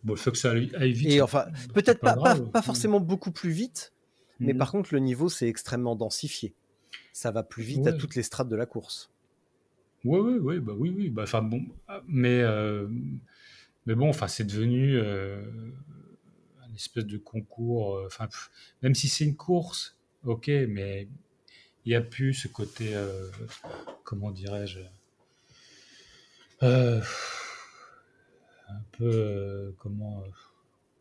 Bon, 0.04 0.14
il 0.14 0.18
faut 0.18 0.30
que 0.32 0.38
ça 0.38 0.50
aille 0.50 0.92
vite. 0.92 1.10
Et 1.10 1.20
enfin, 1.20 1.46
peut-être 1.74 2.00
pas, 2.00 2.14
pas, 2.14 2.34
grave. 2.34 2.50
pas 2.50 2.62
forcément 2.62 2.98
beaucoup 3.00 3.30
plus 3.30 3.50
vite, 3.50 3.92
mais 4.40 4.52
Mm. 4.52 4.58
par 4.58 4.70
contre, 4.72 4.92
le 4.94 5.00
niveau, 5.00 5.28
c'est 5.28 5.48
extrêmement 5.48 5.94
densifié. 5.96 6.54
Ça 7.12 7.30
va 7.30 7.42
plus 7.42 7.62
vite 7.62 7.86
à 7.86 7.92
toutes 7.92 8.14
les 8.16 8.22
strates 8.22 8.48
de 8.48 8.56
la 8.56 8.66
course. 8.66 9.10
Oui, 10.04 10.18
oui, 10.18 10.38
oui, 10.40 10.58
bah 10.58 10.72
oui, 10.76 10.92
oui. 10.96 11.08
Bah, 11.10 11.22
enfin 11.22 11.42
bon, 11.42 11.62
ah, 11.86 12.02
mais 12.08 12.40
euh, 12.40 12.88
mais 13.86 13.94
bon, 13.94 14.08
enfin 14.08 14.28
c'est 14.28 14.44
devenu 14.44 14.96
euh, 14.96 15.42
un 16.62 16.74
espèce 16.74 17.06
de 17.06 17.18
concours. 17.18 17.96
euh, 17.96 18.06
Enfin, 18.06 18.28
même 18.82 18.94
si 18.94 19.08
c'est 19.08 19.24
une 19.24 19.36
course, 19.36 19.96
ok, 20.24 20.48
mais 20.68 21.08
il 21.84 21.88
n'y 21.90 21.94
a 21.96 22.00
plus 22.00 22.34
ce 22.34 22.48
côté, 22.48 22.94
euh, 22.94 23.28
comment 24.04 24.30
dirais-je, 24.30 24.80
un 26.60 27.00
peu 28.92 29.74
comment. 29.78 30.22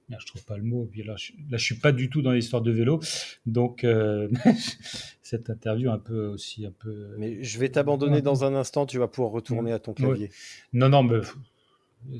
je 0.09 0.25
trouve 0.25 0.43
pas 0.43 0.57
le 0.57 0.63
mot. 0.63 0.85
Puis 0.91 1.03
là, 1.03 1.15
je, 1.17 1.31
là, 1.49 1.57
je 1.57 1.63
suis 1.63 1.75
pas 1.75 1.91
du 1.91 2.09
tout 2.09 2.21
dans 2.21 2.31
l'histoire 2.31 2.61
de 2.61 2.71
vélo, 2.71 2.99
donc 3.45 3.83
euh, 3.83 4.27
cette 5.21 5.49
interview 5.49 5.89
un 5.91 5.99
peu 5.99 6.25
aussi 6.27 6.65
un 6.65 6.71
peu. 6.71 7.15
Mais 7.17 7.43
je 7.43 7.59
vais 7.59 7.69
t'abandonner 7.69 8.21
dans 8.21 8.43
un 8.43 8.55
instant, 8.55 8.85
tu 8.85 8.97
vas 8.97 9.07
pouvoir 9.07 9.31
retourner 9.31 9.71
à 9.71 9.79
ton 9.79 9.93
clavier. 9.93 10.31
Non, 10.73 10.89
non, 10.89 11.03
mais 11.03 11.19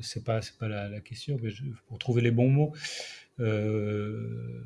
c'est 0.02 0.24
pas, 0.24 0.40
pas 0.58 0.68
la, 0.68 0.88
la 0.88 1.00
question. 1.00 1.38
Mais 1.42 1.50
pour 1.88 1.98
trouver 1.98 2.22
les 2.22 2.30
bons 2.30 2.50
mots, 2.50 2.72
euh, 3.40 4.62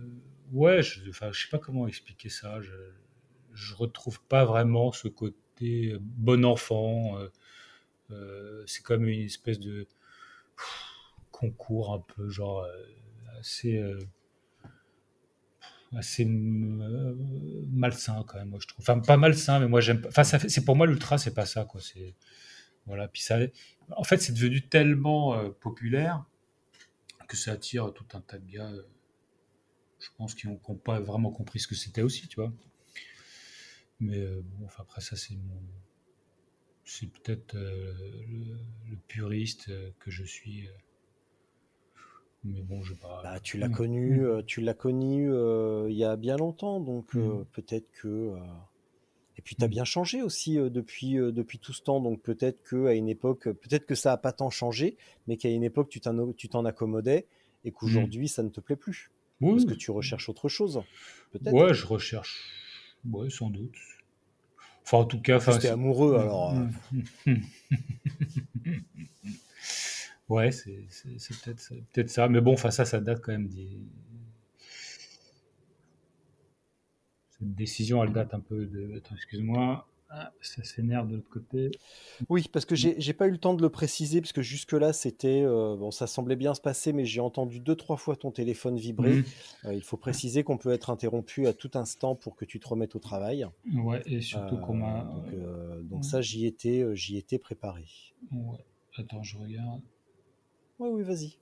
ouais, 0.52 0.82
je, 0.82 1.08
enfin, 1.10 1.30
je 1.32 1.42
sais 1.44 1.50
pas 1.50 1.58
comment 1.58 1.86
expliquer 1.88 2.28
ça. 2.28 2.60
Je, 2.60 2.72
je 3.54 3.74
retrouve 3.74 4.20
pas 4.22 4.44
vraiment 4.44 4.92
ce 4.92 5.08
côté 5.08 5.96
bon 6.00 6.44
enfant. 6.44 7.18
euh, 7.18 7.28
euh, 8.12 8.62
c'est 8.66 8.82
comme 8.82 9.06
une 9.08 9.22
espèce 9.22 9.58
de 9.60 9.86
concours 11.30 11.92
un 11.92 12.00
peu 12.00 12.28
genre 12.28 12.60
euh, 12.62 12.84
assez. 13.40 13.76
euh, 13.78 13.98
assez 15.96 16.26
euh, 16.26 17.14
malsain 17.70 18.24
quand 18.26 18.38
même 18.38 18.48
moi 18.48 18.58
je 18.60 18.66
trouve 18.66 18.82
enfin 18.82 18.98
pas 18.98 19.16
malsain 19.16 19.60
mais 19.60 19.68
moi 19.68 19.80
j'aime 19.80 20.02
enfin 20.08 20.24
c'est 20.24 20.64
pour 20.64 20.74
moi 20.76 20.86
l'ultra 20.86 21.16
c'est 21.16 21.32
pas 21.32 21.46
ça 21.46 21.64
quoi 21.64 21.80
c'est 21.80 22.14
voilà, 22.87 23.09
puis 23.09 23.22
ça, 23.22 23.39
en 23.91 24.05
fait, 24.05 24.18
c'est 24.18 24.32
devenu 24.32 24.62
tellement 24.62 25.34
euh, 25.34 25.51
populaire 25.51 26.24
que 27.28 27.37
ça 27.37 27.53
attire 27.53 27.93
tout 27.93 28.07
un 28.14 28.20
tas 28.20 28.39
de 28.39 28.49
gars, 28.49 28.70
euh, 28.70 28.82
je 29.99 30.09
pense, 30.16 30.34
qui 30.34 30.47
n'ont 30.47 30.57
pas 30.59 31.01
vraiment 31.01 31.30
compris 31.30 31.59
ce 31.59 31.66
que 31.66 31.74
c'était 31.74 32.03
aussi, 32.03 32.28
tu 32.28 32.37
vois. 32.37 32.53
Mais 33.99 34.18
euh, 34.18 34.41
bon, 34.45 34.66
enfin, 34.66 34.82
après, 34.84 35.01
ça, 35.01 35.16
c'est 35.16 35.34
mon. 35.34 35.61
C'est 36.84 37.09
peut-être 37.11 37.55
le, 37.57 38.57
le 38.89 38.97
puriste 39.09 39.70
que 39.99 40.11
je 40.12 40.22
suis. 40.22 40.68
Mais 42.45 42.62
bon, 42.62 42.82
je 42.84 42.95
pas. 42.95 43.20
Bah, 43.24 43.41
tu 43.41 43.59
l'as 43.59 43.68
Mm. 43.68 43.72
connu, 43.74 44.26
tu 44.47 44.61
l'as 44.61 44.74
connu 44.74 45.28
il 45.89 45.97
y 45.97 46.05
a 46.05 46.14
bien 46.14 46.37
longtemps, 46.37 46.78
donc 46.78 47.14
Mm. 47.14 47.45
peut-être 47.53 47.91
que. 47.91 48.37
Euh, 49.37 49.39
Et 49.39 49.43
puis 49.43 49.55
tu 49.57 49.62
as 49.64 49.66
Mm. 49.68 49.70
bien 49.70 49.84
changé 49.84 50.22
aussi 50.22 50.59
euh, 50.59 50.70
depuis, 50.70 51.18
euh, 51.18 51.30
depuis 51.32 51.59
tout 51.59 51.72
ce 51.72 51.82
temps, 51.82 52.01
donc 52.01 52.22
peut-être 52.22 52.62
que 52.62 52.87
à 52.87 52.95
une 52.95 53.09
époque, 53.09 53.45
peut-être 53.45 53.87
que 53.87 53.95
ça 53.95 54.12
a 54.12 54.16
pas 54.16 54.32
tant 54.32 54.51
changé, 54.51 54.97
mais 55.26 55.37
qu'à 55.37 55.49
une 55.51 55.64
époque 55.64 55.89
tu 55.89 56.01
t'en 56.01 56.64
accommodais 56.64 57.26
et 57.64 57.70
qu'aujourd'hui 57.72 58.28
ça 58.28 58.43
ne 58.43 58.49
te 58.49 58.61
plaît 58.61 58.76
plus, 58.76 59.11
Oui, 59.41 59.51
parce 59.53 59.64
que 59.66 59.74
tu 59.74 59.91
recherches 59.91 60.28
autre 60.28 60.49
chose. 60.49 60.82
Ouais, 61.45 61.74
je 61.74 61.87
recherche. 61.87 62.41
Ouais, 63.11 63.28
sans 63.30 63.51
doute. 63.51 63.74
Enfin, 64.84 64.99
en 64.99 65.05
tout 65.05 65.20
cas. 65.20 65.37
Enfin, 65.37 65.59
c'est- 65.61 65.68
amoureux, 65.68 66.14
alors. 66.16 66.55
euh, 66.55 67.34
ouais, 70.28 70.51
c'est 70.53 70.76
peut-être 71.45 71.68
peut-être 71.93 72.11
ça. 72.11 72.28
Mais 72.28 72.41
bon, 72.41 72.53
enfin, 72.55 72.70
ça, 72.70 72.84
ça 72.84 73.01
date 73.01 73.20
quand 73.20 73.32
même 73.32 73.49
des. 73.49 73.68
Cette 77.39 77.55
décision, 77.55 78.03
elle 78.03 78.12
date 78.12 78.34
un 78.34 78.41
peu 78.41 78.66
de. 78.66 78.97
Attends, 78.97 79.14
excuse-moi. 79.14 79.87
Ah, 80.09 80.32
ça 80.41 80.62
s'énerve 80.62 81.09
de 81.09 81.16
l'autre 81.16 81.28
côté. 81.28 81.72
Oui, 82.28 82.47
parce 82.53 82.64
que 82.64 82.76
j'ai 82.76 83.12
pas 83.12 83.26
eu 83.26 83.32
le 83.32 83.39
temps 83.39 83.55
de 83.55 83.62
le 83.62 83.70
préciser, 83.70 84.20
parce 84.20 84.32
que 84.32 84.41
jusque-là, 84.41 84.93
c'était. 84.93 85.43
euh, 85.43 85.76
bon, 85.76 85.91
ça 85.91 86.07
semblait 86.07 86.37
bien 86.37 86.55
se 86.55 86.61
passer, 86.61 86.93
mais 86.93 87.05
j'ai 87.05 87.20
entendu 87.20 87.59
deux, 87.59 87.74
trois 87.74 87.97
fois 87.97 88.14
ton 88.14 88.30
téléphone 88.30 88.76
vibrer. 88.76 89.16
Mhm. 89.16 89.24
Euh, 89.64 89.74
il 89.74 89.82
faut 89.82 89.97
préciser 89.97 90.45
qu'on 90.45 90.59
peut 90.59 90.70
être 90.70 90.91
interrompu 90.91 91.49
à 91.49 91.53
tout 91.53 91.72
instant 91.74 92.14
pour 92.14 92.37
que 92.37 92.45
tu 92.45 92.61
te 92.61 92.68
remettes 92.68 92.95
au 92.95 93.01
travail. 93.01 93.47
Ouais, 93.74 94.01
et 94.07 94.20
surtout 94.20 94.59
qu'on 94.59 94.74
m'a. 94.74 95.12
Euh, 95.32 95.80
donc, 95.80 95.89
donc 95.89 96.05
ça, 96.05 96.20
j'y 96.22 96.47
étais, 96.47 96.84
j'y 96.95 97.16
étais 97.16 97.39
préparé. 97.39 97.87
Ouais. 98.30 98.64
Attends, 98.97 99.24
je 99.24 99.37
regarde. 99.37 99.82
Oui, 100.78 100.89
oui, 100.93 101.03
vas-y. 101.03 101.37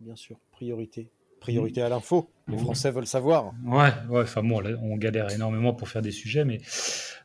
Bien 0.00 0.16
sûr, 0.16 0.38
priorité. 0.50 1.08
Priorité 1.40 1.82
à 1.82 1.88
l'info. 1.88 2.30
Les. 2.48 2.58
Français 2.58 2.90
veulent 2.90 3.06
savoir. 3.06 3.52
Ouais, 3.64 3.90
ouais, 4.08 4.22
enfin 4.22 4.42
bon, 4.42 4.60
là, 4.60 4.70
on 4.82 4.96
galère 4.96 5.30
énormément 5.30 5.74
pour 5.74 5.88
faire 5.88 6.02
des 6.02 6.10
sujets, 6.10 6.44
mais, 6.44 6.58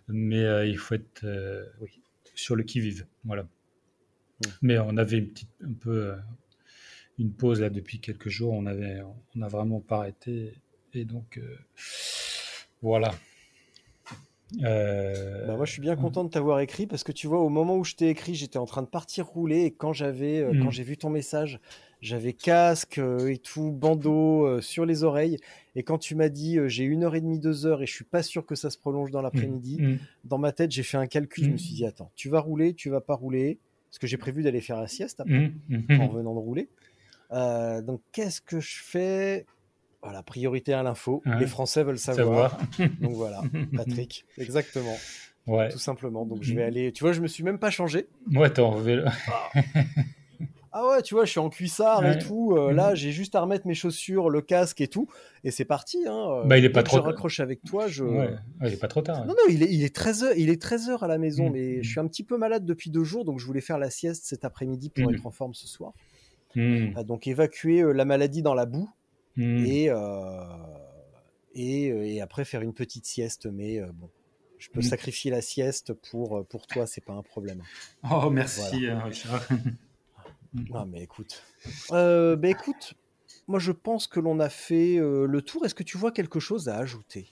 mais 0.08 0.44
euh, 0.44 0.66
il 0.66 0.78
faut 0.78 0.96
être 0.96 1.24
euh, 1.24 1.66
oui, 1.82 2.02
sur 2.36 2.56
le 2.56 2.64
qui-vive. 2.64 3.06
Voilà. 3.24 3.44
Mm. 3.44 4.48
Mais 4.62 4.80
on 4.80 4.98
avait 4.98 5.18
une 5.18 5.30
petite, 5.30 5.50
un 5.66 5.74
peu 5.74 6.12
euh, 6.12 6.16
une 7.20 7.32
pause 7.32 7.62
là 7.62 7.70
depuis 7.70 8.00
quelques 8.00 8.30
jours, 8.30 8.54
on 8.54 8.66
avait, 8.66 9.02
on 9.02 9.40
n'a 9.40 9.48
vraiment 9.48 9.80
pas 9.80 9.98
arrêté, 9.98 10.54
et 10.94 11.06
donc 11.06 11.40
voilà. 12.82 13.14
Euh, 14.64 15.48
Bah, 15.48 15.56
moi, 15.56 15.66
je 15.66 15.72
suis 15.72 15.82
bien 15.82 15.96
content 15.96 16.24
de 16.24 16.30
t'avoir 16.30 16.60
écrit 16.60 16.86
parce 16.86 17.04
que 17.04 17.12
tu 17.12 17.28
vois, 17.28 17.40
au 17.40 17.50
moment 17.50 17.78
où 17.78 17.84
je 17.84 17.96
t'ai 17.96 18.10
écrit, 18.10 18.36
j'étais 18.36 18.60
en 18.60 18.66
train 18.66 18.82
de 18.84 18.88
partir 18.88 19.26
rouler 19.26 19.62
et 19.62 19.72
quand 19.72 19.94
j'avais, 19.94 20.40
euh, 20.42 20.54
Mm. 20.54 20.64
quand 20.64 20.70
j'ai 20.70 20.84
vu 20.84 20.98
ton 20.98 21.10
message, 21.10 21.60
j'avais 22.04 22.34
casque 22.34 22.98
euh, 23.00 23.28
et 23.32 23.38
tout, 23.38 23.72
bandeau 23.72 24.46
euh, 24.46 24.62
sur 24.62 24.86
les 24.86 25.04
oreilles. 25.04 25.38
Et 25.76 25.84
quand 25.84 25.98
tu 25.98 26.16
m'as 26.16 26.30
dit 26.30 26.58
euh, 26.60 26.68
j'ai 26.68 26.84
une 26.84 27.04
heure 27.04 27.16
et 27.16 27.22
demie, 27.22 27.40
deux 27.40 27.66
heures 27.66 27.82
et 27.82 27.86
je 27.88 27.94
suis 27.94 28.04
pas 28.04 28.22
sûr 28.22 28.46
que 28.46 28.56
ça 28.56 28.70
se 28.70 28.78
prolonge 28.78 29.10
dans 29.12 29.22
l'après-midi, 29.22 29.82
mm, 29.82 29.98
dans 30.26 30.38
ma 30.38 30.52
tête, 30.52 30.72
j'ai 30.72 30.84
fait 30.84 30.98
un 30.98 31.08
calcul. 31.08 31.46
Je 31.46 31.50
me 31.50 31.56
Mm. 31.56 31.60
suis 31.60 31.74
dit 31.76 31.86
attends, 31.86 32.12
tu 32.16 32.30
vas 32.30 32.40
rouler, 32.40 32.74
tu 32.74 32.90
vas 32.90 33.02
pas 33.02 33.16
rouler? 33.16 33.58
Parce 33.90 34.00
que 34.00 34.08
j'ai 34.08 34.18
prévu 34.18 34.44
d'aller 34.44 34.62
faire 34.62 34.80
la 34.80 34.88
sieste 34.88 35.20
après 35.22 35.52
en 36.00 36.08
revenant 36.08 36.34
de 36.34 36.40
rouler. 36.40 36.70
Euh, 37.32 37.82
donc 37.82 38.02
qu'est-ce 38.12 38.42
que 38.42 38.60
je 38.60 38.84
fais? 38.84 39.46
Voilà, 40.02 40.22
priorité 40.24 40.74
à 40.74 40.84
l'info. 40.84 41.22
Les 41.40 41.48
Français 41.48 41.84
veulent 41.84 41.98
savoir. 41.98 42.60
Savoir. 42.60 42.90
Donc 43.02 43.14
voilà, 43.14 43.42
Patrick, 43.76 44.26
exactement, 44.38 44.98
Ouais. 45.48 45.70
tout 45.70 45.80
simplement. 45.80 46.26
Donc 46.26 46.44
je 46.44 46.54
vais 46.54 46.64
aller. 46.64 46.92
Tu 46.92 47.04
vois, 47.06 47.14
je 47.14 47.22
me 47.22 47.28
suis 47.28 47.44
même 47.44 47.58
pas 47.60 47.70
changé. 47.70 48.08
Ouais, 48.34 48.50
t'es 48.52 48.62
en 48.62 48.76
vélo. 48.76 49.06
Ah 50.76 50.88
ouais, 50.88 51.02
tu 51.04 51.14
vois, 51.14 51.24
je 51.26 51.30
suis 51.32 51.40
en 51.40 51.50
cuissard 51.50 52.04
et 52.06 52.18
tout. 52.18 52.54
euh, 52.58 52.74
là, 52.74 52.90
Mhm. 52.90 52.96
j'ai 52.96 53.12
juste 53.12 53.36
à 53.36 53.42
remettre 53.42 53.68
mes 53.68 53.76
chaussures, 53.76 54.30
le 54.32 54.42
casque 54.42 54.82
et 54.82 54.88
tout. 54.88 55.08
Et 55.44 55.52
c'est 55.52 55.66
parti. 55.66 56.00
Hein. 56.08 56.28
euh, 56.32 56.44
Bah, 56.46 56.58
il 56.58 56.66
est 56.66 56.70
pas 56.70 56.82
trop- 56.82 56.98
Je 56.98 57.02
raccroche 57.04 57.40
avec 57.40 57.64
toi. 57.64 57.88
Je... 57.88 58.04
Ouais. 58.04 58.28
Ouais, 58.30 58.36
il 58.64 58.74
est 58.74 58.78
pas 58.80 58.88
trop 58.88 59.02
tard. 59.04 59.20
Non, 59.26 59.34
non, 59.34 59.50
il 59.50 59.62
est, 59.62 59.72
il 59.72 59.84
est 59.84 59.96
13h, 59.96 60.34
il 60.36 60.50
est 60.50 60.60
13h 60.62 61.04
à 61.04 61.08
la 61.08 61.18
maison, 61.20 61.46
Mhm. 61.46 61.52
mais 61.54 61.84
je 61.84 61.90
suis 61.90 62.00
un 62.00 62.08
petit 62.08 62.24
peu 62.24 62.38
malade 62.38 62.66
depuis 62.66 62.90
deux 62.90 63.04
jours, 63.04 63.24
donc 63.24 63.40
je 63.40 63.46
voulais 63.46 63.62
faire 63.62 63.78
la 63.78 63.92
sieste 63.92 64.26
cet 64.26 64.46
après-midi 64.46 64.90
pour 64.90 65.08
Mhm. 65.10 65.16
être 65.16 65.26
en 65.28 65.32
forme 65.32 65.54
ce 65.54 65.68
soir. 65.68 65.94
Ah, 66.96 67.04
donc 67.04 67.28
évacuer 67.28 67.82
euh, 67.82 67.92
la 67.94 68.06
maladie 68.06 68.42
dans 68.42 68.54
la 68.56 68.66
boue 68.66 68.90
et, 69.66 69.90
euh, 69.90 69.96
et, 71.56 71.92
euh, 71.92 72.04
et 72.06 72.22
après 72.22 72.46
faire 72.46 72.62
une 72.62 72.74
petite 72.74 73.06
sieste, 73.06 73.46
mais 73.46 73.80
euh, 73.80 73.88
bon. 73.94 74.10
Je 74.60 74.70
peux 74.70 74.82
sacrifier 74.82 75.30
la 75.30 75.42
sieste 75.42 75.92
pour, 75.94 76.38
euh, 76.38 76.44
pour 76.44 76.66
toi, 76.68 76.88
c'est 76.88 77.04
pas 77.04 77.12
un 77.14 77.22
problème. 77.22 77.62
Oh, 78.10 78.30
merci, 78.30 78.88
euh, 78.88 78.98
Richard. 79.04 79.46
Non, 80.54 80.86
mais 80.86 81.04
écoute. 81.04 81.44
Euh, 81.92 82.36
bah, 82.36 82.50
écoute, 82.50 82.94
moi 83.48 83.60
je 83.60 83.72
pense 83.72 84.08
que 84.08 84.20
l'on 84.20 84.40
a 84.40 84.50
fait 84.50 84.98
euh, 84.98 85.26
le 85.26 85.42
tour. 85.42 85.66
Est-ce 85.66 85.76
que 85.76 85.84
tu 85.84 85.98
vois 85.98 86.12
quelque 86.12 86.40
chose 86.40 86.70
à 86.70 86.78
ajouter? 86.78 87.28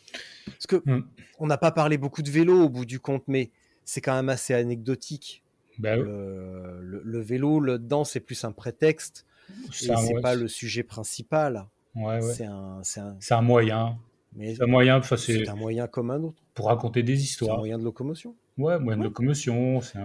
Parce 0.45 0.67
que 0.67 0.82
Hmm. 0.86 1.01
on 1.39 1.47
n'a 1.47 1.57
pas 1.57 1.72
parlé 1.72 1.97
beaucoup 1.97 2.22
de 2.22 2.30
vélo 2.32 2.63
au 2.63 2.69
bout 2.69 2.86
du 2.86 2.99
compte, 2.99 3.24
mais 3.28 3.51
c'est 3.86 4.01
quand 4.01 4.15
même 4.15 4.30
assez 4.30 4.53
anecdotique. 4.53 5.43
Ouais. 5.82 5.97
Le, 5.97 6.80
le- 6.82 7.01
le 7.03 7.19
vélo, 7.22 7.59
le 7.59 7.80
dedans, 7.80 8.03
c'est 8.03 8.19
plus 8.19 8.43
un 8.43 8.51
prétexte 8.51 9.26
C'est 9.72 9.89
ouais, 9.95 10.22
pas 10.22 10.36
le 10.36 10.47
sujet 10.47 10.84
principal. 10.84 11.65
ouais, 11.95 12.03
ouais. 12.03 12.22
C'est 12.22 12.45
un, 12.45 12.76
moyen. 12.76 13.17
C'est 13.24 13.34
un 13.34 13.41
moyen, 13.41 15.01
c'est 15.01 15.47
un 15.49 15.55
moyen 15.55 15.88
comme 15.88 16.11
un 16.11 16.24
autre. 16.24 16.41
pour 16.53 16.67
raconter 16.67 17.03
des 17.03 17.15
C'est 17.15 17.22
un 17.22 17.24
histoires. 17.24 17.57
moyen 17.57 17.78
de 17.80 17.84
locomotion. 17.84 18.36
Ouais, 18.57 18.80
moyen 18.80 18.97
de 18.99 19.03
locomotion, 19.03 19.82
c'est 19.82 19.97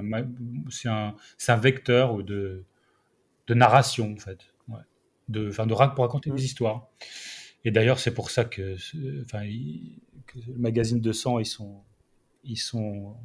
un, 0.88 1.14
un 1.48 1.56
vecteur 1.56 2.22
de, 2.22 2.64
de 3.47 3.55
narration, 3.55 4.12
en 4.12 4.16
fait. 4.18 4.40
Ouais. 4.68 4.80
De, 5.28 5.51
de, 5.51 5.94
pour 5.94 6.05
raconter 6.05 6.30
Mm. 6.30 6.36
des 6.36 6.44
histoires. 6.44 6.88
Et 7.64 7.70
d'ailleurs, 7.70 7.99
c'est 7.99 8.14
pour 8.14 8.30
ça 8.30 8.44
que, 8.44 8.76
que 10.26 10.38
le 10.47 10.57
magazine 10.59 11.01
de 11.01 11.12
sang, 11.12 11.38
ils 11.38 11.47
sont. 11.47 11.82
Ils 12.44 12.57
sont 12.59 13.16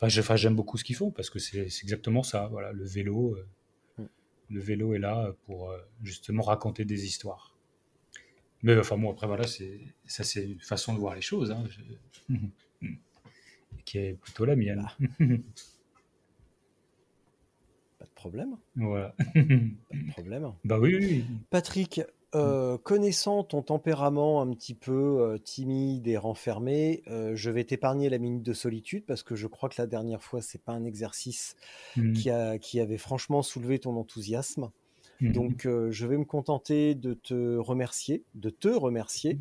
enfin, 0.00 0.08
j'aime 0.36 0.56
beaucoup 0.56 0.78
ce 0.78 0.84
qu'ils 0.84 0.96
font 0.96 1.10
parce 1.10 1.28
que 1.30 1.38
c'est 1.38 1.66
exactement 1.82 2.22
ça. 2.22 2.46
Voilà, 2.48 2.72
le 2.72 2.84
vélo, 2.84 3.34
euh, 3.36 3.46
Mm. 3.98 4.04
le 4.50 4.60
vélo 4.60 4.94
est 4.94 4.98
là 4.98 5.32
pour 5.46 5.70
euh, 5.70 5.78
justement 6.02 6.42
raconter 6.42 6.84
des 6.84 7.04
histoires. 7.06 7.54
Mais 8.62 8.78
enfin, 8.78 8.96
bon, 8.96 9.10
après, 9.12 9.26
voilà, 9.26 9.46
c'est 9.46 9.78
ça, 10.06 10.24
c'est 10.24 10.42
une 10.44 10.60
façon 10.60 10.94
de 10.94 10.98
voir 10.98 11.14
les 11.14 11.20
choses. 11.20 11.50
hein. 11.50 11.64
Je- 11.68 12.34
qui 13.84 13.98
est 13.98 14.14
plutôt 14.14 14.46
la 14.46 14.56
mienne. 14.56 14.86
Pas 18.24 18.28
de 18.28 18.46
problème. 18.46 18.56
voilà. 18.76 19.14
Pas 19.34 19.40
de 19.40 20.10
problème. 20.12 20.52
bah 20.64 20.78
oui, 20.80 20.96
oui, 20.96 21.06
oui. 21.10 21.24
Patrick, 21.50 22.00
euh, 22.34 22.78
connaissant 22.78 23.44
ton 23.44 23.62
tempérament 23.62 24.40
un 24.40 24.50
petit 24.54 24.74
peu 24.74 25.20
euh, 25.20 25.38
timide 25.38 26.08
et 26.08 26.16
renfermé, 26.16 27.02
euh, 27.08 27.36
je 27.36 27.50
vais 27.50 27.64
t'épargner 27.64 28.08
la 28.08 28.18
minute 28.18 28.42
de 28.42 28.52
solitude 28.54 29.04
parce 29.06 29.22
que 29.22 29.34
je 29.36 29.46
crois 29.46 29.68
que 29.68 29.76
la 29.78 29.86
dernière 29.86 30.22
fois, 30.22 30.40
c'est 30.40 30.60
pas 30.62 30.72
un 30.72 30.84
exercice 30.84 31.54
Mhm. 31.96 32.12
qui, 32.14 32.30
a, 32.30 32.58
qui 32.58 32.80
avait 32.80 32.98
franchement 32.98 33.42
soulevé 33.42 33.78
ton 33.78 33.96
enthousiasme. 33.96 34.70
Mhm. 35.20 35.32
Donc, 35.32 35.64
euh, 35.66 35.92
je 35.92 36.06
vais 36.06 36.16
me 36.18 36.24
contenter 36.24 36.94
de 36.96 37.14
te 37.14 37.56
remercier, 37.56 38.24
de 38.34 38.50
te 38.50 38.66
remercier, 38.68 39.38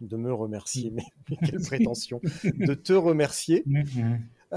de 0.00 0.16
me 0.16 0.32
remercier, 0.32 0.90
mais, 0.92 1.02
mais 1.30 1.36
quelle 1.44 1.60
prétention, 1.62 2.20
de 2.44 2.74
te 2.74 2.92
remercier. 2.92 3.64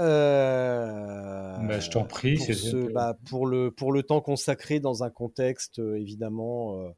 Euh, 0.00 1.56
Bah, 1.66 1.78
je 1.80 1.90
t'en 1.90 2.04
prie, 2.04 2.36
pour, 2.36 2.46
c'est- 2.46 2.54
ce- 2.54 2.92
bah, 2.92 3.16
pour, 3.28 3.46
le, 3.46 3.70
pour 3.70 3.92
le 3.92 4.02
temps 4.02 4.20
consacré 4.20 4.80
dans 4.80 5.02
un 5.04 5.10
contexte, 5.10 5.78
euh, 5.78 5.96
évidemment, 5.98 6.80
euh, 6.80 6.88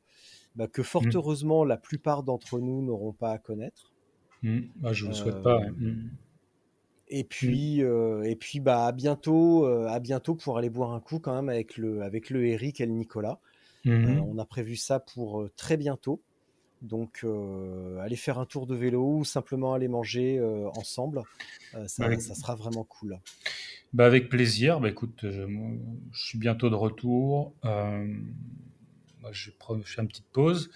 bah, 0.57 0.69
que 0.69 0.83
fort 0.83 1.03
Mm. 1.05 1.11
heureusement 1.15 1.65
la 1.65 1.77
plupart 1.77 2.23
d'entre 2.23 2.61
nous 2.61 2.83
n'auront 2.83 3.13
pas 3.13 3.33
à 3.33 3.39
connaître. 3.39 3.93
Bah, 4.77 4.93
je 4.93 5.05
vous 5.05 5.11
le 5.11 5.15
souhaite 5.17 5.37
Euh, 5.37 5.43
pas. 5.43 5.61
Mhm. 5.79 6.11
Et 7.15 7.25
puis, 7.25 7.83
euh, 7.83 8.23
et 8.23 8.37
puis 8.37 8.59
bah, 8.61 8.87
à 8.87 8.93
bientôt, 8.93 9.67
à 9.67 10.01
bientôt 10.01 10.35
pour 10.35 10.57
aller 10.59 10.71
boire 10.71 10.93
un 10.93 11.01
coup 11.01 11.19
quand 11.19 11.35
même 11.35 11.49
avec 11.51 11.77
le, 11.77 12.03
avec 12.03 12.31
le 12.31 12.47
Eric 12.47 12.81
et 12.81 12.87
le 12.87 12.93
Nicolas. 12.93 13.39
On 13.85 14.39
a 14.39 14.45
prévu 14.47 14.77
ça 14.77 14.99
pour 15.01 15.47
très 15.57 15.77
bientôt. 15.77 16.21
Donc, 16.83 17.21
euh, 17.23 17.99
aller 18.01 18.17
faire 18.17 18.41
un 18.41 18.45
tour 18.45 18.67
de 18.67 18.75
vélo 18.75 19.19
ou 19.19 19.25
simplement 19.25 19.73
aller 19.73 19.87
manger 19.87 20.39
euh, 20.39 20.69
ensemble, 20.77 21.23
euh, 21.75 21.87
ça, 21.87 22.35
sera 22.35 22.57
vraiment 22.57 22.83
cool. 22.83 23.21
Bah, 23.93 24.05
avec 24.05 24.29
plaisir. 24.29 24.81
Bah, 24.81 24.89
écoute, 24.89 25.21
je, 25.23 25.47
suis 26.13 26.39
bientôt 26.39 26.71
de 26.71 26.75
retour. 26.75 27.55
Moi, 27.63 29.31
je 29.31 29.51
je 29.53 29.93
fais 29.93 30.03
une 30.03 30.09
petite 30.09 30.29
pause. 30.33 30.71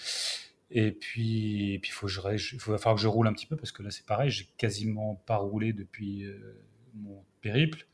Et 0.70 0.92
puis, 0.92 1.74
et 1.74 1.78
puis 1.80 1.90
faut 1.90 2.08
je, 2.08 2.20
il 2.20 2.58
va 2.58 2.78
falloir 2.78 2.96
que 2.96 3.00
je 3.00 3.08
roule 3.08 3.26
un 3.26 3.32
petit 3.32 3.46
peu 3.46 3.56
parce 3.56 3.72
que 3.72 3.82
là, 3.82 3.90
c'est 3.90 4.06
pareil, 4.06 4.30
j'ai 4.30 4.48
quasiment 4.56 5.14
pas 5.26 5.36
roulé 5.36 5.72
depuis 5.72 6.24
euh, 6.24 6.64
mon 6.94 7.24
périple. 7.40 7.86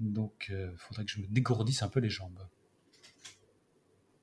Donc, 0.00 0.48
il 0.50 0.76
faudrait 0.76 1.04
que 1.04 1.10
je 1.12 1.20
me 1.20 1.26
dégourdisse 1.28 1.82
un 1.82 1.88
peu 1.88 2.00
les 2.00 2.10
jambes. 2.10 2.40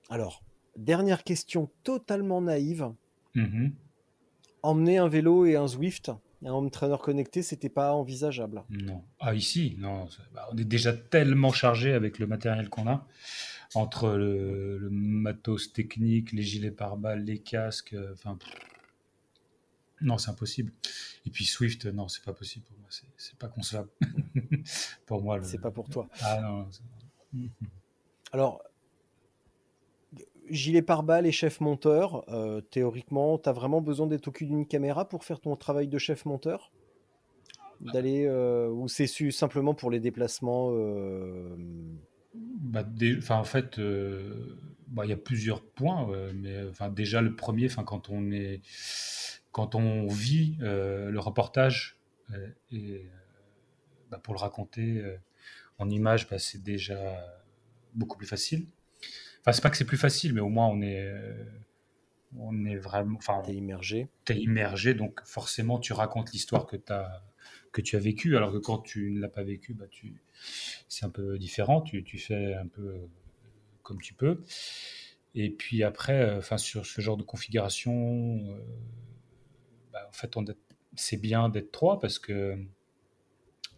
Alors, 0.10 0.44
dernière 0.78 1.24
question 1.24 1.70
totalement 1.84 2.42
naïve. 2.42 2.90
Mhm. 3.36 3.74
Emmener 4.64 4.98
un 5.00 5.08
vélo 5.08 5.46
et 5.46 5.56
un 5.56 5.68
Zwift, 5.68 6.12
un 6.46 6.52
home 6.52 6.70
trainer 6.70 6.98
connecté, 7.02 7.42
c'était 7.42 7.70
pas 7.70 7.94
envisageable. 7.94 8.64
Non. 8.70 9.04
Ah, 9.20 9.34
ici, 9.34 9.76
non. 9.80 10.08
bah, 10.34 10.48
on 10.52 10.58
est 10.58 10.64
déjà 10.66 10.94
tellement 10.94 11.52
chargé 11.52 11.94
avec 11.94 12.20
le 12.20 12.28
matériel 12.28 12.70
qu'on 12.70 12.88
a, 12.88 13.08
entre 13.74 14.10
le, 14.12 14.78
le 14.78 14.90
matos 14.90 15.72
technique, 15.74 16.32
les 16.32 16.44
gilets 16.44 16.72
pare-balles, 16.72 17.24
les 17.24 17.40
casques. 17.40 17.94
euh, 17.94 18.14
Enfin, 18.14 18.38
non, 20.02 20.18
c'est 20.18 20.32
impossible. 20.32 20.72
Et 21.26 21.30
puis 21.30 21.46
Swift, 21.46 21.86
non, 21.86 22.08
c'est 22.08 22.24
pas 22.24 22.34
possible 22.34 22.66
pour 22.66 22.78
moi. 22.80 22.88
C'est 23.18 23.38
pas 23.38 23.48
concevable. 23.48 23.90
pour 25.06 25.22
moi, 25.24 25.38
le- 25.38 25.44
C'est 25.44 25.60
pas 25.62 25.70
pour 25.72 25.90
toi. 25.90 26.08
Ah 26.22 26.42
non. 26.42 26.68
Alors, 28.32 28.64
gilet 30.52 30.82
pare-balles 30.82 31.26
et 31.26 31.32
chef 31.32 31.62
monteur, 31.62 32.24
euh, 32.30 32.62
théoriquement, 32.62 33.38
tu 33.38 33.50
as 33.50 33.52
vraiment 33.52 33.82
besoin 33.82 34.08
d'être 34.08 34.28
au 34.28 34.32
cul 34.32 34.46
d'une 34.46 34.66
caméra 34.66 35.08
pour 35.08 35.24
faire 35.24 35.40
ton 35.40 35.56
travail 35.56 35.88
de 35.88 35.98
chef 35.98 36.26
monteur? 36.26 36.72
D'aller 37.80 38.26
euh, 38.28 38.70
ou 38.70 38.88
c'est 38.88 39.08
simplement 39.32 39.74
pour 39.74 39.90
les 39.90 40.00
déplacements 40.00 40.70
euh, 40.72 41.56
Bah, 42.36 42.84
en 43.30 43.44
fait, 43.44 43.80
bah, 44.88 45.06
il 45.06 45.10
y 45.10 45.14
a 45.14 45.18
plusieurs 45.18 45.64
points, 45.64 46.08
mais 46.36 46.64
déjà 46.92 47.22
le 47.22 47.36
premier, 47.36 47.70
quand 47.70 48.10
on 48.10 48.32
est, 48.32 48.62
quand 49.52 49.74
on 49.74 50.08
vit 50.08 50.58
le 50.60 51.18
reportage 51.18 51.98
et 52.72 53.08
bah, 54.12 54.20
pour 54.22 54.36
le 54.36 54.40
raconter 54.40 55.04
en 55.80 55.90
images, 55.90 56.30
bah, 56.30 56.38
c'est 56.38 56.62
déjà 56.62 57.18
beaucoup 57.96 58.18
plus 58.18 58.28
facile. 58.28 58.68
Enfin, 59.42 59.52
c'est 59.54 59.62
pas 59.62 59.70
que 59.70 59.78
c'est 59.78 59.86
plus 59.86 59.98
facile, 59.98 60.34
mais 60.34 60.42
au 60.42 60.50
moins 60.50 60.68
on 60.68 60.82
est, 60.82 61.02
euh, 61.02 61.44
on 62.38 62.66
est 62.66 62.76
vraiment, 62.76 63.18
enfin, 63.18 63.42
T'es 63.46 63.54
immergé. 63.54 64.08
t'es 64.26 64.38
immergé, 64.38 64.94
donc 64.94 65.20
forcément 65.26 65.80
tu 65.80 65.94
racontes 65.94 66.32
l'histoire 66.32 66.68
que, 66.68 66.78
tu 67.82 67.96
as 67.96 68.00
vécue, 68.00 68.38
alors 68.38 68.52
que 68.52 68.58
quand 68.58 68.80
tu 68.80 69.12
ne 69.12 69.20
l'as 69.20 69.30
pas 69.30 69.44
vécue, 69.44 69.74
bah, 69.74 69.88
tu... 69.90 70.22
c'est 70.88 71.06
un 71.06 71.10
peu 71.10 71.38
différent, 71.40 71.82
tu, 71.82 72.04
tu 72.04 72.18
fais 72.20 72.54
un 72.54 72.68
peu 72.68 72.88
euh, 72.88 73.08
comme 73.84 74.00
tu 74.02 74.14
peux. 74.14 74.42
Et 75.34 75.50
puis 75.50 75.84
après, 75.84 76.22
euh, 76.22 76.38
enfin, 76.40 76.58
sur 76.58 76.86
ce 76.86 77.02
genre 77.02 77.18
de 77.18 77.24
configuration, 77.24 78.58
bah, 79.92 80.06
en 80.08 80.12
fait, 80.12 80.38
on 80.38 80.46
c'est 80.96 81.18
bien 81.18 81.50
d'être 81.50 81.72
trois 81.72 82.00
parce 82.00 82.20
que 82.20 82.58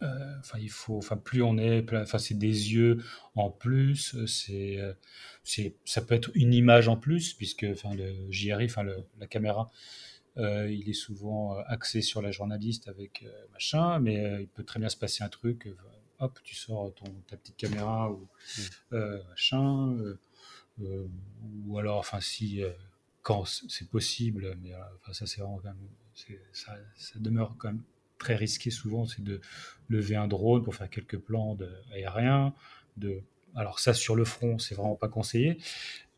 enfin, 0.02 0.58
il 0.60 0.70
faut, 0.70 0.96
enfin, 0.98 1.16
plus 1.16 1.42
on 1.42 1.56
est, 1.58 1.84
enfin, 1.94 2.18
c'est 2.18 2.38
des 2.38 2.72
yeux 2.74 2.98
en 3.34 3.50
plus, 3.50 4.16
c'est, 4.26 4.78
euh, 4.78 4.92
c'est, 5.44 5.76
ça 5.84 6.02
peut 6.02 6.14
être 6.14 6.30
une 6.34 6.52
image 6.54 6.88
en 6.88 6.96
plus, 6.96 7.32
puisque, 7.34 7.66
enfin, 7.70 7.94
le 7.94 8.30
JRI, 8.30 8.66
enfin, 8.66 8.82
le- 8.82 9.04
la 9.18 9.26
caméra, 9.26 9.70
euh, 10.36 10.70
il 10.70 10.88
est 10.88 10.92
souvent 10.94 11.56
euh, 11.58 11.62
axé 11.66 12.02
sur 12.02 12.20
la 12.22 12.30
journaliste 12.32 12.88
avec 12.88 13.22
euh, 13.24 13.46
machin, 13.52 14.00
mais 14.00 14.24
euh, 14.24 14.40
il 14.42 14.48
peut 14.48 14.64
très 14.64 14.80
bien 14.80 14.88
se 14.88 14.96
passer 14.96 15.22
un 15.24 15.28
truc, 15.28 15.66
euh, 15.66 15.76
hop, 16.18 16.38
tu 16.44 16.54
sors 16.56 16.92
ton, 16.94 17.06
ta 17.28 17.36
petite 17.36 17.56
caméra 17.56 18.10
ou 18.10 18.28
euh, 18.92 19.22
machin, 19.30 19.92
euh, 19.98 20.18
euh, 20.82 21.06
ou 21.66 21.78
alors, 21.78 21.98
enfin, 21.98 22.20
si, 22.20 22.62
euh, 22.62 22.70
quand 23.22 23.44
c'est 23.46 23.88
possible, 23.88 24.56
mais 24.62 24.74
euh, 24.74 24.78
enfin, 25.00 25.12
ça, 25.12 25.26
c'est 25.26 25.40
vraiment 25.40 25.58
quand 25.58 25.68
même, 25.68 25.88
ça, 26.52 26.76
ça 26.96 27.18
demeure 27.18 27.54
quand 27.58 27.68
même 27.68 27.82
très 28.24 28.36
risqué 28.36 28.70
souvent, 28.70 29.04
c'est 29.04 29.22
de 29.22 29.40
lever 29.88 30.16
un 30.16 30.26
drone 30.26 30.62
pour 30.62 30.74
faire 30.74 30.88
quelques 30.88 31.18
plans 31.18 31.54
de, 31.54 31.68
aériens, 31.92 32.54
de 32.96 33.22
alors 33.54 33.78
ça, 33.78 33.94
sur 33.94 34.16
le 34.16 34.24
front, 34.24 34.58
c'est 34.58 34.74
vraiment 34.74 34.96
pas 34.96 35.08
conseillé. 35.08 35.58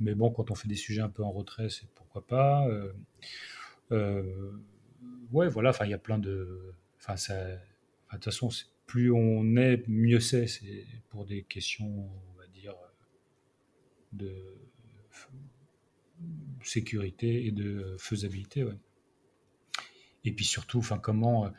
Mais 0.00 0.14
bon, 0.14 0.30
quand 0.30 0.50
on 0.50 0.54
fait 0.54 0.68
des 0.68 0.76
sujets 0.76 1.02
un 1.02 1.10
peu 1.10 1.22
en 1.22 1.30
retrait, 1.30 1.68
c'est 1.68 1.86
pourquoi 1.94 2.26
pas. 2.26 2.66
Euh, 2.66 2.92
euh, 3.92 4.52
ouais, 5.32 5.48
voilà, 5.48 5.70
enfin, 5.70 5.84
il 5.84 5.90
y 5.90 5.94
a 5.94 5.98
plein 5.98 6.18
de. 6.18 6.72
Enfin, 6.98 7.16
ça. 7.16 7.34
De 7.44 7.58
toute 8.12 8.24
façon, 8.24 8.48
plus 8.86 9.12
on 9.12 9.56
est, 9.56 9.86
mieux 9.86 10.20
c'est. 10.20 10.46
C'est 10.46 10.86
pour 11.10 11.26
des 11.26 11.42
questions, 11.42 12.08
on 12.34 12.38
va 12.38 12.46
dire, 12.46 12.74
de 14.12 14.32
sécurité 16.62 17.46
et 17.46 17.50
de 17.50 17.96
faisabilité. 17.98 18.64
Et 20.24 20.32
puis 20.32 20.44
surtout, 20.44 20.78
enfin, 20.78 20.98
comment, 20.98 21.46
euh, 21.46 21.50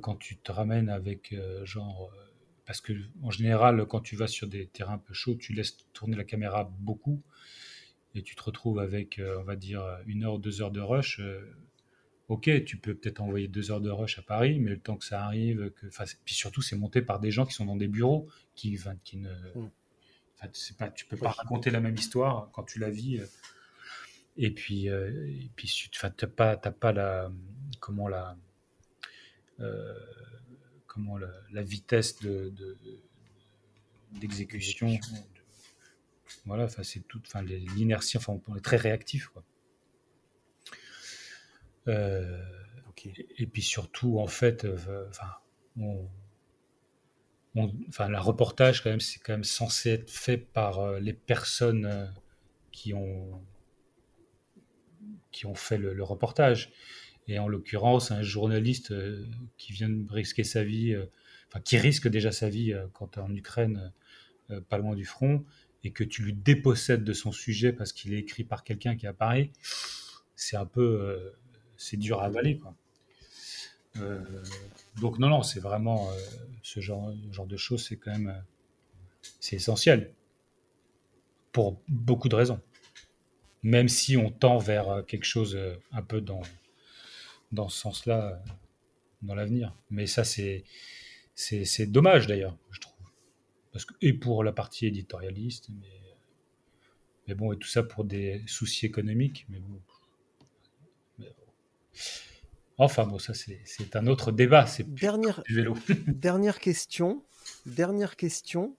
quand 0.00 0.16
tu 0.16 0.36
te 0.36 0.52
ramènes 0.52 0.88
avec 0.88 1.34
genre 1.64 2.10
parce 2.66 2.80
que 2.80 2.92
en 3.22 3.30
général, 3.30 3.86
quand 3.86 4.00
tu 4.00 4.16
vas 4.16 4.26
sur 4.26 4.48
des 4.48 4.66
terrains 4.66 4.94
un 4.94 4.98
peu 4.98 5.14
chauds, 5.14 5.36
tu 5.36 5.52
laisses 5.52 5.76
tourner 5.92 6.16
la 6.16 6.24
caméra 6.24 6.70
beaucoup 6.80 7.22
et 8.14 8.22
tu 8.22 8.34
te 8.34 8.42
retrouves 8.42 8.80
avec, 8.80 9.18
euh, 9.18 9.38
on 9.40 9.44
va 9.44 9.56
dire, 9.56 9.82
une 10.06 10.24
heure, 10.24 10.38
deux 10.38 10.62
heures 10.62 10.72
de 10.72 10.80
rush. 10.80 11.20
Euh, 11.20 11.40
ok, 12.28 12.64
tu 12.64 12.76
peux 12.76 12.94
peut-être 12.94 13.20
envoyer 13.20 13.46
deux 13.46 13.70
heures 13.70 13.80
de 13.80 13.90
rush 13.90 14.18
à 14.18 14.22
Paris, 14.22 14.58
mais 14.58 14.70
le 14.70 14.80
temps 14.80 14.96
que 14.96 15.04
ça 15.04 15.24
arrive, 15.24 15.70
que, 15.70 15.86
puis 16.24 16.34
surtout, 16.34 16.60
c'est 16.60 16.76
monté 16.76 17.02
par 17.02 17.20
des 17.20 17.30
gens 17.30 17.46
qui 17.46 17.52
sont 17.52 17.66
dans 17.66 17.76
des 17.76 17.88
bureaux, 17.88 18.26
qui, 18.54 18.78
qui 19.04 19.18
ne, 19.18 19.30
mm. 19.30 19.70
c'est 20.52 20.76
pas, 20.76 20.88
tu 20.88 21.06
peux 21.06 21.16
pas 21.16 21.30
raconter 21.30 21.70
la 21.70 21.80
même 21.80 21.94
histoire 21.94 22.50
quand 22.52 22.64
tu 22.64 22.78
la 22.80 22.90
vis. 22.90 23.20
Euh. 23.20 23.26
Et 24.38 24.50
puis, 24.50 24.86
et 24.86 25.50
puis, 25.56 25.66
tu 25.66 25.88
n'as 26.04 26.10
pas, 26.28 26.56
pas 26.56 26.92
la, 26.92 27.30
comment 27.80 28.06
la, 28.06 28.36
comment 30.86 31.18
la, 31.52 31.62
vitesse 31.62 32.18
de, 32.20 32.52
d'exécution. 34.12 34.98
voilà, 36.44 36.64
enfin 36.64 36.82
c'est 36.82 37.00
tout, 37.00 37.20
enfin 37.26 37.42
l'inertie, 37.42 38.16
enfin 38.16 38.40
on 38.48 38.56
est 38.56 38.60
très 38.60 38.76
réactif 38.76 39.28
quoi. 39.28 39.44
Euh, 41.88 42.42
et, 43.38 43.46
puis 43.46 43.62
surtout 43.62 44.18
en 44.18 44.26
fait, 44.26 44.64
euh, 44.64 45.06
enfin, 45.08 45.30
enfin 47.88 48.08
la 48.08 48.20
reportage 48.20 48.82
quand 48.82 48.90
même 48.90 49.00
c'est 49.00 49.20
quand 49.20 49.34
même 49.34 49.44
censé 49.44 49.90
être 49.90 50.10
fait 50.10 50.38
par 50.38 50.80
euh, 50.80 50.98
les 50.98 51.12
personnes 51.12 52.12
qui 52.72 52.92
ont 52.92 53.44
qui 55.30 55.46
ont 55.46 55.54
fait 55.54 55.78
le 55.78 56.02
reportage. 56.02 56.72
Et 57.28 57.38
en 57.38 57.48
l'occurrence, 57.48 58.10
un 58.10 58.22
journaliste 58.22 58.92
euh, 58.92 59.26
qui 59.56 59.72
vient 59.72 59.88
de 59.88 60.12
risquer 60.12 60.44
sa 60.44 60.62
vie, 60.62 60.92
euh, 60.94 61.06
enfin 61.48 61.60
qui 61.60 61.76
risque 61.76 62.08
déjà 62.08 62.30
sa 62.30 62.48
vie 62.48 62.72
euh, 62.72 62.86
quand 62.92 63.18
en 63.18 63.34
Ukraine, 63.34 63.92
pas 64.68 64.78
loin 64.78 64.94
du 64.94 65.04
front, 65.04 65.44
et 65.82 65.90
que 65.90 66.04
tu 66.04 66.22
lui 66.22 66.32
dépossèdes 66.32 67.02
de 67.02 67.12
son 67.12 67.32
sujet 67.32 67.72
parce 67.72 67.92
qu'il 67.92 68.14
est 68.14 68.18
écrit 68.18 68.44
par 68.44 68.62
quelqu'un 68.62 68.94
qui 68.94 69.08
Paris, 69.18 69.50
c'est 70.36 70.56
un 70.56 70.66
peu, 70.66 71.34
c'est 71.76 71.96
dur 71.96 72.20
à 72.20 72.26
avaler, 72.26 72.58
quoi. 72.58 72.76
donc 75.00 75.18
non, 75.18 75.28
non, 75.28 75.42
c'est 75.42 75.58
vraiment 75.58 76.08
ce 76.62 76.78
genre, 76.78 77.12
genre 77.32 77.48
de 77.48 77.56
choses, 77.56 77.84
c'est 77.88 77.96
quand 77.96 78.12
même, 78.12 78.40
c'est 79.40 79.56
essentiel 79.56 80.12
pour 81.50 81.82
beaucoup 81.88 82.28
de 82.28 82.36
raisons. 82.36 82.60
Même 83.64 83.88
si 83.88 84.16
on 84.16 84.30
tend 84.30 84.58
vers 84.58 85.02
quelque 85.08 85.26
chose 85.26 85.58
un 85.90 86.02
peu 86.02 86.20
dans 86.20 86.42
dans 87.56 87.68
ce 87.68 87.80
sens-là 87.80 88.40
dans 89.22 89.34
l'avenir. 89.34 89.74
Mais 89.90 90.06
ça, 90.06 90.22
c'est, 90.22 90.64
c'est, 91.34 91.86
dommage 91.86 92.28
d'ailleurs, 92.28 92.56
je 92.70 92.80
trouve. 92.80 92.94
Parce 93.72 93.84
que, 93.84 93.94
et 94.00 94.12
pour 94.12 94.44
la 94.44 94.52
partie 94.52 94.86
éditorialiste, 94.86 95.70
mais, 95.70 96.16
mais 97.26 97.34
bon, 97.34 97.52
et 97.52 97.58
tout 97.58 97.68
ça 97.68 97.82
pour 97.82 98.04
des 98.04 98.42
soucis 98.46 98.86
économiques. 98.86 99.46
Mais 99.48 99.58
bon. 99.58 99.80
Enfin, 102.78 103.06
bon, 103.06 103.18
ça, 103.18 103.32
c'est, 103.34 103.96
un 103.96 104.06
autre 104.06 104.32
débat. 104.32 104.66
C'est 104.66 104.94
dernière, 104.94 105.42
vélo. 105.48 105.76
dernière 106.06 106.60
question. 106.60 107.24
Dernière 107.64 108.16
question. 108.16 108.76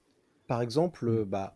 Par 0.47 0.61
exemple, 0.61 1.25
bah 1.25 1.55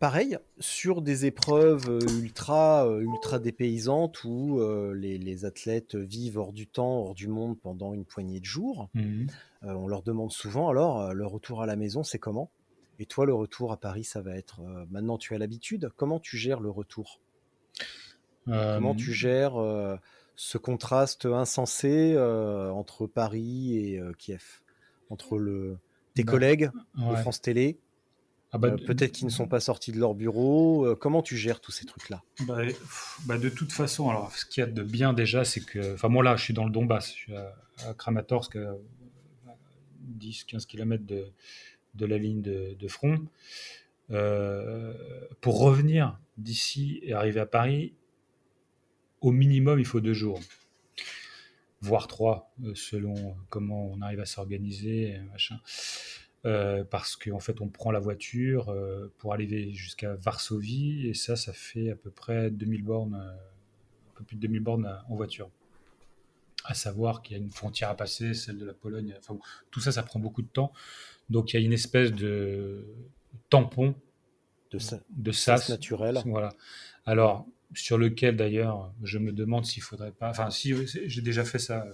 Pareil, 0.00 0.38
sur 0.58 1.02
des 1.02 1.24
épreuves 1.24 1.88
euh, 1.88 2.20
ultra, 2.20 2.86
euh, 2.86 3.00
ultra 3.00 3.38
dépaysantes 3.38 4.24
où 4.24 4.58
euh, 4.58 4.92
les, 4.92 5.44
athlètes 5.44 5.94
vivent 5.94 6.38
hors 6.38 6.52
du 6.52 6.66
temps, 6.66 6.98
hors 6.98 7.14
du 7.14 7.28
monde 7.28 7.58
pendant 7.58 7.94
une 7.94 8.04
poignée 8.04 8.40
de 8.40 8.44
jours, 8.44 8.88
mmh. 8.94 9.26
on 9.62 9.86
leur 9.86 10.02
demande 10.02 10.32
souvent 10.32 10.68
alors 10.68 11.12
le 11.12 11.26
retour 11.26 11.62
à 11.62 11.66
la 11.66 11.76
maison, 11.76 12.02
c'est 12.02 12.18
comment? 12.18 12.50
Et 12.98 13.06
toi, 13.06 13.26
le 13.26 13.34
retour 13.34 13.72
à 13.72 13.76
Paris, 13.76 14.04
ça 14.04 14.20
va 14.20 14.36
être 14.36 14.60
maintenant 14.90 15.18
tu 15.18 15.34
as 15.34 15.38
l'habitude? 15.38 15.90
Comment 15.96 16.20
tu 16.20 16.36
gères 16.36 16.60
le 16.60 16.70
retour? 16.70 17.20
Comment 18.46 18.94
tu 18.94 19.12
gères 19.12 19.54
ce 20.36 20.58
contraste 20.58 21.26
insensé 21.26 22.16
entre 22.18 23.06
Paris 23.06 23.76
et 23.76 24.00
Kiev, 24.18 24.62
entre 25.10 25.38
le, 25.38 25.78
tes 26.14 26.24
bah, 26.24 26.32
collègues 26.32 26.70
de 26.96 27.16
France 27.16 27.40
Télé 27.40 27.78
ah 28.54 28.58
bah, 28.58 28.68
euh, 28.68 28.76
peut-être 28.76 29.10
qu'ils 29.10 29.26
ne 29.26 29.32
sont 29.32 29.48
pas 29.48 29.58
sortis 29.58 29.90
de 29.90 29.98
leur 29.98 30.14
bureau. 30.14 30.86
Euh, 30.86 30.94
comment 30.94 31.22
tu 31.22 31.36
gères 31.36 31.60
tous 31.60 31.72
ces 31.72 31.86
trucs-là? 31.86 32.22
Bah, 32.46 32.62
bah, 33.26 33.36
De 33.36 33.48
toute 33.48 33.72
façon, 33.72 34.08
alors, 34.08 34.30
ce 34.30 34.46
qu'il 34.46 34.60
y 34.60 34.64
a 34.64 34.70
de 34.70 34.82
bien 34.84 35.12
déjà, 35.12 35.44
c'est 35.44 35.60
que. 35.60 35.94
Enfin, 35.94 36.08
moi 36.08 36.22
là, 36.22 36.36
je 36.36 36.44
suis 36.44 36.54
dans 36.54 36.64
le 36.64 36.70
Donbass, 36.70 37.08
je 37.08 37.12
suis 37.12 37.34
à, 37.34 37.94
Kramatorsk, 37.98 38.54
à 38.54 38.76
10-15 40.20 40.66
km 40.66 41.04
de, 41.04 41.32
de, 41.96 42.06
la 42.06 42.16
ligne 42.16 42.42
de, 42.42 42.88
front. 42.88 43.18
Euh, 44.12 44.94
pour 45.40 45.58
revenir 45.58 46.16
d'ici 46.38 47.00
et 47.02 47.12
arriver 47.12 47.40
à 47.40 47.46
Paris, 47.46 47.92
au 49.20 49.32
minimum, 49.32 49.80
il 49.80 49.84
faut 49.84 50.00
deux 50.00 50.14
jours, 50.14 50.38
voire 51.80 52.06
trois, 52.06 52.52
selon 52.74 53.36
comment 53.48 53.90
on 53.90 54.00
arrive 54.00 54.20
à 54.20 54.26
s'organiser, 54.26 55.18
machin. 55.32 55.58
Euh, 56.46 56.84
parce 56.84 57.16
qu'en 57.16 57.40
fait, 57.40 57.62
on 57.62 57.68
prend 57.68 57.90
la 57.90 58.00
voiture 58.00 58.68
euh, 58.68 59.10
pour 59.18 59.32
aller 59.32 59.72
jusqu'à 59.72 60.14
Varsovie, 60.14 61.08
et 61.08 61.14
ça, 61.14 61.36
ça 61.36 61.54
fait 61.54 61.90
à 61.90 61.96
peu 61.96 62.10
près 62.10 62.50
2000 62.50 62.82
bornes, 62.82 63.14
euh, 63.14 63.32
un 64.10 64.14
peu 64.14 64.24
plus 64.24 64.36
de 64.36 64.42
2000 64.42 64.60
bornes 64.60 64.98
en 65.08 65.14
voiture. 65.14 65.48
À 66.64 66.74
savoir 66.74 67.22
qu'il 67.22 67.36
y 67.36 67.40
a 67.40 67.42
une 67.42 67.50
frontière 67.50 67.88
à 67.88 67.96
passer, 67.96 68.34
celle 68.34 68.58
de 68.58 68.66
la 68.66 68.74
Pologne. 68.74 69.14
Enfin, 69.18 69.38
tout 69.70 69.80
ça, 69.80 69.90
ça 69.90 70.02
prend 70.02 70.20
beaucoup 70.20 70.42
de 70.42 70.48
temps. 70.48 70.72
Donc, 71.30 71.52
il 71.52 71.60
y 71.60 71.62
a 71.62 71.64
une 71.64 71.72
espèce 71.72 72.12
de 72.12 72.84
tampon 73.48 73.94
de, 74.70 74.78
de 75.10 75.32
sas 75.32 75.70
naturel. 75.70 76.18
Voilà. 76.26 76.50
Alors, 77.06 77.46
sur 77.74 77.96
lequel 77.96 78.36
d'ailleurs, 78.36 78.92
je 79.02 79.18
me 79.18 79.32
demande 79.32 79.64
s'il 79.64 79.82
faudrait 79.82 80.12
pas. 80.12 80.28
Enfin, 80.28 80.50
si 80.50 80.74
j'ai 80.86 81.22
déjà 81.22 81.44
fait 81.44 81.58
ça, 81.58 81.86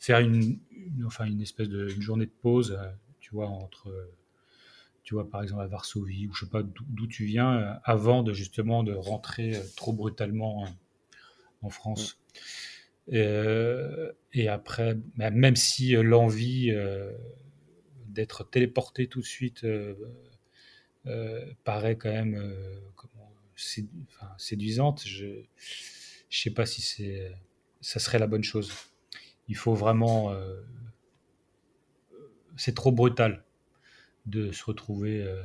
faire 0.00 0.20
une, 0.20 0.58
enfin 1.04 1.24
une 1.24 1.40
espèce 1.40 1.68
de 1.68 1.90
une 1.90 2.02
journée 2.02 2.26
de 2.26 2.34
pause 2.42 2.78
tu 3.26 3.34
vois, 3.34 3.48
entre, 3.48 3.92
tu 5.02 5.14
vois, 5.14 5.28
par 5.28 5.42
exemple 5.42 5.62
à 5.62 5.66
Varsovie, 5.66 6.28
ou 6.28 6.32
je 6.32 6.44
sais 6.44 6.50
pas 6.50 6.62
d'où 6.62 7.08
tu 7.08 7.24
viens, 7.24 7.58
euh, 7.58 7.74
avant 7.82 8.22
de 8.22 8.32
justement 8.32 8.84
de 8.84 8.94
rentrer 8.94 9.56
euh, 9.56 9.62
trop 9.74 9.92
brutalement 9.92 10.64
euh, 10.64 10.68
en 11.62 11.70
France. 11.70 12.20
Et, 13.08 14.48
après, 14.48 14.96
même 15.16 15.56
si 15.56 15.92
l'envie 15.92 16.72
d'être 18.08 18.48
téléporté 18.48 19.08
tout 19.08 19.20
de 19.20 19.26
suite 19.26 19.66
paraît 21.64 21.96
quand 21.96 22.10
même 22.10 22.54
comment, 22.94 23.32
séduisante, 24.38 25.04
je 25.04 25.26
ne 25.26 25.42
sais 26.30 26.50
pas 26.50 26.66
si 26.66 26.82
c'est 26.82 27.32
ça 27.80 28.00
serait 28.00 28.18
la 28.18 28.26
bonne 28.26 28.44
chose. 28.44 28.72
Il 29.48 29.56
faut 29.56 29.74
vraiment 29.74 30.34
c'est 32.56 32.74
trop 32.74 32.92
brutal 32.92 33.44
de 34.26 34.52
se 34.52 34.64
retrouver 34.64 35.22
euh, 35.22 35.42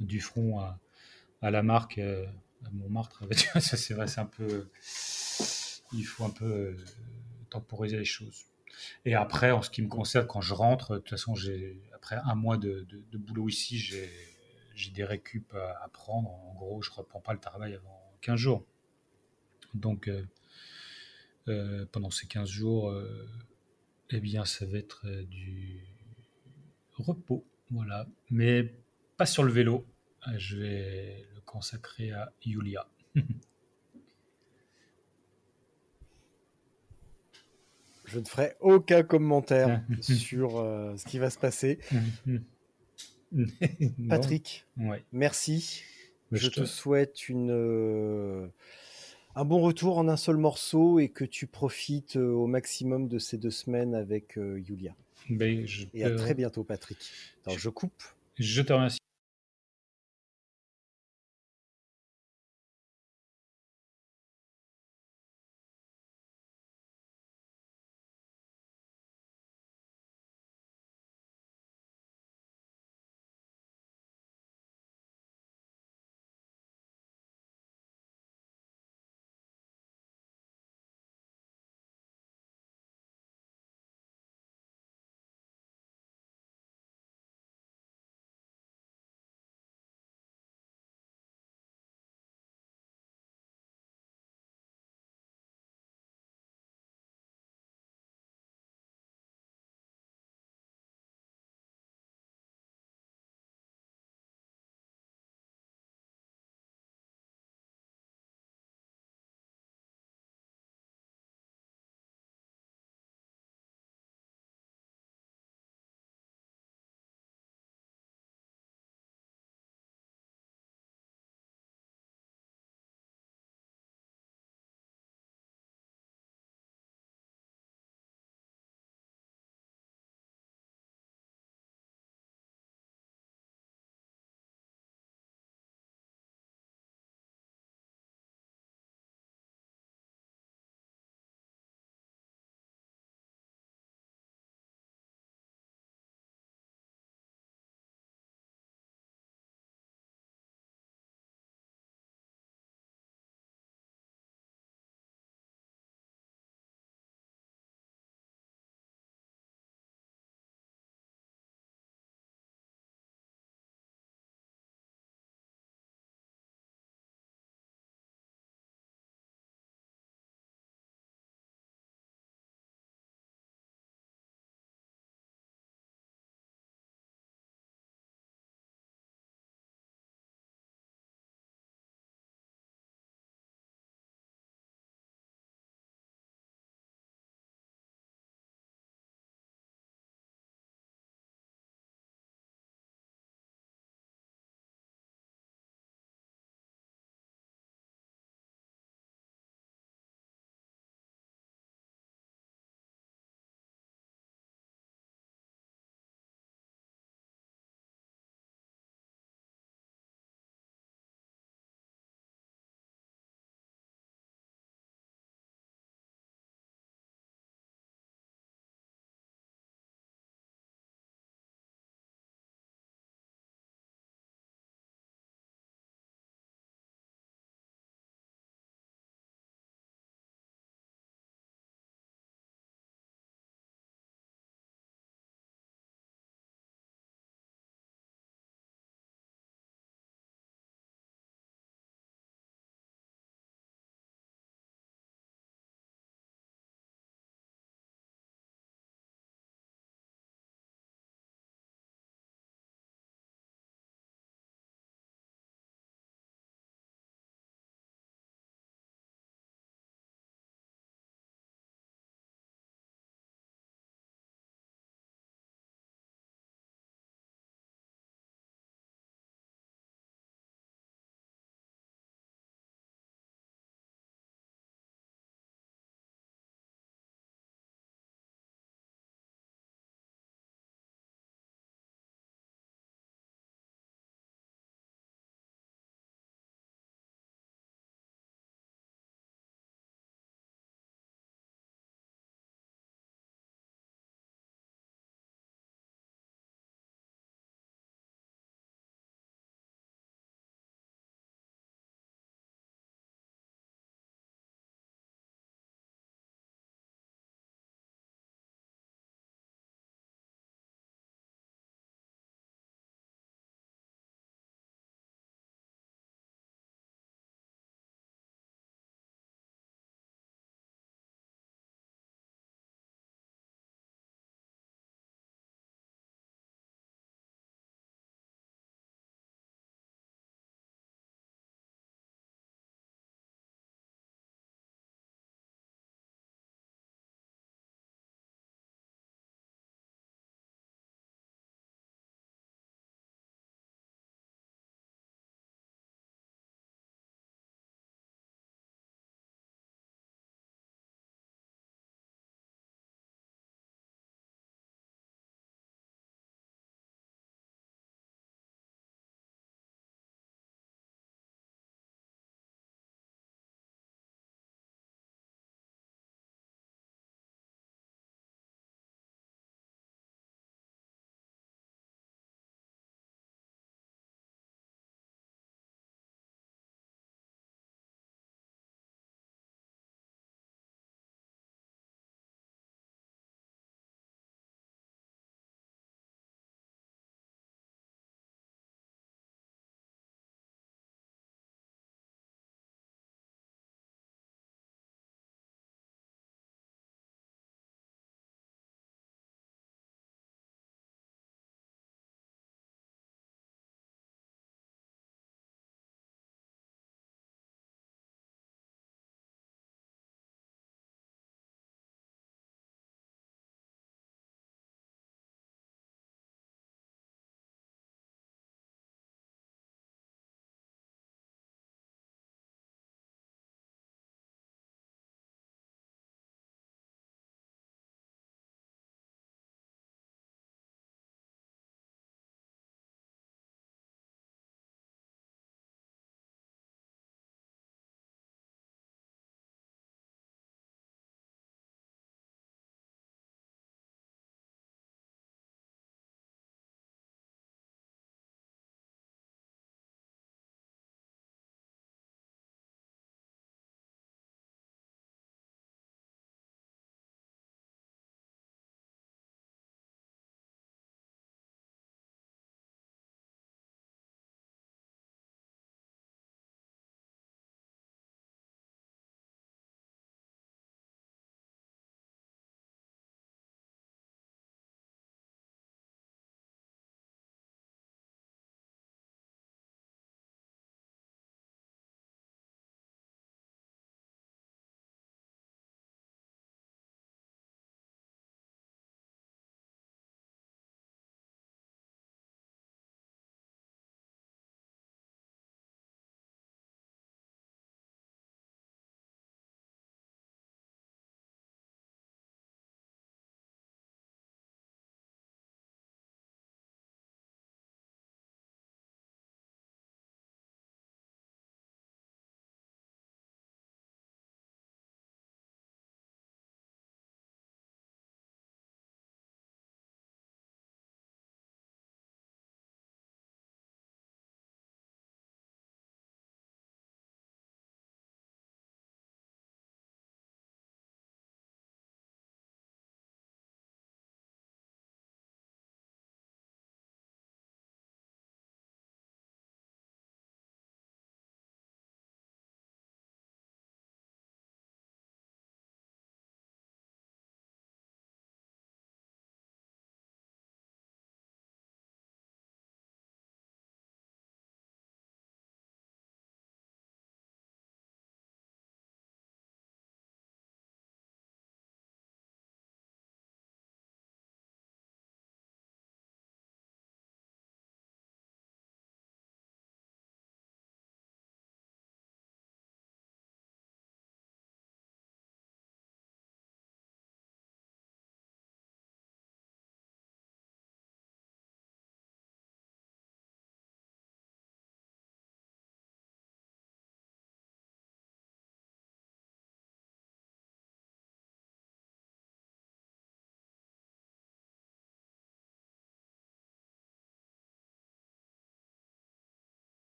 du 0.00 0.20
front 0.20 0.60
à, 0.60 1.50
la 1.50 1.62
marque 1.62 1.98
euh, 1.98 2.26
à 2.64 2.70
Montmartre. 2.70 3.24
ça, 3.60 3.76
c'est 3.76 3.94
vrai, 3.94 4.06
c'est 4.06 4.20
un 4.20 4.26
peu. 4.26 4.68
Il 5.92 6.04
faut 6.04 6.24
un 6.24 6.30
peu 6.30 6.44
euh, 6.44 6.76
temporiser 7.50 7.96
les 7.96 8.04
choses. 8.04 8.44
Et 9.04 9.14
après, 9.14 9.50
en 9.50 9.62
ce 9.62 9.70
qui 9.70 9.82
me 9.82 9.88
concerne, 9.88 10.26
quand 10.26 10.40
je 10.40 10.54
rentre, 10.54 10.94
de 10.94 10.98
toute 10.98 11.10
façon, 11.10 11.34
après 11.94 12.16
un 12.24 12.34
mois 12.34 12.58
de, 12.58 12.86
boulot 13.12 13.48
ici, 13.48 13.78
j'ai, 13.78 14.10
des 14.92 15.04
récup 15.04 15.52
à, 15.54 15.88
prendre. 15.88 16.30
En 16.30 16.54
gros, 16.54 16.82
je 16.82 16.90
ne 16.90 16.96
reprends 16.96 17.20
pas 17.20 17.32
le 17.32 17.40
travail 17.40 17.74
avant 17.74 18.12
15 18.20 18.36
jours. 18.36 18.64
Donc, 19.74 20.08
pendant 21.90 22.10
ces 22.10 22.28
15 22.28 22.48
jours, 22.48 22.94
eh 24.10 24.20
bien, 24.20 24.44
ça 24.44 24.64
va 24.64 24.78
être 24.78 25.08
du 25.24 25.88
repos. 27.02 27.44
Voilà. 27.70 28.06
Mais 28.30 28.74
pas 29.16 29.26
sur 29.26 29.42
le 29.42 29.52
vélo. 29.52 29.84
Euh, 30.26 30.32
je 30.38 30.56
vais 30.56 31.26
le 31.34 31.40
consacrer 31.42 32.12
à 32.12 32.32
Julia. 32.40 32.86
Je 38.04 38.18
ne 38.20 38.24
ferai 38.24 38.54
aucun 38.60 39.02
commentaire 39.02 39.82
sur 40.00 40.58
euh, 40.58 40.96
ce 40.96 41.04
qui 41.04 41.18
va 41.18 41.28
se 41.28 41.38
passer. 41.38 41.78
Patrick, 44.08 44.64
merci. 45.12 45.82
Je, 46.32 46.48
te... 46.48 46.64
souhaite 46.64 47.18
euh, 47.28 48.48
un 49.34 49.44
bon 49.44 49.60
retour 49.60 49.98
en 49.98 50.08
un 50.08 50.16
seul 50.16 50.38
morceau 50.38 50.98
et 51.00 51.10
que 51.10 51.26
tu 51.26 51.46
profites 51.46 52.16
au 52.16 52.46
maximum 52.46 53.08
de 53.08 53.18
ces 53.18 53.36
deux 53.36 53.50
semaines 53.50 53.94
avec 53.94 54.38
Julia. 54.64 54.94
Ben, 55.30 55.66
Et 55.94 56.04
à 56.04 56.14
très 56.14 56.34
bientôt, 56.34 56.64
Patrick. 56.64 56.98
Je 57.56 57.68
coupe. 57.68 58.02
Je 58.38 58.62
te 58.62 58.72
remercie. 58.72 58.98